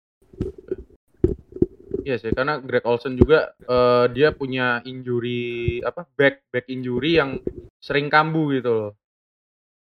Iya 2.06 2.22
sih, 2.22 2.30
karena 2.30 2.62
Greg 2.62 2.86
Olsen 2.86 3.18
juga 3.18 3.50
eh, 3.58 4.06
dia 4.14 4.30
punya 4.30 4.78
injury 4.86 5.82
apa 5.82 6.06
back 6.14 6.46
back 6.54 6.70
injury 6.70 7.18
yang 7.18 7.42
sering 7.82 8.06
kambuh 8.06 8.54
gitu 8.54 8.70
loh. 8.70 8.90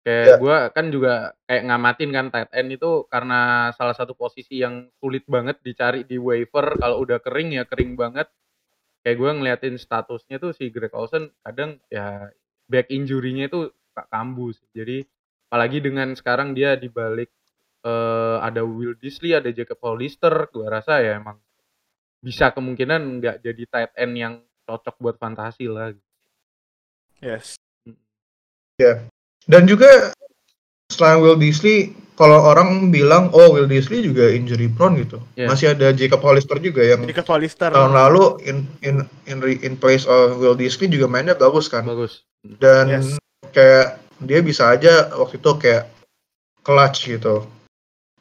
Kayak 0.06 0.26
Ya. 0.30 0.34
gua 0.38 0.56
kan 0.70 0.86
juga 0.94 1.34
kayak 1.50 1.66
ngamatin 1.66 2.10
kan 2.14 2.26
tight 2.30 2.50
end 2.54 2.70
itu 2.70 3.10
karena 3.10 3.74
salah 3.74 3.90
satu 3.90 4.14
posisi 4.14 4.62
yang 4.62 4.86
sulit 5.02 5.26
banget 5.26 5.58
dicari 5.66 6.06
di 6.06 6.14
waiver 6.14 6.78
kalau 6.78 7.02
udah 7.02 7.18
kering 7.18 7.58
ya 7.58 7.66
kering 7.66 7.98
banget. 7.98 8.30
Kayak 9.02 9.18
gua 9.18 9.30
ngeliatin 9.34 9.74
statusnya 9.74 10.38
tuh 10.38 10.54
si 10.54 10.70
Greg 10.70 10.94
Olsen 10.94 11.34
kadang 11.42 11.82
ya 11.90 12.30
back 12.70 12.86
injury-nya 12.94 13.50
itu 13.50 13.74
suka 13.74 14.06
kambuh 14.06 14.54
sih. 14.54 14.70
Jadi 14.70 15.02
apalagi 15.50 15.82
dengan 15.82 16.14
sekarang 16.14 16.54
dia 16.54 16.78
dibalik 16.78 17.34
eh 17.82 18.38
ada 18.46 18.62
Will 18.62 18.94
Disley, 18.94 19.34
ada 19.34 19.50
Jacob 19.50 19.82
Hollister, 19.82 20.30
gua 20.54 20.70
rasa 20.70 21.02
ya 21.02 21.18
emang 21.18 21.42
bisa 22.22 22.54
kemungkinan 22.54 23.18
nggak 23.18 23.36
jadi 23.42 23.62
tight 23.66 23.92
end 23.98 24.14
yang 24.14 24.34
cocok 24.70 25.02
buat 25.02 25.18
fantasi 25.18 25.66
lah. 25.66 25.90
Yes. 27.18 27.58
Dan 29.46 29.64
juga 29.64 30.10
selain 30.90 31.22
Will 31.22 31.38
Disley, 31.38 31.94
kalau 32.14 32.42
orang 32.42 32.90
bilang 32.90 33.30
oh 33.30 33.54
Will 33.54 33.66
Disley 33.66 34.02
juga 34.02 34.26
injury 34.28 34.66
prone 34.66 35.02
gitu. 35.02 35.22
Iya. 35.34 35.46
Masih 35.46 35.66
ada 35.70 35.90
Jacob 35.90 36.18
Hollister 36.20 36.58
juga 36.58 36.82
yang 36.82 37.02
Jadi 37.02 37.14
ke 37.14 37.22
Hollister. 37.22 37.70
tahun 37.70 37.94
lalu 37.94 38.42
in 38.42 38.56
in 38.82 38.96
in 39.24 39.38
re- 39.38 39.62
in 39.62 39.74
place 39.74 40.02
of 40.04 40.36
Will 40.36 40.54
Disley 40.54 40.90
juga 40.90 41.06
mainnya 41.06 41.34
bagus 41.34 41.66
kan. 41.66 41.86
Bagus. 41.86 42.26
Dan 42.42 42.90
Yes. 42.90 43.06
kayak 43.50 43.98
dia 44.22 44.40
bisa 44.40 44.72
aja 44.72 45.12
waktu 45.12 45.36
itu 45.36 45.50
kayak 45.56 45.86
clutch 46.62 47.06
gitu. 47.06 47.46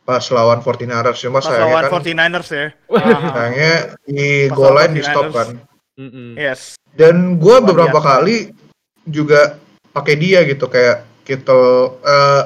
Pas 0.05 0.21
lawan 0.30 0.61
49ers 0.61 1.17
cuma 1.17 1.41
Pas 1.41 1.49
sayangnya 1.49 1.65
lawan 1.65 1.84
kan 1.84 1.91
49ers 1.97 2.49
ya. 2.51 2.65
Ah, 2.93 3.21
sayangnya 3.34 3.73
di 4.05 4.45
Pas 4.45 4.53
goal 4.53 4.73
line 4.76 4.93
di 4.93 5.01
stop 5.01 5.26
49ers. 5.26 5.34
kan. 5.34 5.49
Mm-mm. 5.95 6.30
yes. 6.36 6.61
Dan 6.93 7.39
gue 7.39 7.57
beberapa 7.63 7.97
biasa. 7.97 8.09
kali 8.19 8.36
juga 9.03 9.57
pakai 9.89 10.15
dia 10.15 10.43
gitu 10.43 10.67
kayak 10.67 11.07
Kittle 11.26 11.97
eh 12.01 12.43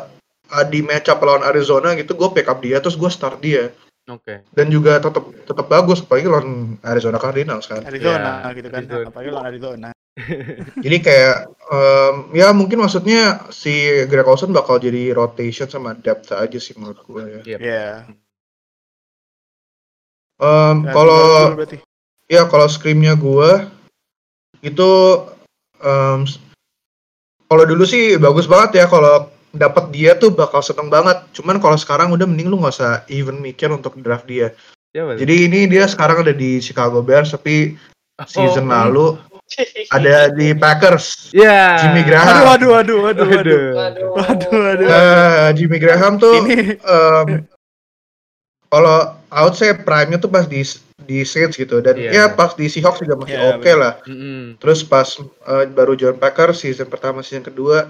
di 0.65 0.82
match 0.82 1.11
up 1.11 1.21
lawan 1.21 1.43
Arizona 1.43 1.93
gitu 1.93 2.15
gue 2.15 2.30
pick 2.32 2.47
up 2.47 2.57
dia 2.57 2.80
terus 2.80 2.95
gue 2.95 3.05
start 3.07 3.38
dia 3.38 3.69
Oke. 4.09 4.41
dan 4.49 4.67
juga 4.67 4.97
tetap 4.97 5.21
tetap 5.45 5.69
bagus 5.69 6.01
apalagi 6.01 6.25
lawan 6.25 6.49
Arizona 6.82 7.21
Cardinals 7.21 7.69
kan. 7.69 7.86
Arizona 7.86 8.41
Ya, 8.41 8.57
gitu 8.57 8.67
kan. 8.67 8.82
Arizona. 8.82 9.05
Apalagi 9.05 9.30
lawan 9.30 9.47
Arizona. 9.47 9.89
Jadi 10.84 10.97
kayak 10.99 11.36
em, 11.69 12.15
ya 12.34 12.49
mungkin 12.49 12.82
maksudnya 12.82 13.45
si 13.53 13.71
Greg 14.09 14.25
Olson 14.25 14.49
bakal 14.49 14.82
jadi 14.82 15.13
rotation 15.13 15.69
sama 15.69 15.93
depth 15.93 16.34
aja 16.34 16.57
sih 16.57 16.73
menurut 16.73 16.99
gue 17.05 17.23
ya. 17.23 17.41
Yep. 17.45 17.59
Iya. 17.61 17.88
Em, 20.39 20.75
Ya, 20.82 20.91
kalau 20.91 21.21
tinggal 21.21 21.45
dulu 21.45 21.57
berarti. 21.61 21.77
ya 22.25 22.41
kalau 22.47 22.65
screamnya 22.65 23.13
gue 23.13 23.51
itu 24.61 24.89
s- 26.25 26.39
kalau 27.50 27.64
dulu 27.66 27.84
sih 27.84 28.16
bagus 28.22 28.45
banget 28.45 28.80
ya 28.80 28.86
kalau 28.86 29.28
dapat 29.50 29.89
dia 29.89 30.14
tuh 30.14 30.30
bakal 30.30 30.62
seneng 30.62 30.93
banget. 30.93 31.18
Cuman 31.34 31.58
kalau 31.58 31.74
sekarang 31.76 32.14
udah 32.14 32.30
mending 32.30 32.54
lu 32.54 32.62
nggak 32.62 32.78
usah 32.78 33.02
even 33.10 33.41
mikir 33.41 33.74
untuk 33.74 33.97
draft 34.00 34.30
dia. 34.30 34.54
Siapa 34.93 35.18
tuh? 35.18 35.26
Jadi 35.26 35.36
ini 35.50 35.60
dia 35.66 35.89
sekarang 35.89 36.22
ada 36.22 36.34
di 36.34 36.62
Chicago 36.62 37.02
Bears 37.02 37.34
tapi 37.34 37.74
season 38.30 38.70
Oh. 38.70 38.74
lalu 38.74 39.06
ada 39.97 40.30
di 40.30 40.54
Packers. 40.54 41.34
Ya. 41.34 41.82
Jimmy 41.82 42.06
Graham. 42.06 42.45
Aduh, 42.45 42.78
aduh, 42.78 42.78
aduh, 42.78 43.00
aduh, 43.10 43.26
aduh. 43.26 43.30
Aduh. 43.41 43.62
Waduh. 43.74 44.10
Waduh, 44.14 44.54
waduh. 44.54 44.88
Eh, 44.88 45.47
Jimmy 45.58 45.78
Graham 45.82 46.22
tuh 46.22 46.45
Ini 46.45 46.78
em, 46.78 47.28
kalau 48.70 49.18
out 49.34 49.54
saya 49.58 49.74
prime-nya 49.74 50.22
tuh 50.22 50.30
pas 50.30 50.45
di 50.45 50.62
di 51.10 51.26
Saints 51.26 51.57
gitu. 51.57 51.82
Dan 51.82 51.97
Iya. 51.97 52.10
ya 52.14 52.24
pas 52.30 52.53
di 52.53 52.70
Seahawks 52.70 53.01
juga 53.01 53.18
masih 53.18 53.34
Iya, 53.34 53.57
oke 53.57 53.72
lah. 53.74 53.93
Mm-mm. 54.05 54.62
Terus 54.62 54.86
pas 54.86 55.10
eh, 55.49 55.66
baru 55.74 55.97
join 55.97 56.22
Packers 56.22 56.62
season 56.62 56.86
pertama 56.86 57.26
season 57.26 57.41
kedua 57.41 57.89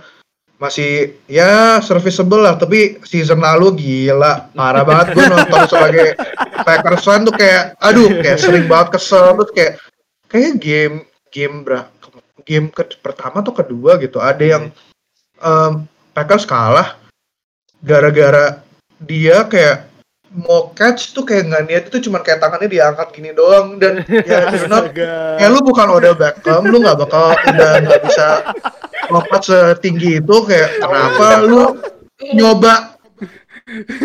masih 0.55 1.19
ya 1.27 1.83
serviceable 1.83 2.39
lah. 2.39 2.55
Tapi 2.55 3.03
season 3.03 3.43
lalu 3.43 3.75
gila. 3.75 4.47
Parah 4.55 4.87
banget. 4.87 5.19
Gue 5.19 5.27
nonton 5.35 5.67
sebagai 5.67 6.15
Packers 6.63 7.03
fan 7.03 7.27
tuh 7.27 7.35
kayak 7.35 7.75
aduh 7.83 8.07
kayak 8.23 8.39
sering 8.39 8.71
banget 8.71 8.95
kesel. 8.95 9.35
Terus 9.43 9.51
kayak 9.51 9.73
kayak 10.31 10.51
game 10.63 10.95
game 11.35 11.67
berapa 11.67 11.91
game 12.47 12.71
ke 12.71 12.81
pertama 13.03 13.43
atau 13.43 13.53
kedua 13.53 13.99
gitu 14.01 14.17
ada 14.17 14.41
yang 14.41 14.71
em, 15.43 15.73
Packers 16.15 16.47
kalah. 16.47 16.95
Gara-gara 17.79 18.59
dia 18.99 19.47
kayak 19.47 19.88
mau 20.33 20.69
catch 20.77 21.17
tuh 21.17 21.25
kayak 21.25 21.49
nggak 21.49 21.63
niat 21.65 21.83
itu 21.89 22.09
cuman 22.09 22.21
kayak 22.21 22.39
tangannya 22.41 22.69
diangkat 22.69 23.07
gini 23.13 23.31
doang. 23.33 23.81
Dan 23.81 24.05
ya 24.05 24.47
you're 24.53 24.69
not 24.69 24.93
ya 24.93 25.47
lu 25.49 25.59
bukan 25.65 25.89
Odell 25.89 26.17
Beckham 26.17 26.69
lu 26.69 26.81
nggak 26.81 26.97
bakal 27.01 27.33
udah 27.33 27.71
nggak 27.81 28.01
bisa 28.05 28.27
lompat 29.09 29.41
setinggi 29.49 30.21
itu 30.21 30.35
kayak 30.45 30.69
kenapa 30.77 31.25
lu 31.45 31.63
nyoba 32.37 32.97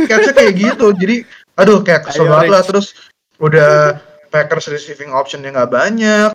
catch 0.08 0.32
kayak 0.32 0.54
gitu? 0.56 0.96
Jadi 0.96 1.16
aduh 1.60 1.84
kayak 1.84 2.08
kesel 2.08 2.28
banget 2.28 2.50
lah. 2.50 2.62
Terus 2.64 2.96
udah 3.38 4.00
Packers 4.32 4.72
receiving 4.72 5.12
optionnya 5.12 5.52
nggak 5.52 5.72
banyak. 5.72 6.30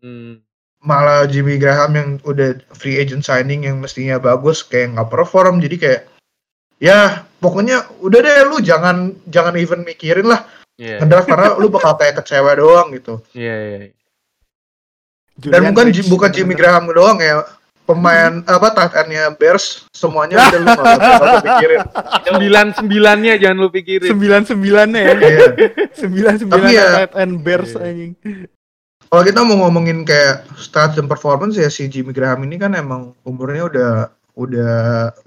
Mm. 0.00 0.40
malah 0.80 1.28
Jimmy 1.28 1.60
Graham 1.60 1.92
yang 1.92 2.10
udah 2.24 2.56
free 2.72 2.96
agent 2.96 3.20
signing 3.20 3.68
yang 3.68 3.84
mestinya 3.84 4.16
bagus 4.16 4.64
kayak 4.64 4.96
nggak 4.96 5.12
perform. 5.12 5.60
Jadi 5.60 5.76
kayak 5.76 6.08
ya 6.80 6.98
pokoknya 7.36 7.76
udah 8.00 8.18
deh 8.18 8.36
lu 8.46 8.58
jangan 8.58 8.96
jangan 9.26 9.54
even 9.54 9.80
mikirin 9.82 10.26
lah 10.26 10.42
Iya. 10.74 10.96
ngedraft 10.98 11.28
karena 11.28 11.48
lu 11.54 11.68
bakal 11.68 11.92
kayak 11.94 12.18
kecewa 12.18 12.56
doang 12.56 12.88
gitu 12.90 13.20
Iya, 13.30 13.54
iya. 13.54 13.78
dan 15.38 15.60
Julian 15.60 15.64
bukan 15.70 15.86
Rich, 15.86 16.08
bukan 16.08 16.30
Jimmy. 16.30 16.52
Graham 16.54 16.88
doang 16.88 17.16
ya 17.16 17.44
pemain 17.82 18.40
apa 18.44 18.68
tight 18.70 18.94
end-nya 18.94 19.28
Bears 19.30 19.84
semuanya 19.90 20.40
udah 20.46 20.56
lu 20.56 20.68
nggak 20.70 20.80
usah 20.80 20.96
nggak 20.96 21.20
usah 21.20 21.42
pikirin 21.44 21.80
Sembilan 22.22 22.66
sembilannya 22.72 23.32
jangan 23.36 23.56
lu 23.58 23.68
pikirin. 23.68 24.08
sembilan 24.08 24.42
sembilannya 24.42 25.00
ya 25.00 25.12
Iya. 25.12 25.48
sembilan 25.92 26.34
sembilan 26.38 26.60
Tapi 26.60 26.72
ya- 26.72 26.92
tight 26.96 27.14
end 27.18 27.34
Bears 27.40 27.70
Iya. 27.70 27.80
anjing 27.82 28.12
kalau 29.04 29.22
kita 29.22 29.40
mau 29.42 29.56
ngomongin 29.60 29.98
kayak 30.02 30.48
stats 30.54 30.94
dan 30.94 31.04
performance 31.04 31.56
ya 31.56 31.66
si 31.66 31.84
Jimmy 31.86 32.12
Graham 32.12 32.40
ini 32.42 32.56
kan 32.56 32.72
emang 32.72 33.12
umurnya 33.20 33.62
udah 33.66 33.90
udah 34.40 34.74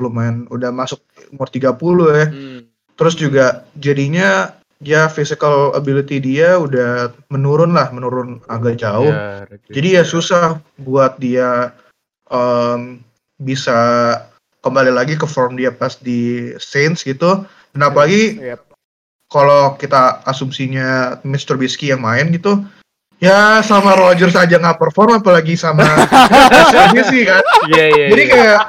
lumayan 0.01 0.49
udah 0.49 0.73
masuk 0.73 0.97
umur 1.29 1.47
30 1.47 1.69
ya 2.09 2.25
Hmm. 2.27 2.59
terus 2.97 3.13
juga 3.13 3.45
jadinya 3.77 4.53
ya 4.81 5.07
physical 5.07 5.71
ability 5.73 6.19
dia 6.19 6.57
udah 6.57 7.13
menurun 7.29 7.71
lah 7.71 7.87
menurun 7.89 8.41
agak 8.49 8.81
jauh 8.81 9.07
Ya, 9.07 9.45
jadi 9.69 9.87
ya 9.99 10.03
susah 10.03 10.57
buat 10.75 11.15
dia 11.17 11.71
em, 12.27 12.99
bisa 13.39 13.77
kembali 14.59 14.91
lagi 14.91 15.15
ke 15.15 15.23
form 15.23 15.55
dia 15.55 15.71
pas 15.71 15.95
di 15.95 16.51
Saints 16.57 17.03
gitu 17.03 17.43
dan 17.71 17.81
apalagi 17.81 18.39
Yep. 18.39 18.59
kalau 19.27 19.75
kita 19.75 20.19
asumsinya 20.23 21.19
Mr. 21.23 21.55
Trubisky 21.55 21.89
yang 21.89 22.03
main 22.03 22.27
gitu 22.29 22.59
ya 23.19 23.63
sama 23.63 23.95
Rodgers 23.95 24.35
aja 24.35 24.59
nggak 24.59 24.79
perform 24.83 25.23
apalagi 25.23 25.55
sama 25.55 25.87
sih 27.11 27.23
kan 27.23 27.39
Iya, 27.71 27.85
iya. 27.87 28.05
jadi 28.11 28.23
iya. 28.23 28.31
kayak 28.35 28.59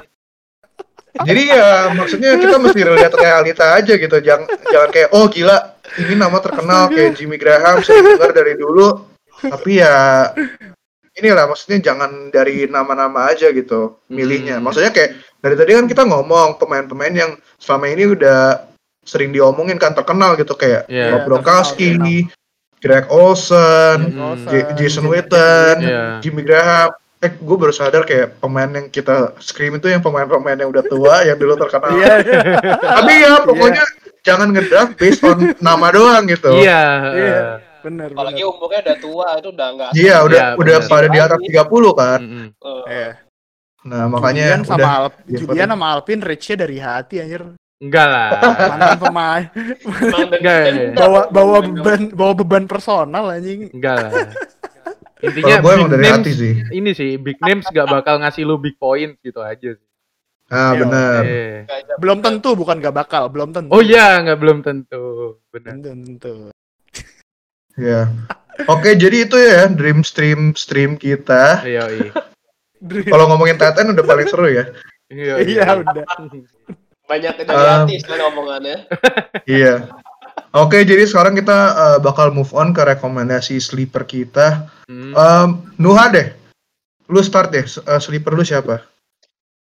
jadi 1.16 1.42
ya 1.48 1.64
maksudnya 1.92 2.34
kita 2.34 2.56
mesti 2.58 2.80
lihat 2.82 3.12
realita 3.12 3.66
aja 3.72 3.94
gitu 3.94 4.16
jangan 4.18 4.44
jangan 4.64 4.90
kayak 4.90 5.08
oh 5.10 5.26
gila 5.26 5.56
ini 5.96 6.14
nama 6.14 6.38
terkenal 6.38 6.90
kayak 6.90 7.14
Jimmy 7.14 7.36
Graham 7.36 7.78
saya 7.80 8.02
dengar 8.02 8.30
dari 8.30 8.54
dulu 8.54 9.06
tapi 9.40 9.78
ya 9.78 10.26
inilah 11.14 11.46
maksudnya 11.46 11.78
jangan 11.80 12.10
dari 12.28 12.66
nama-nama 12.66 13.30
aja 13.30 13.48
gitu 13.48 14.02
milihnya 14.08 14.58
Hmm. 14.58 14.66
maksudnya 14.66 14.90
kayak 14.90 15.14
dari 15.38 15.54
tadi 15.54 15.70
kan 15.72 15.86
kita 15.86 16.02
ngomong 16.02 16.56
pemain-pemain 16.56 17.14
yang 17.14 17.30
selama 17.56 17.86
ini 17.86 18.10
udah 18.10 18.66
sering 19.04 19.30
diomongin 19.30 19.76
kan 19.76 19.92
terkenal 19.92 20.32
gitu 20.32 20.56
kayak. 20.56 20.88
Rob 20.88 21.28
Gronkowski, 21.28 22.24
Greg 22.80 23.04
Olson, 23.06 23.98
Hmm. 24.10 24.40
J- 24.42 24.72
Jason 24.74 25.04
Witten, 25.04 25.76
Iya. 25.78 26.04
Jimmy 26.18 26.40
Graham. 26.40 26.88
Eh, 27.24 27.32
gue 27.32 27.56
baru 27.56 27.72
sadar 27.72 28.04
kayak 28.04 28.36
pemain 28.36 28.68
yang 28.68 28.86
kita 28.86 29.32
scream 29.40 29.80
itu 29.80 29.88
yang 29.88 30.04
pemain-pemain 30.04 30.60
yang 30.60 30.68
udah 30.68 30.84
tua, 30.84 31.24
yang 31.24 31.40
dulu 31.40 31.56
terkenal. 31.56 31.96
Iya, 31.96 32.20
Tapi 32.76 33.12
ya 33.16 33.32
pokoknya 33.40 33.84
jangan 34.20 34.52
ngedraft 34.52 34.92
based 34.94 35.24
on 35.24 35.56
nama 35.58 35.88
doang 35.88 36.28
gitu. 36.28 36.52
Iya. 36.52 36.84
Iya. 37.16 37.38
eh, 37.40 37.42
benar. 37.80 38.08
Apalagi 38.12 38.42
umurnya 38.44 38.80
udah 38.84 38.96
tua 39.00 39.26
itu 39.36 39.48
udah 39.50 39.68
nggak. 39.72 39.90
Iya, 39.96 40.16
udah 40.20 40.40
Iya, 40.40 40.60
udah 40.60 40.76
bener. 40.78 40.90
pada 40.92 41.06
di 41.08 41.18
atas 41.18 41.38
30 41.40 41.92
kan. 41.96 42.20
mm-mm. 42.20 42.46
Eh, 42.60 42.84
Iya. 42.92 43.10
Nah, 43.84 44.02
makanya 44.08 44.44
Julian 44.48 44.64
sama 44.64 44.80
udah 44.80 44.92
Alp, 44.96 45.14
Iya, 45.24 45.38
Julian 45.40 45.68
sama 45.68 45.86
Alpin 45.92 46.20
reach-nya 46.20 46.56
dari 46.56 46.76
hati 46.76 47.14
anjir. 47.20 47.42
Enggak 47.76 48.06
lah. 48.06 48.28
Mantan 48.70 48.96
pemain 48.98 49.44
Enggak, 50.30 50.56
iya. 50.62 50.88
bawa 50.92 51.20
bawa 51.28 51.56
beban 51.60 52.00
bawa 52.12 52.32
beban 52.32 52.64
personal 52.64 53.24
anjing. 53.28 53.68
Enggak 53.72 53.96
lah. 53.98 54.12
Intinya 55.24 55.54
gue 55.56 55.64
big 55.64 55.74
emang 55.74 55.90
dari 55.90 56.02
names 56.02 56.16
hati 56.20 56.32
sih. 56.32 56.54
ini 56.70 56.90
sih 56.92 57.10
big 57.16 57.38
names 57.40 57.64
gak 57.66 57.88
bakal 57.88 58.20
ngasih 58.20 58.44
lu 58.44 58.56
big 58.56 58.76
point 58.76 59.16
gitu 59.20 59.40
aja 59.40 59.72
sih. 59.72 59.88
Nah, 60.44 60.70
Iya. 60.70 60.80
bener. 60.84 61.20
Iya. 61.24 61.48
Kayak- 61.64 61.98
Belum 61.98 62.18
tentu 62.20 62.50
bukan 62.52 62.76
gak 62.78 62.92
bakal, 62.94 63.32
belum 63.32 63.50
tentu. 63.50 63.72
Oh 63.72 63.80
iya, 63.80 64.20
nggak 64.20 64.38
belum 64.38 64.58
tentu. 64.60 65.04
Benar. 65.48 65.72
Belum 65.80 66.00
tentu. 66.04 66.34
Ya. 67.74 68.12
Oke, 68.70 68.94
jadi 68.94 69.26
itu 69.26 69.34
ya 69.34 69.66
dream 69.66 70.04
stream 70.04 70.54
stream 70.54 70.94
kita. 70.94 71.64
Iya, 71.64 71.84
iya. 71.90 72.10
Kalau 73.08 73.26
ngomongin 73.26 73.56
Titan 73.56 73.90
udah 73.90 74.04
paling 74.04 74.28
seru 74.28 74.46
ya. 74.46 74.68
Iya, 75.08 75.34
Iya 75.42 75.64
udah. 75.80 76.04
banyak 77.04 77.32
dari 77.36 77.52
Um, 77.52 77.68
hati 77.84 77.94
omongannya. 78.20 78.76
Iya. 79.44 79.74
Oke, 80.54 80.86
jadi 80.86 81.02
sekarang 81.02 81.34
kita 81.34 81.58
eh, 81.74 81.98
bakal 81.98 82.30
move 82.30 82.54
on 82.54 82.70
ke 82.70 82.82
rekomendasi 82.86 83.58
sleeper 83.58 84.06
kita. 84.06 84.70
Hmm. 84.86 85.10
Em, 85.10 85.48
Nuha 85.82 86.06
deh. 86.14 86.30
Lu 87.10 87.18
start 87.20 87.50
deh. 87.50 87.66
Eh, 87.66 88.00
sleeper 88.00 88.32
lu 88.38 88.46
siapa? 88.46 88.86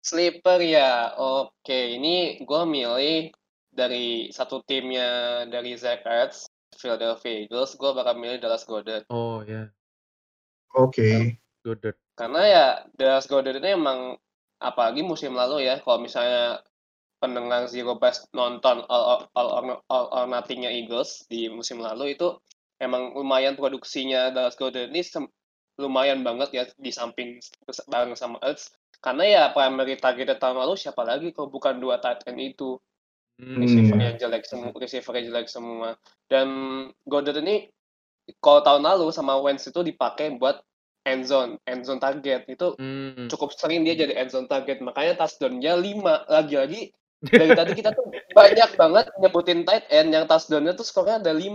Sleeper 0.03 0.59
ya, 0.59 1.15
oke. 1.15 1.79
Ini 1.95 2.43
gue 2.43 2.61
milih 2.67 3.31
dari 3.71 4.27
satu 4.35 4.59
timnya 4.67 5.43
dari 5.47 5.79
Zach 5.79 6.03
Ertz, 6.03 6.49
Philadelphia 6.75 7.47
Eagles, 7.47 7.79
gue 7.79 7.91
bakal 7.95 8.19
milih 8.19 8.43
Dallas 8.43 8.67
Goddard. 8.67 9.07
Oh 9.07 9.39
ya, 9.47 9.71
Oke. 10.75 11.39
Goddard. 11.63 11.95
Karena 12.17 12.41
ya 12.43 12.65
Dallas 12.97 13.29
Goddard 13.29 13.61
ini 13.63 13.77
emang 13.77 14.19
apalagi 14.59 15.05
musim 15.05 15.37
lalu 15.37 15.69
ya, 15.69 15.79
kalau 15.79 16.03
misalnya 16.03 16.59
pendengar 17.21 17.69
Zero 17.69 17.95
Best 18.01 18.27
nonton 18.33 18.81
All, 18.89 19.29
all, 19.37 19.49
all, 19.53 19.79
all, 19.87 20.05
all 20.09 20.25
Nothing-nya 20.27 20.73
Eagles 20.73 21.29
di 21.29 21.47
musim 21.47 21.79
lalu 21.79 22.17
itu 22.17 22.33
emang 22.81 23.13
lumayan 23.13 23.53
produksinya 23.53 24.33
Dallas 24.33 24.57
Goddard 24.57 24.89
ini 24.89 25.05
lumayan 25.77 26.25
banget 26.25 26.49
ya 26.51 26.63
di 26.75 26.89
samping 26.89 27.37
bareng 27.87 28.17
sama 28.17 28.41
Ertz. 28.41 28.73
Karena 29.01 29.23
ya 29.25 29.43
primary 29.53 29.97
target 29.97 30.37
tahun 30.41 30.61
lalu 30.61 30.73
siapa 30.77 31.01
lagi 31.05 31.29
kalau 31.33 31.49
bukan 31.53 31.77
dua 31.77 32.01
tight 32.01 32.25
end 32.25 32.41
itu 32.41 32.81
Hmm. 33.41 33.57
receivernya 33.57 34.21
jelek 34.21 34.45
semua 34.45 34.69
receivernya 34.69 35.33
jelek 35.33 35.49
semua 35.49 35.97
dan 36.29 36.47
Goddard 37.09 37.41
ini 37.41 37.73
kalau 38.37 38.61
tahun 38.61 38.85
lalu 38.85 39.09
sama 39.09 39.33
Wentz 39.41 39.65
itu 39.65 39.81
dipakai 39.81 40.37
buat 40.37 40.61
end 41.09 41.25
zone 41.25 41.57
end 41.65 41.81
zone 41.81 41.97
target 41.97 42.45
itu 42.45 42.77
Hmm. 42.77 43.25
cukup 43.33 43.49
sering 43.57 43.81
dia 43.81 43.97
jadi 43.97 44.13
end 44.13 44.29
zone 44.29 44.45
target 44.45 44.85
makanya 44.85 45.17
touchdown-nya 45.17 45.73
5 45.73 46.29
lagi-lagi 46.29 46.93
dari 47.21 47.53
tadi 47.53 47.71
kita 47.77 47.93
tuh 47.93 48.05
banyak 48.33 48.69
banget 48.73 49.05
nyebutin 49.21 49.61
tight 49.61 49.85
end 49.93 50.09
yang 50.09 50.25
touchdown-nya 50.25 50.73
tuh 50.73 50.81
skornya 50.81 51.21
ada 51.21 51.29
5 51.29 51.45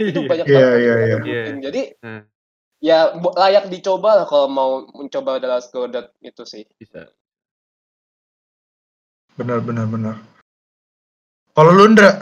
itu 0.00 0.20
banyak 0.24 0.46
Iya, 0.48 0.56
banget 0.56 0.78
iya, 0.80 0.80
yang 0.80 0.96
kita 0.96 1.04
iya. 1.04 1.16
nyebutin. 1.20 1.56
jadi 1.60 1.82
Hmm. 2.00 2.22
ya 2.80 2.98
layak 3.14 3.68
dicoba 3.68 4.10
lah 4.16 4.26
kalau 4.26 4.48
mau 4.48 4.70
mencoba 4.96 5.36
Dallas 5.36 5.68
Goddard 5.68 6.08
itu 6.20 6.42
sih 6.48 6.64
Bisa. 6.80 7.12
Benar 9.36 9.60
benar 9.60 9.84
benar. 9.86 10.16
Kalau 11.52 11.72
lu 11.72 11.92
Ndra, 11.92 12.20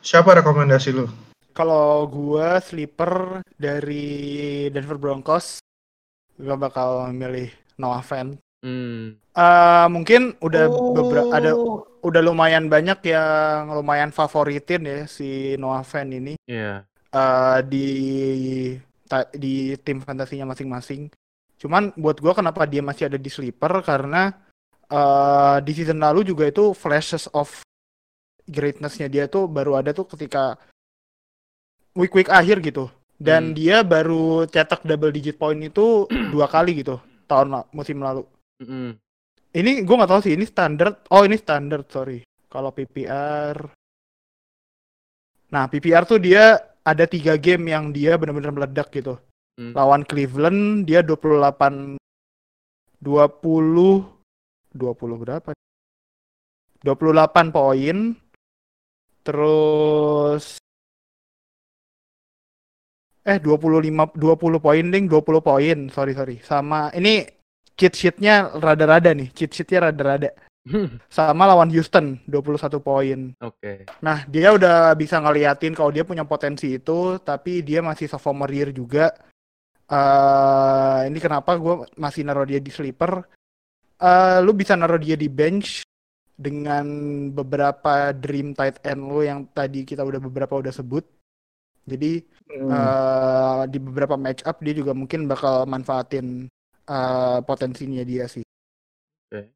siapa 0.00 0.36
rekomendasi 0.36 0.92
lu? 0.92 1.06
Kalau 1.52 2.04
gua 2.04 2.58
sleeper 2.58 3.40
dari 3.54 4.04
Denver 4.68 4.98
Broncos, 4.98 5.60
gua 6.34 6.56
bakal 6.58 7.08
milih 7.12 7.48
Noah 7.76 8.02
Fant. 8.02 8.34
Hmm. 8.64 9.20
Eh, 9.36 9.86
mungkin 9.92 10.40
udah 10.40 10.64
beberapa 10.96 11.28
ada 11.36 11.52
udah 12.00 12.20
lumayan 12.24 12.72
banyak 12.72 12.96
yang 13.04 13.68
lumayan 13.70 14.08
favoritin 14.08 14.88
ya 14.88 14.98
si 15.04 15.52
Noah 15.60 15.84
Fant 15.84 16.08
ini 16.08 16.40
Iya. 16.48 16.88
eh, 17.12 17.58
di 17.68 17.86
ta- 19.04 19.28
di 19.30 19.76
tim 19.84 20.00
fantasinya 20.00 20.48
masing-masing. 20.48 21.12
Cuman 21.60 21.92
buat 21.94 22.18
gua 22.18 22.32
kenapa 22.32 22.64
dia 22.64 22.80
masih 22.80 23.12
ada 23.12 23.20
di 23.20 23.28
sleeper 23.28 23.84
karena 23.84 24.32
eh, 24.88 25.56
di 25.60 25.72
season 25.72 26.00
lalu 26.00 26.24
juga 26.24 26.48
itu 26.48 26.72
flashes 26.72 27.28
of 27.32 27.60
greatness-nya 28.44 29.08
dia 29.08 29.24
tuh 29.28 29.44
baru 29.44 29.76
ada 29.76 29.92
tuh 29.92 30.08
ketika 30.08 30.56
week-week 31.94 32.28
akhir 32.28 32.64
gitu. 32.64 32.88
Dan 33.14 33.52
Hmm. 33.52 33.56
dia 33.56 33.80
baru 33.80 34.44
cetak 34.44 34.84
double 34.84 35.12
digit 35.12 35.36
point 35.36 35.60
itu 35.60 36.08
dua 36.32 36.48
kali 36.48 36.80
gitu 36.80 36.96
tahun 37.24 37.64
musim 37.72 38.00
lalu. 38.00 38.24
Mm-mm. 38.64 38.96
Ini 39.54 39.84
gue 39.84 39.94
nggak 39.94 40.08
tahu 40.08 40.24
sih 40.24 40.32
ini 40.32 40.48
standar. 40.48 41.04
Oh 41.12 41.20
ini 41.20 41.36
standar 41.36 41.84
sorry. 41.84 42.24
Kalau 42.48 42.72
PPR. 42.72 43.60
Nah 45.52 45.68
PPR 45.68 46.08
tuh 46.08 46.16
dia 46.16 46.56
ada 46.80 47.04
tiga 47.04 47.36
game 47.36 47.68
yang 47.68 47.92
dia 47.92 48.16
benar-benar 48.16 48.56
meledak 48.56 48.88
gitu. 48.88 49.20
Hmm. 49.60 49.76
Lawan 49.76 50.08
Cleveland 50.08 50.88
dia 50.88 51.04
28 51.04 52.00
20 53.04 53.04
20 54.72 55.22
berapa? 55.22 55.52
28 56.80 57.52
poin. 57.52 58.16
Terus 59.24 60.58
eh 63.24 63.40
25 63.40 64.20
20 64.20 64.60
poin 64.60 64.84
ding 64.92 65.08
20 65.08 65.40
poin 65.40 65.78
sorry 65.88 66.12
sorry 66.12 66.36
sama 66.44 66.92
ini 66.92 67.24
cheat 67.74 67.94
sheetnya 67.94 68.54
rada-rada 68.58 69.10
nih 69.14 69.28
cheat 69.34 69.50
sheetnya 69.50 69.90
rada-rada 69.90 70.30
sama 71.12 71.44
lawan 71.44 71.68
Houston 71.68 72.24
21 72.24 72.80
poin 72.80 73.20
Oke. 73.44 73.84
Nah, 74.00 74.24
dia 74.32 74.48
udah 74.56 74.96
bisa 74.96 75.20
ngeliatin 75.20 75.76
kalau 75.76 75.92
dia 75.92 76.08
punya 76.08 76.24
potensi 76.24 76.72
itu, 76.72 77.20
tapi 77.20 77.60
dia 77.60 77.84
masih 77.84 78.08
sophomore 78.08 78.48
year 78.52 78.72
juga. 78.72 79.12
eh 79.92 81.00
ini 81.12 81.20
kenapa 81.20 81.60
gue 81.60 81.84
masih 82.00 82.24
naruh 82.24 82.48
dia 82.48 82.60
di 82.64 82.72
sleeper. 82.72 83.20
eh 84.00 84.38
lu 84.40 84.56
bisa 84.56 84.72
naruh 84.72 84.96
dia 84.96 85.14
di 85.20 85.28
bench 85.28 85.84
dengan 86.34 86.86
beberapa 87.30 88.10
dream 88.16 88.56
tight 88.56 88.80
end 88.88 89.04
lu 89.06 89.20
yang 89.22 89.44
tadi 89.52 89.84
kita 89.84 90.00
udah 90.00 90.20
beberapa 90.24 90.56
udah 90.56 90.72
sebut. 90.72 91.04
Jadi 91.84 92.24
eh 92.72 93.60
di 93.68 93.78
beberapa 93.84 94.16
match 94.16 94.48
up 94.48 94.64
dia 94.64 94.72
juga 94.72 94.96
mungkin 94.96 95.28
bakal 95.28 95.68
manfaatin 95.68 96.48
eh 96.84 97.38
potensinya 97.44 98.04
dia 98.04 98.28
sih. 98.28 98.44
Oke. 99.30 99.52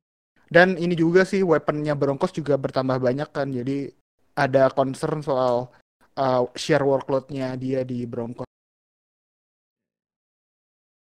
Dan 0.48 0.80
ini 0.80 0.96
juga 0.96 1.28
sih 1.28 1.44
weaponnya 1.44 1.92
Broncos 1.92 2.32
juga 2.32 2.56
bertambah 2.56 2.98
banyak 2.98 3.28
kan. 3.30 3.52
Jadi 3.52 3.92
ada 4.38 4.72
concern 4.72 5.20
soal 5.20 5.68
uh, 6.16 6.42
share 6.56 6.86
workload-nya 6.86 7.58
dia 7.60 7.84
di 7.84 8.08
Broncos. 8.08 8.48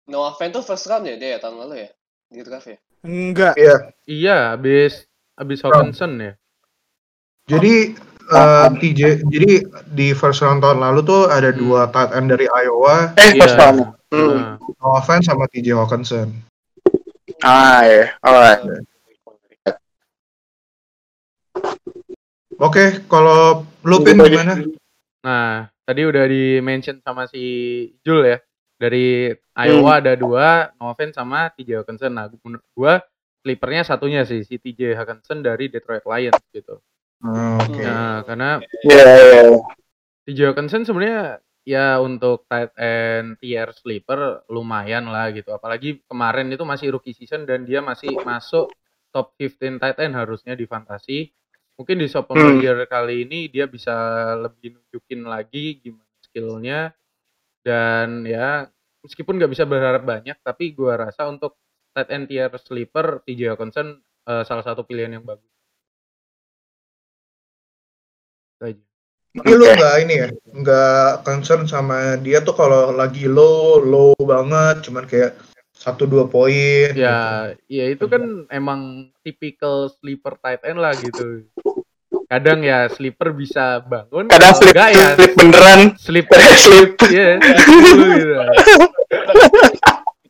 Noah 0.05 0.37
Fant 0.37 0.53
tuh 0.53 0.61
first 0.61 0.85
round 0.85 1.09
ya 1.09 1.17
dia 1.17 1.37
ya 1.37 1.39
tahun 1.41 1.65
lalu 1.65 1.75
ya 1.81 1.89
di 2.29 2.41
draft 2.45 2.69
ya 2.69 2.77
Enggak. 3.05 3.53
Iya. 3.53 3.75
Iya, 4.09 4.37
habis 4.57 5.05
habis 5.37 5.59
Hawkinson 5.61 6.11
ya. 6.17 6.33
Jadi 7.45 7.93
eh, 8.25 8.67
TJ, 8.79 9.01
jadi 9.25 9.51
di 9.89 10.07
first 10.11 10.41
round 10.41 10.59
tahun 10.59 10.81
lalu 10.81 10.99
tuh 11.03 11.29
ada 11.29 11.49
Hmm. 11.49 11.59
dua 11.59 11.81
tight 11.89 12.11
end 12.13 12.29
dari 12.29 12.47
Iowa, 12.47 13.13
Eh, 13.15 13.33
Iya. 13.33 13.39
first 13.39 13.57
round. 13.57 13.79
Hmm. 14.09 14.33
Nah, 14.33 14.55
Noah 14.81 15.03
Fant 15.03 15.21
sama 15.21 15.45
TJ 15.45 15.75
Hawkinson. 15.75 16.31
Ah, 17.41 17.83
ya. 17.83 18.15
Alright. 18.21 18.61
Oke, 22.55 23.03
kalau 23.11 23.67
lu 23.83 23.99
Pin 23.99 24.15
Gitu 24.15 24.31
gimana? 24.31 24.53
Nah, 25.19 25.67
tadi 25.83 26.01
udah 26.07 26.23
di 26.23 26.63
mention 26.63 27.03
sama 27.03 27.27
si 27.27 27.43
Jul 28.01 28.23
ya. 28.23 28.37
Dari 28.75 29.31
Iowa 29.55 29.99
ada 29.99 30.15
dua, 30.15 30.71
Noven 30.79 31.11
sama 31.11 31.51
TJ 31.51 31.83
Hawkinson. 31.83 32.11
Nah, 32.15 32.31
menurut 32.43 32.63
gua 32.71 33.03
sleepernya 33.43 33.83
satunya 33.83 34.23
sih 34.23 34.47
si 34.47 34.55
TJ 34.55 34.95
Hawkinson 34.95 35.43
dari 35.43 35.67
Detroit 35.67 36.07
Lions 36.07 36.39
gitu. 36.51 36.79
Oh, 37.23 37.57
Oke. 37.63 37.81
Nah, 37.81 38.21
karena 38.27 38.59
Iya, 38.83 39.05
iya. 39.15 39.41
TJ 40.25 40.39
Hawkinson 40.51 40.83
sebenarnya 40.83 41.39
ya 41.65 41.97
untuk 42.01 42.45
tight 42.45 42.73
end 42.77 43.37
tier 43.41 43.69
sleeper 43.73 44.45
lumayan 44.49 45.09
lah 45.09 45.29
gitu. 45.33 45.53
Apalagi 45.53 46.01
kemarin 46.05 46.49
itu 46.53 46.61
masih 46.65 46.93
rookie 46.93 47.13
season 47.13 47.45
dan 47.45 47.65
dia 47.65 47.81
masih 47.81 48.13
masuk 48.21 48.73
top 49.09 49.33
15 49.39 49.79
tight 49.81 49.97
end 50.01 50.13
harusnya 50.13 50.53
di 50.53 50.65
fantasi. 50.67 51.29
Mungkin 51.75 51.99
di 51.99 52.07
sophomore 52.07 52.55
Hmm. 52.55 52.63
year 52.63 52.79
kali 52.87 53.27
ini 53.27 53.51
dia 53.51 53.67
bisa 53.67 53.93
lebih 54.39 54.75
nunjukin 54.79 55.27
lagi 55.27 55.79
gimana 55.83 56.07
skillnya 56.23 56.93
dan 57.65 58.23
ya 58.27 58.69
meskipun 59.01 59.37
nggak 59.41 59.51
bisa 59.51 59.65
berharap 59.65 60.05
banyak 60.05 60.37
tapi 60.41 60.71
gua 60.73 61.09
rasa 61.09 61.25
untuk 61.29 61.57
tight 61.91 62.09
end 62.11 62.27
tier 62.29 62.51
sleeper 62.61 63.23
TJ 63.23 63.55
Hawkinson 63.55 63.99
eh, 64.25 64.43
salah 64.43 64.63
satu 64.65 64.83
pilihan 64.83 65.15
yang 65.19 65.25
bagus. 65.25 65.54
Aja. 68.61 68.79
Tapi 69.35 69.51
lu 69.51 69.67
Oke. 69.67 69.75
nggak 69.75 69.95
ini 70.07 70.13
ya, 70.15 70.27
nggak 70.31 71.27
concern 71.27 71.67
sama 71.67 72.15
dia 72.15 72.39
tuh 72.39 72.55
kalau 72.55 72.95
lagi 72.95 73.27
low, 73.27 73.83
low 73.83 74.15
banget, 74.15 74.87
cuman 74.87 75.03
kayak 75.03 75.35
satu 75.75 76.07
dua 76.07 76.23
poin. 76.23 76.95
gitu. 76.95 77.03
Ya, 77.03 77.51
ya 77.67 77.85
itu 77.91 78.07
kan 78.07 78.47
emang 78.47 79.11
tipikal 79.27 79.91
sleeper 79.91 80.39
tight 80.39 80.63
end 80.63 80.79
lah 80.79 80.95
gitu. 80.95 81.43
Kadang 82.25 82.63
ya 82.63 82.87
sleeper 82.87 83.35
bisa 83.35 83.83
bangun, 83.83 84.31
Kadang 84.31 84.55
slip, 84.55 84.71
enggak 84.71 84.89
ya 84.95 85.07
slip 85.13 85.33
beneran. 85.35 85.79
sleep, 85.99 86.25
slip. 86.63 86.89
iya, 87.11 87.29
sleep 87.43 88.07
gitu. 88.15 88.35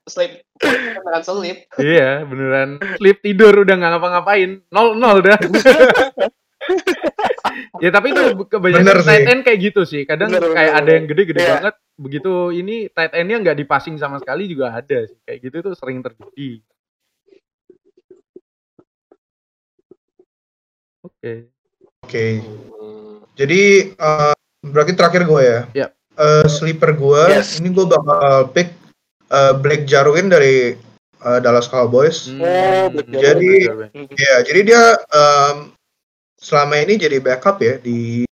sleep 0.10 0.32
beneran 0.56 1.22
sleep 1.22 1.58
Iya, 1.78 2.26
beneran 2.26 2.70
sleep 2.98 3.18
tidur 3.22 3.54
udah 3.62 3.76
nggak 3.78 3.92
ngapa-ngapain, 3.96 4.66
nol 4.74 4.98
nol 4.98 5.22
dah. 5.22 5.38
ya 7.78 7.90
tapi 7.90 8.12
itu 8.12 8.22
Bener 8.36 8.48
kebanyakan 8.48 8.96
sih. 9.00 9.08
tight 9.08 9.28
end 9.28 9.42
kayak 9.42 9.60
gitu 9.62 9.82
sih. 9.84 10.02
Kadang 10.04 10.30
Bener, 10.30 10.52
kayak 10.52 10.72
bener, 10.72 10.80
ada 10.82 10.92
yang 10.92 11.06
gede-gede 11.06 11.40
Iya. 11.40 11.52
banget, 11.54 11.76
begitu 11.96 12.34
ini 12.52 12.76
tight 12.90 13.14
endnya 13.14 13.38
nggak 13.40 13.58
dipassing 13.58 13.96
sama 13.96 14.18
sekali 14.18 14.46
juga 14.46 14.74
ada 14.74 15.00
sih. 15.04 15.18
Kayak 15.22 15.40
gitu 15.42 15.58
tuh 15.64 15.74
sering 15.74 16.00
terjadi. 16.00 16.50
Oke. 21.02 21.34
Oke. 22.02 22.26
Hmm. 22.42 23.22
Jadi 23.36 23.62
eh, 23.92 24.34
berarti 24.62 24.92
terakhir 24.94 25.24
gue 25.24 25.42
ya. 25.42 25.60
Yap. 25.76 25.92
Eh, 26.16 26.48
sleeper 26.48 26.96
gue, 26.96 27.22
Yes. 27.30 27.60
ini 27.60 27.70
gue 27.70 27.84
bakal 27.84 28.48
pick 28.50 28.72
eh, 29.28 29.54
Blake 29.54 29.84
Jarwin 29.84 30.32
dari 30.32 30.74
eh, 31.18 31.40
Dallas 31.40 31.68
Cowboys. 31.68 32.26
Hmm, 32.26 32.40
Oh, 32.40 32.88
Black 32.90 33.10
Jadi-. 33.12 33.68
Ya, 34.16 34.36
jadi 34.42 34.60
dia 34.64 34.84
em, 35.06 35.76
selama 36.40 36.78
ini 36.84 37.00
jadi 37.00 37.18
backup 37.24 37.58
ya 37.64 37.80
di 37.80 38.26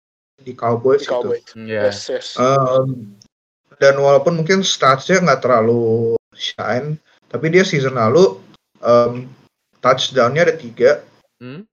di 0.41 0.53
Cowboys, 0.57 1.05
Di 1.05 1.09
gitu. 1.09 1.15
Cowboys. 1.31 1.45
Iya. 1.53 1.83
Yes, 1.93 1.99
yes. 2.09 2.29
Em, 2.41 3.15
dan 3.77 3.95
walaupun 4.01 4.41
mungkin 4.41 4.65
statsnya 4.65 5.21
nggak 5.21 5.45
terlalu 5.45 6.17
shine, 6.33 6.97
tapi 7.29 7.53
dia 7.53 7.65
season 7.65 8.01
lalu 8.01 8.41
em, 8.81 9.29
touchdownnya 9.85 10.49
ada 10.49 10.57
tiga. 10.57 11.05
Hmm? 11.41 11.65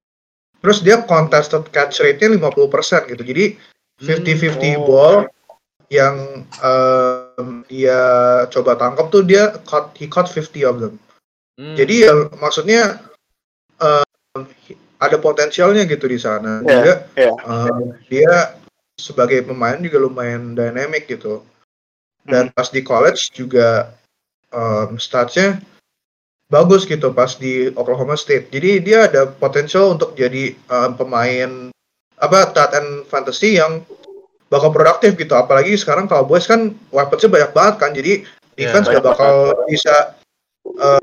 Terus 0.60 0.84
dia 0.84 1.00
contested 1.08 1.64
catch 1.72 2.04
rate-nya 2.04 2.36
50% 2.36 3.08
gitu. 3.08 3.24
Jadi 3.24 3.46
50-50 4.04 4.78
Oh. 4.78 4.84
ball 4.84 5.16
yang 5.88 6.44
em, 6.60 7.64
dia 7.72 8.00
coba 8.52 8.76
tangkap 8.76 9.08
tuh 9.08 9.24
dia 9.24 9.56
caught, 9.64 9.96
he 9.96 10.12
caught 10.12 10.28
50 10.28 10.68
of 10.68 10.84
them. 10.84 11.00
Hmm. 11.56 11.80
Jadi 11.80 12.04
ya 12.04 12.14
maksudnya 12.36 13.00
em, 13.80 14.04
ada 14.98 15.18
potensialnya 15.22 15.86
gitu 15.86 16.10
di 16.10 16.18
sana. 16.18 16.62
Iya, 16.66 16.70
Juga 16.74 16.93
em, 17.18 17.78
dia 18.10 18.34
sebagai 18.98 19.45
pemain 19.45 19.78
juga 19.78 19.98
lumayan 20.02 20.58
dynamic 20.58 21.06
gitu. 21.06 21.45
Dan 22.28 22.52
pas 22.52 22.68
di 22.74 22.82
college 22.84 23.32
juga 23.32 23.93
em, 24.52 24.98
statsnya 24.98 25.62
bagus 26.48 26.88
gitu 26.88 27.12
pas 27.12 27.36
di 27.38 27.70
Oklahoma 27.78 28.18
State. 28.18 28.50
Jadi 28.50 28.82
dia 28.84 29.06
ada 29.08 29.30
potensial 29.30 29.93
untuk 29.93 30.18
jadi 30.18 30.58
em, 30.58 30.91
pemain 30.98 31.70
apa 32.18 32.50
tight 32.50 32.74
end 32.74 33.06
fantasy 33.06 33.62
yang 33.62 33.86
bakal 34.50 34.74
produktif 34.74 35.14
gitu. 35.14 35.38
Apalagi 35.38 35.78
sekarang 35.78 36.10
Cowboys 36.10 36.50
kan 36.50 36.74
weaponsnya 36.89 37.30
banyak 37.30 37.52
banget 37.54 37.76
kan. 37.78 37.91
Jadi 37.93 38.14
Iya, 38.58 38.74
defense 38.74 38.89
banyak 38.89 39.06
gak 39.06 39.10
bakal 39.14 39.36
bisa 39.70 39.95
eh, 40.66 41.02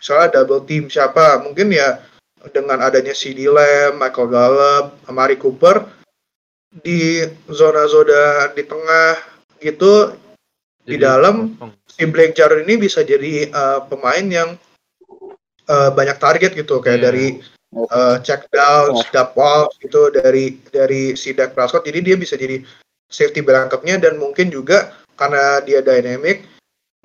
misalnya 0.00 0.28
double 0.40 0.64
team 0.64 0.88
siapa. 0.88 1.44
Mungkin 1.44 1.68
ya 1.68 2.00
dengan 2.52 2.82
adanya 2.82 3.14
CD 3.14 3.48
Lamb, 3.48 3.96
Michael 3.96 4.28
Gallup, 4.28 4.86
Amari 5.06 5.38
Cooper 5.38 5.86
di 6.74 7.22
zona-zona 7.46 8.50
di 8.52 8.66
tengah 8.66 9.14
gitu 9.62 10.10
di 10.84 10.98
Jadi 10.98 11.04
dalam 11.06 11.54
kosong. 11.56 11.72
si 11.88 12.02
Blake 12.04 12.34
Jarwin 12.36 12.66
ini 12.66 12.84
bisa 12.84 13.00
jadi 13.00 13.48
eh, 13.48 13.80
pemain 13.88 14.26
yang 14.26 14.58
eh, 15.64 15.90
banyak 15.94 16.18
target 16.18 16.52
gitu 16.52 16.82
kayak 16.82 16.98
Iya. 17.00 17.04
dari 17.08 17.26
eh, 17.72 18.16
check 18.20 18.50
down, 18.50 18.92
step 19.00 19.32
off 19.38 19.72
gitu 19.80 20.10
dari 20.12 20.58
dari 20.68 21.14
si 21.14 21.32
Dak 21.32 21.54
Prescott 21.56 21.86
jadi 21.86 22.02
dia 22.02 22.16
bisa 22.18 22.34
jadi 22.36 22.60
safety 23.08 23.40
backupnya 23.40 23.96
dan 23.96 24.18
mungkin 24.18 24.50
juga 24.50 24.92
karena 25.14 25.62
dia 25.62 25.78
dynamic 25.80 26.42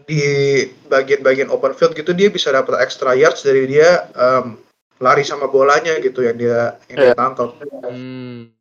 di 0.09 0.65
bagian-bagian 0.89 1.53
open 1.53 1.77
field 1.77 1.93
gitu 1.93 2.11
dia 2.17 2.33
bisa 2.33 2.49
dapat 2.49 2.81
extra 2.81 3.13
yards 3.13 3.45
dari 3.45 3.69
dia 3.69 4.09
em, 4.17 4.57
lari 4.99 5.23
sama 5.23 5.47
bolanya 5.47 5.95
gitu 5.97 6.21
yang 6.21 6.35
dia 6.35 6.59
yang 6.87 6.97
dia 6.97 7.07
Iya. 7.11 7.15
tangkap. 7.15 7.49
Hmm. 7.85 8.51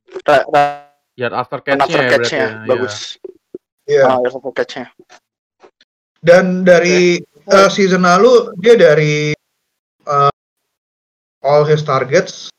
Yard 1.15 1.35
after 1.35 1.59
catch-nya 1.59 1.83
after 1.83 1.99
ya 1.99 2.07
berarti 2.07 2.15
catch-nya 2.15 2.39
ya. 2.41 2.51
bagus. 2.65 2.95
Iya. 3.85 4.03
Ah, 4.05 4.17
run 4.19 4.33
after 4.33 4.53
catch-nya. 4.53 4.87
Dan 6.19 6.45
dari 6.63 7.19
eh, 7.45 7.69
season 7.69 8.03
lalu 8.03 8.55
dia 8.57 8.75
dari 8.75 9.35
eh, 10.05 10.33
all 11.41 11.65
his 11.65 11.83
targets 11.83 12.55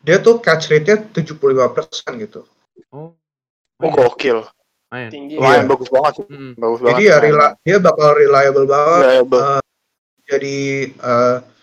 dia 0.00 0.16
tuh 0.16 0.38
catch 0.38 0.68
rate-nya 0.68 1.02
75% 1.12 1.50
gitu. 2.18 2.46
Oh, 2.88 3.12
Oh, 3.76 3.90
gokil. 3.90 4.44
main. 4.88 5.06
tinggi 5.08 5.34
Lumayan 5.34 5.64
Iya. 5.64 5.70
bagus 5.70 5.88
banget. 5.88 6.12
sih. 6.16 6.26
Hmm. 6.26 6.52
Bagus 6.54 6.78
Jadi 6.80 6.90
banget. 7.00 7.06
ya 7.06 7.16
rela- 7.20 7.54
dia 7.60 7.76
bakal 7.78 8.10
reliable 8.12 8.66
banget 8.66 9.00
Reliable. 9.00 9.58
jadi 10.24 10.58
eh, 10.92 11.36
safe- 11.40 11.59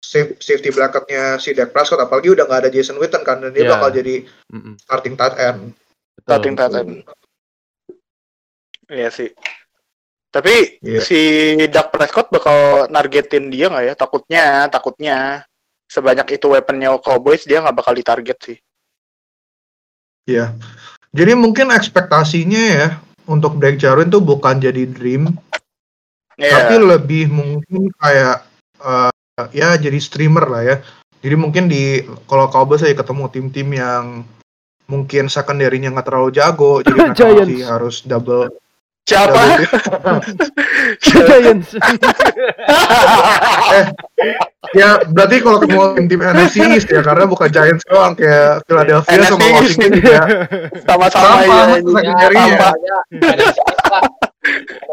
safety 0.00 0.72
bracketnya 0.72 1.36
si 1.36 1.52
Dak 1.52 1.70
Prescott 1.70 2.00
apalagi 2.00 2.32
udah 2.32 2.44
nggak 2.44 2.60
ada 2.66 2.70
Jason 2.72 2.96
Witten 2.96 3.20
kan 3.20 3.38
dan 3.38 3.52
dia 3.52 3.64
Iya. 3.64 3.70
bakal 3.70 3.88
jadi 3.92 4.14
Mm-mm. 4.48 4.74
starting 4.80 5.14
tight 5.14 5.36
end. 5.36 5.76
Betul. 6.16 6.24
Starting 6.24 6.54
tight 6.56 6.74
end. 6.74 6.90
Iya 8.90 9.08
sih. 9.08 9.30
Tapi 10.30 10.78
Iya. 10.80 11.00
si 11.02 11.20
Dak 11.68 11.90
Prescott 11.90 12.30
bakal 12.30 12.88
nargetin 12.88 13.50
dia 13.50 13.68
nggak 13.68 13.84
ya? 13.84 13.94
Takutnya, 13.94 14.44
takutnya 14.66 15.16
sebanyak 15.86 16.38
itu 16.38 16.46
weaponnya 16.48 16.94
Cowboys 16.98 17.44
dia 17.44 17.60
nggak 17.60 17.76
bakal 17.76 17.94
ditarget 17.94 18.38
sih. 18.40 18.58
Iya. 20.26 20.54
Jadi 21.10 21.32
mungkin 21.34 21.74
ekspektasinya 21.74 22.62
ya 22.62 22.88
untuk 23.26 23.58
Blake 23.58 23.78
Jarwin 23.78 24.08
tuh 24.08 24.22
bukan 24.22 24.58
jadi 24.58 24.86
dream 24.86 25.34
Iya. 26.38 26.54
tapi 26.56 26.74
lebih 26.78 27.24
mungkin 27.28 27.90
kayak 27.98 28.46
eh, 28.80 29.09
ya 29.56 29.80
jadi 29.80 29.96
streamer 29.96 30.44
lah 30.44 30.62
ya. 30.62 30.76
Jadi 31.20 31.36
mungkin 31.36 31.68
di 31.68 32.04
kalau 32.28 32.52
Cowboys 32.52 32.84
saya 32.84 32.96
ketemu 32.96 33.24
tim-tim 33.32 33.68
yang 33.72 34.04
mungkin 34.90 35.32
secondary-nya 35.32 35.94
nggak 35.94 36.08
terlalu 36.08 36.30
jago, 36.36 36.84
jadi 36.84 37.14
mereka 37.14 37.24
masih 37.40 37.64
harus 37.64 37.96
double 38.04 38.59
Siapa? 39.10 39.42
Giants. 41.02 41.74
ya 44.78 45.02
berarti 45.10 45.36
kalau 45.42 45.58
ketemu 45.58 45.82
tim-tim 45.98 46.20
NFC 46.22 46.62
East 46.70 46.86
ya 46.86 47.02
karena 47.02 47.26
bukan 47.26 47.50
Giants 47.50 47.82
doang 47.90 48.14
kayak 48.14 48.62
Philadelphia 48.70 49.10
NFC 49.10 49.32
sama. 49.34 49.46
Washington 49.50 49.90
juga 49.98 50.18
Sama-sama 50.86 51.26
Sama, 51.26 51.42
ya. 51.42 51.82
secondary-nya. 51.82 52.54
Sama. 52.54 52.70
ada 53.26 53.44
siapa 53.50 53.98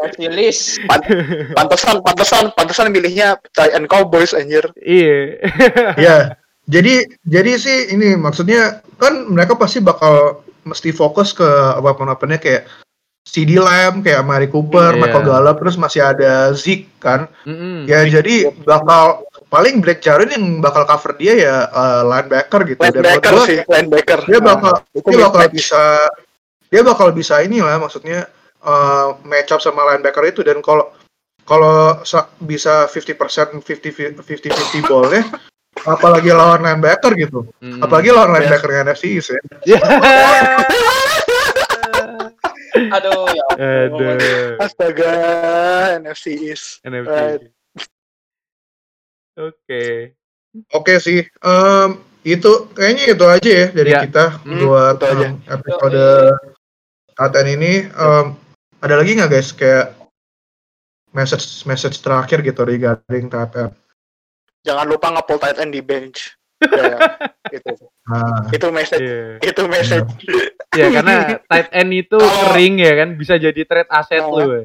ada 0.02 0.14
silis 0.18 0.58
Pantesan, 1.54 1.96
pantesan, 2.02 2.44
pantesan 2.58 2.86
milihnya 2.90 3.38
end 3.70 3.86
Cowboys 3.86 4.34
anjir. 4.34 4.66
Iya. 4.82 5.38
ya 5.94 6.16
jadi 6.74 7.06
jadi 7.22 7.52
sih 7.54 7.78
ini 7.94 8.18
maksudnya 8.18 8.82
kan 8.98 9.30
mereka 9.30 9.54
pasti 9.54 9.78
bakal 9.78 10.42
mesti 10.66 10.90
fokus 10.92 11.32
ke 11.32 11.46
apa-apanya 11.78 12.36
kayak 12.36 12.68
CD 13.28 13.60
Lamb 13.60 14.00
kayak 14.00 14.24
Mari 14.24 14.48
Cooper, 14.48 14.96
Iya. 14.96 14.98
Michael 14.98 15.20
Gallup, 15.22 15.56
terus 15.58 15.76
masih 15.76 16.00
ada 16.00 16.48
Zeke 16.50 16.88
kan. 16.96 17.28
Mm-mm. 17.44 17.84
Ya 17.84 18.00
jadi 18.02 18.48
bakal 18.58 19.20
paling 19.46 19.78
Black 19.78 20.00
Jarwin 20.00 20.28
yang 20.30 20.44
bakal 20.58 20.82
cover 20.82 21.12
dia 21.14 21.36
ya 21.36 21.56
eh, 21.66 22.02
linebacker 22.02 22.64
gitu. 22.66 22.80
Dan 22.80 22.92
Linebacker 22.96 23.30
gua 23.30 23.44
sih, 23.44 23.58
linebacker. 23.62 24.20
dia 24.24 24.40
bakal 24.40 24.72
itu 24.90 25.06
dia 25.06 25.18
bakal 25.20 25.40
mismatch. 25.40 25.54
bisa 25.54 25.82
dia 26.68 26.82
bakal 26.82 27.08
bisa 27.10 27.34
inilah 27.40 27.76
maksudnya 27.76 28.24
eh, 28.58 29.08
match 29.22 29.50
up 29.50 29.60
sama 29.60 29.84
linebacker 29.86 30.24
itu 30.26 30.40
dan 30.40 30.58
kalau 30.58 30.88
kalau 31.44 32.00
sa- 32.02 32.32
bisa 32.38 32.84
50% 32.84 33.60
50 33.60 34.16
50 34.16 34.20
50 34.20 34.84
ballnya 34.84 35.24
apalagi 35.78 36.28
lawan 36.28 36.60
linebacker 36.60 37.12
gitu 37.14 37.44
Mm. 37.58 37.80
apalagi 37.80 38.08
lawan 38.08 38.32
linebacker 38.34 38.68
yang 38.70 38.84
NFC 38.86 39.04
East 39.14 39.32
ya 39.32 39.40
Ya. 39.70 39.80
Aduh 42.88 43.26
ya 43.28 43.44
ampun. 43.50 44.04
Aduh. 44.14 44.56
Astaga, 44.58 45.12
NFC 45.98 46.24
East. 46.38 46.78
NFC. 46.82 47.08
Right. 47.08 47.42
Oke. 49.38 49.84
oke 50.72 50.94
sih 50.98 51.22
Em, 51.22 51.88
itu 52.24 52.50
kayaknya 52.72 53.04
itu 53.14 53.24
aja 53.24 53.50
ya 53.50 53.66
dari 53.70 53.90
Ya. 53.90 54.00
kita 54.02 54.42
Hmm, 54.42 54.58
buat 54.60 54.98
aja. 54.98 55.28
episode 55.46 56.04
Taten 57.14 57.46
ini 57.48 57.86
Em, 57.86 58.26
ada 58.78 58.94
lagi 58.94 59.14
nggak 59.14 59.30
guys 59.30 59.50
kayak 59.50 59.94
message 61.10 61.62
message 61.64 61.98
terakhir 61.98 62.42
gitu 62.42 62.62
regarding 62.62 63.26
Taten 63.28 63.70
Jangan 64.66 64.86
lupa 64.90 65.14
nge-pull 65.14 65.38
tight 65.38 65.58
end 65.58 65.72
di 65.72 65.80
bench. 65.80 66.34
Ya, 66.66 66.98
itu. 67.54 67.86
Nah 68.08 68.48
Itu 68.48 68.72
message. 68.72 69.00
Iya. 69.00 69.38
Itu 69.44 69.62
message. 69.68 70.10
Ya 70.72 70.88
karena 70.90 71.14
tight 71.44 71.68
end 71.70 71.92
itu 71.92 72.16
Kalau- 72.20 72.52
kering 72.52 72.74
ya 72.80 72.92
kan 72.96 73.08
bisa 73.14 73.36
jadi 73.36 73.60
trade 73.62 73.88
aset 73.88 74.24
Oh. 74.24 74.36
lu. 74.36 74.64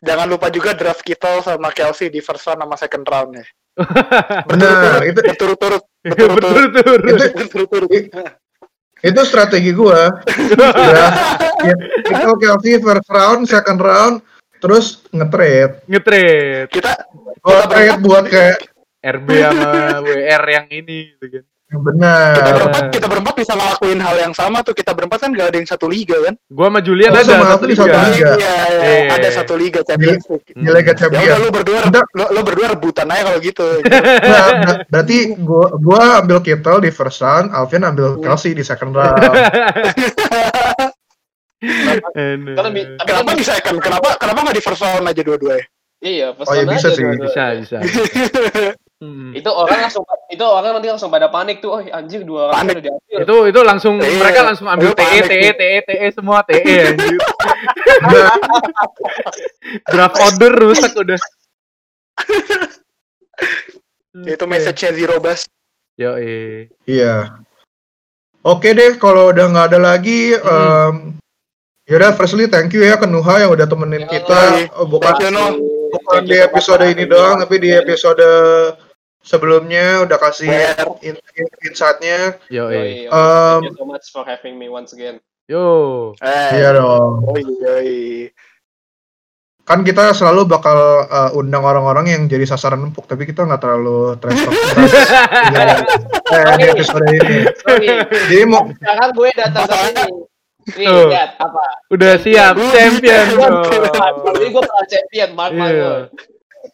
Jangan 0.00 0.26
lupa 0.26 0.48
juga 0.48 0.74
draft 0.74 1.02
Kittle 1.02 1.40
sama 1.40 1.70
Kelsey 1.70 2.08
di 2.08 2.18
first 2.18 2.44
round 2.44 2.60
sama 2.60 2.76
second 2.76 3.04
round 3.04 3.30
ya. 3.36 3.46
benar 4.50 5.06
itu 5.06 5.20
Berturut-turut. 5.22 5.82
Berturut-turut. 6.02 6.70
Betul-betul. 6.74 7.34
Berturut-turut. 7.46 7.90
itu 8.98 9.20
strategi 9.22 9.70
gua 9.70 10.10
ya, 10.26 11.06
ya, 11.62 11.74
itu 12.02 12.30
Kelsey 12.34 12.82
first 12.82 13.06
round 13.06 13.46
second 13.46 13.78
round 13.78 14.18
terus 14.58 15.06
nge-trade 15.14 15.86
Nge-trade 15.86 16.66
Kita 16.66 17.06
oh 17.46 17.62
trade 17.70 18.02
buat 18.02 18.26
kayak 18.26 18.58
RB 18.98 19.28
sama 19.38 20.02
WR 20.02 20.42
yang 20.50 20.66
ini 20.74 21.14
gitu 21.14 21.26
kan. 21.30 21.44
Yang 21.68 21.82
benar 21.84 22.32
kita 22.32 22.50
berempat 22.56 22.82
kita 22.88 23.06
berempat 23.06 23.34
bisa 23.36 23.52
ngelakuin 23.52 24.00
hal 24.00 24.16
yang 24.16 24.32
sama 24.32 24.58
tuh. 24.60 24.72
Kita 24.72 24.96
berempat 24.96 25.18
kan 25.20 25.30
gak 25.30 25.52
ada 25.52 25.56
yang 25.56 25.68
satu 25.68 25.84
liga 25.84 26.16
kan? 26.18 26.34
Gua 26.48 26.66
sama 26.66 26.80
Julian 26.80 27.10
Oh, 27.10 27.14
ada 27.14 27.22
sama 27.22 27.44
satu 27.44 27.52
aku 27.54 27.64
di 27.64 27.68
liga. 27.68 27.82
satu 27.84 27.98
liga. 28.08 28.08
Iya, 28.08 28.32
iya, 28.32 28.54
Iya. 28.80 29.10
ada 29.12 29.28
satu 29.30 29.54
liga 29.54 29.80
Champions 29.82 30.24
League. 30.24 30.48
di 30.48 30.64
Liga 30.64 30.80
Ya 30.86 30.96
Champion 30.96 31.20
udah 31.22 31.38
lu 31.38 31.48
berdua 31.52 31.78
Bentar. 31.84 32.04
lu, 32.10 32.24
lu 32.30 32.40
berdua 32.42 32.66
rebutan 32.70 33.06
aja 33.06 33.22
kalau 33.22 33.38
gitu. 33.38 33.66
Nah, 34.28 34.48
ber- 34.58 34.80
berarti 34.88 35.16
gua 35.38 35.66
gua 35.76 36.00
ambil 36.18 36.38
Kittle 36.40 36.80
di 36.80 36.90
first 36.90 37.20
round 37.20 37.52
Alvin 37.52 37.82
ambil 37.82 38.16
Kelsey 38.18 38.52
di 38.52 38.62
second 38.62 38.94
round. 38.98 39.20
Karena 41.58 42.54
kan 42.56 42.72
Kenapa 43.02 43.30
di 43.34 43.44
second? 43.44 43.76
Kenapa 43.78 44.08
kenapa 44.16 44.38
nggak 44.40 44.56
di 44.56 44.62
first 44.62 44.80
round 44.80 45.04
aja 45.04 45.20
dua-duanya? 45.20 45.66
Iya, 45.98 46.30
Oh, 46.32 46.54
ya 46.54 46.62
pesan 46.62 46.70
bisa 46.70 46.78
aja 46.80 46.88
sih. 46.88 47.02
dua-dua. 47.02 47.26
Bisa, 47.26 47.44
bisa. 47.58 47.78
Hmm. 48.98 49.30
Itu 49.30 49.46
orang 49.54 49.86
langsung 49.86 50.02
itu 50.26 50.42
orang 50.42 50.74
nanti 50.74 50.90
langsung 50.90 51.06
pada 51.06 51.30
panik 51.30 51.62
tuh. 51.62 51.70
Oh, 51.70 51.80
anjir 51.80 52.26
dua 52.26 52.50
orang 52.50 52.66
Panik. 52.66 52.74
udah 52.74 52.82
diambil. 52.82 53.18
Itu 53.22 53.36
itu 53.46 53.60
langsung 53.62 53.94
Iya. 54.02 54.18
mereka 54.18 54.40
langsung 54.42 54.66
ambil 54.66 54.90
TE 54.90 55.18
TE. 55.22 55.40
TE 55.54 55.70
TE 55.86 56.06
semua 56.10 56.42
TE 56.42 56.58
anjir. 56.58 57.14
Draft 59.86 60.18
order 60.18 60.50
rusak 60.50 60.92
udah. 60.98 61.14
Itu 64.26 64.44
message-nya 64.50 64.90
Zero 64.90 65.22
Bus. 65.22 65.46
Yo, 65.94 66.18
Iya. 66.82 67.38
Oke 68.42 68.74
deh, 68.74 68.98
kalau 68.98 69.30
udah 69.30 69.46
nggak 69.46 69.66
ada 69.74 69.78
lagi, 69.78 70.34
Hmm. 70.34 70.42
em, 70.42 70.94
yaudah 71.86 72.14
firstly 72.14 72.50
thank 72.50 72.74
you 72.74 72.82
ya 72.82 72.98
ke 72.98 73.06
Nuha 73.06 73.46
yang 73.46 73.54
udah 73.54 73.66
temenin 73.66 74.06
Ya, 74.06 74.18
kita, 74.18 74.70
Oh, 74.74 74.86
bukan 74.86 75.14
bukan 75.90 76.22
di 76.26 76.38
episode 76.38 76.82
ini 76.82 77.06
doang, 77.06 77.42
tapi 77.42 77.62
di 77.62 77.70
episode 77.70 78.22
sebelumnya 79.28 80.00
udah 80.02 80.16
kasih 80.16 80.48
in- 81.04 81.20
in- 81.36 81.56
insight-nya. 81.62 82.40
yo, 82.48 82.72
Yoi, 82.72 83.04
yoi. 83.04 83.12
Um, 83.12 83.60
Thank 83.60 83.68
you 83.68 83.76
so 83.76 83.84
much 83.84 84.06
for 84.08 84.24
having 84.24 84.56
me 84.56 84.72
once 84.72 84.96
again. 84.96 85.20
yo. 85.44 86.16
Eh, 86.20 86.48
Iya 86.56 86.72
dong. 86.74 87.28
Oh 87.28 87.36
iya. 87.36 88.32
Kan 89.62 89.84
kita 89.84 90.16
selalu 90.16 90.48
bakal 90.48 91.04
uh, 91.04 91.28
undang 91.36 91.60
orang-orang 91.60 92.08
yang 92.08 92.22
jadi 92.24 92.48
sasaran 92.48 92.80
empuk, 92.80 93.04
tapi 93.04 93.28
kita 93.28 93.44
nggak 93.44 93.60
terlalu 93.60 94.16
trash 94.16 94.40
talk 94.40 94.56
keras 94.56 94.92
eh, 96.32 96.52
di 96.56 96.64
episode 96.66 97.04
ini. 97.06 97.36
Sorry. 97.60 97.88
Jadi 98.32 98.44
mau 98.48 98.64
Sekarang 98.72 99.12
gue 99.12 99.28
datang 99.36 99.64
ke 99.68 99.76
sini. 99.76 100.04
Nih, 100.68 100.84
Tuh. 100.84 101.08
lihat 101.12 101.30
apa? 101.36 101.64
Udah 101.88 102.12
siap 102.16 102.54
champion. 102.72 103.24
Jadi 103.28 104.46
gue 104.48 104.62
pernah 104.64 104.86
champion, 104.88 105.28
mark 105.36 105.52
my 105.52 105.68
Iya. 105.68 105.92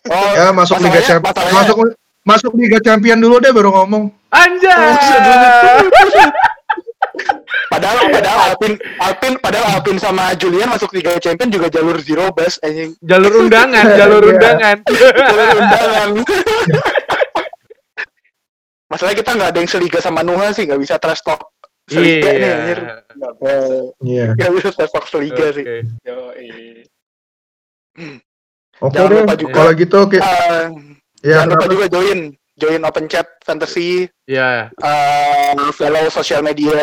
Oh, 0.05 0.29
ya 0.35 0.51
masuk 0.51 0.79
Liga 0.79 1.01
Champion, 1.01 1.35
masuk 1.51 1.77
masuk 2.25 2.53
Liga 2.57 2.81
Champion 2.81 3.20
dulu 3.20 3.37
deh 3.39 3.53
baru 3.53 3.70
ngomong. 3.72 4.09
Anjay. 4.29 4.72
Padahal 7.70 8.11
padahal 8.11 8.39
Alpin 8.51 8.72
Alpin 8.99 9.35
padahal 9.39 9.66
Alpin 9.79 9.99
sama 9.99 10.35
Julian 10.35 10.66
masuk 10.66 10.91
Liga 10.95 11.14
Champion 11.18 11.51
juga 11.51 11.70
jalur 11.70 11.99
Zero 12.03 12.31
Bus 12.31 12.59
anjing. 12.61 12.95
Jalur 13.03 13.31
undangan, 13.41 13.87
jalur 13.95 14.22
Iya. 14.27 14.31
undangan. 14.35 14.77
Jalur 15.31 15.49
undangan. 15.55 16.09
Masalahnya 18.91 19.18
kita 19.22 19.31
nggak 19.35 19.49
ada 19.55 19.59
yang 19.59 19.70
seliga 19.70 19.99
sama 19.99 20.22
Nuha 20.22 20.51
sih, 20.51 20.66
nggak 20.66 20.81
bisa 20.83 20.99
trash 20.99 21.22
talk 21.22 21.51
seliga 21.87 22.31
nih 22.31 22.51
anjir. 22.51 22.79
Iya. 22.83 22.95
Eh, 23.43 23.83
Iya. 24.03 24.25
Nggak 24.35 24.51
bisa 24.55 24.68
trash 24.75 24.93
talk 24.95 25.07
seliga 25.07 25.47
sih. 25.55 25.64
Oke. 28.83 28.95
Jangan 28.95 29.35
deh. 29.35 29.47
Kalau 29.51 29.70
gitu 29.75 29.97
oke. 29.99 30.18
Eh, 30.18 30.64
Ya, 31.25 31.41
jangan 31.41 31.49
lupa 31.51 31.66
juga 31.66 31.87
join 31.89 32.18
join 32.55 32.83
open 32.85 33.09
chat 33.09 33.27
fantasy 33.41 34.07
Iya. 34.25 34.68
eh 34.70 35.57
follow 35.72 36.07
sosial 36.09 36.41
media 36.41 36.77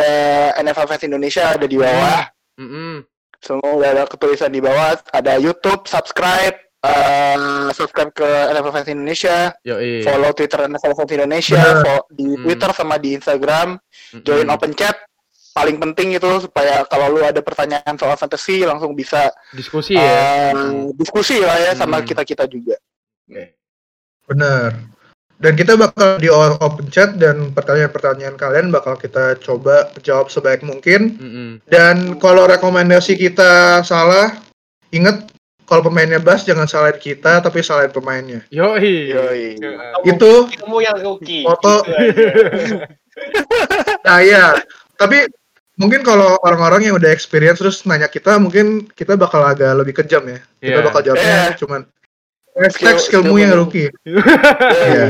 NFL 0.57 0.83
Fans 0.85 1.05
Indonesia 1.05 1.53
ada 1.53 1.63
di 1.63 1.77
bawah. 1.77 2.25
Mm-mm. 2.57 3.05
Semua 3.37 3.71
udah 3.73 3.89
ada 3.91 4.03
ketulisan 4.05 4.49
di 4.49 4.59
bawah. 4.59 4.93
Ada 5.07 5.37
YouTube, 5.37 5.85
subscribe, 5.85 6.53
eh 6.79 7.37
subscribe 7.71 8.11
ke 8.11 8.25
NFL 8.51 8.69
Fans 8.71 8.89
Indonesia, 8.89 9.37
Yoi. 9.61 10.01
follow 10.01 10.29
Twitter 10.31 10.65
NFL 10.67 10.93
Fans 10.95 11.09
Indonesia, 11.11 11.61
follow 11.79 12.01
di 12.11 12.27
Hmm. 12.27 12.41
Twitter 12.43 12.69
sama 12.71 12.95
di 12.97 13.09
Instagram, 13.13 13.77
join 14.19 14.45
open 14.47 14.73
chat. 14.73 14.97
Paling 15.51 15.77
penting 15.79 16.15
itu 16.15 16.31
supaya 16.41 16.85
kalau 16.85 17.11
lu 17.11 17.21
ada 17.21 17.39
pertanyaan 17.39 17.93
soal 17.95 18.15
fantasy 18.15 18.63
langsung 18.63 18.93
bisa 18.93 19.33
Diskusi 19.51 19.93
ya. 19.93 20.53
eh, 20.53 20.87
diskusi 20.95 21.37
lah 21.37 21.57
ya 21.59 21.71
sama 21.73 21.99
Hmm. 21.99 22.07
kita 22.07 22.23
kita 22.23 22.45
juga. 22.45 22.79
Bener. 24.27 24.75
Dan 25.41 25.57
kita 25.57 25.73
bakal 25.73 26.21
di 26.21 26.29
open 26.29 26.85
chat 26.93 27.17
dan 27.17 27.49
pertanyaan-pertanyaan 27.57 28.37
kalian 28.37 28.69
bakal 28.69 28.93
kita 28.93 29.41
coba 29.41 29.89
jawab 30.05 30.29
sebaik 30.29 30.61
mungkin. 30.61 31.17
Mm-mm. 31.17 31.49
Dan 31.65 32.21
kalau 32.21 32.45
rekomendasi 32.45 33.17
kita 33.17 33.81
salah, 33.81 34.37
inget 34.93 35.25
kalau 35.65 35.81
pemainnya 35.87 36.21
Bas 36.21 36.45
jangan 36.45 36.69
salahin 36.69 37.01
kita 37.01 37.41
tapi 37.41 37.65
salahin 37.65 37.89
pemainnya. 37.89 38.45
Yoi. 38.53 39.17
Yoi. 39.17 39.57
Itu 40.05 40.45
Kamu 40.61 40.77
yang 40.77 41.01
rookie. 41.01 41.41
Foto. 41.41 41.81
Gitu 41.89 42.85
nah 44.07 44.23
ya, 44.23 44.55
tapi 44.95 45.27
mungkin 45.75 46.01
kalau 46.01 46.39
orang-orang 46.45 46.89
yang 46.89 46.95
udah 46.95 47.11
experience 47.11 47.59
terus 47.59 47.83
nanya 47.83 48.07
kita 48.07 48.37
mungkin 48.39 48.87
kita 48.93 49.17
bakal 49.17 49.41
agak 49.43 49.73
lebih 49.77 49.97
kejam 49.99 50.23
ya. 50.29 50.39
Kita 50.61 50.79
Iya. 50.79 50.85
bakal 50.85 51.01
jawabnya 51.01 51.37
Iya. 51.51 51.57
cuman 51.57 51.81
hashtag 52.53 52.97
Skill- 52.97 53.23
skillmu 53.23 53.35
skill 53.35 53.41
yang 53.41 53.53
rookie. 53.55 53.89
Iya. 54.87 55.05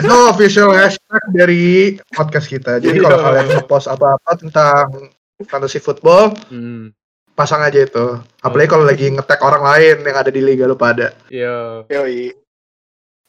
Itu 0.00 0.14
official 0.28 0.72
hashtag 0.72 1.22
dari 1.36 1.64
podcast 2.10 2.48
kita. 2.48 2.80
Jadi 2.80 2.96
kalau 2.98 3.18
Iya. 3.18 3.24
kalian 3.24 3.46
ngepost 3.58 3.86
apa-apa 3.86 4.30
tentang 4.40 5.12
fantasy 5.44 5.76
football, 5.76 6.32
Hmm. 6.48 6.96
pasang 7.32 7.60
aja 7.60 7.84
itu. 7.84 8.06
Apalagi 8.40 8.68
kalau 8.68 8.88
lagi 8.88 9.12
ngetek 9.12 9.40
orang 9.40 9.60
lain 9.60 10.00
yang 10.00 10.16
ada 10.16 10.30
di 10.30 10.40
liga 10.40 10.64
lu 10.64 10.74
pada. 10.74 11.12
Yo. 11.28 11.84
Yoi. 11.88 12.32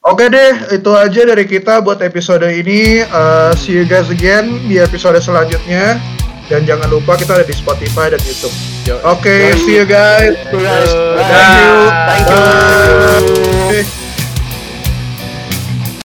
Oke 0.05 0.29
deh, 0.29 0.53
itu 0.69 0.91
aja 0.93 1.21
dari 1.25 1.43
kita 1.43 1.81
buat 1.81 1.97
episode 1.99 2.45
ini. 2.45 3.01
Uh, 3.09 3.49
see 3.57 3.73
you 3.73 3.83
guys 3.83 4.05
again 4.07 4.61
di 4.69 4.77
episode 4.77 5.17
selanjutnya. 5.17 5.97
Dan 6.45 6.61
jangan 6.63 6.87
lupa 6.93 7.17
kita 7.17 7.41
ada 7.41 7.45
di 7.45 7.55
Spotify 7.57 8.13
dan 8.13 8.21
YouTube. 8.21 8.53
Yo. 8.85 9.01
Oke, 9.01 9.57
see 9.65 9.81
you 9.81 9.85
guys. 9.85 10.37
Thank 10.45 10.61
you. 10.61 11.73
Thank 12.05 12.25
you. 12.29 13.93
Bye. 13.97 14.04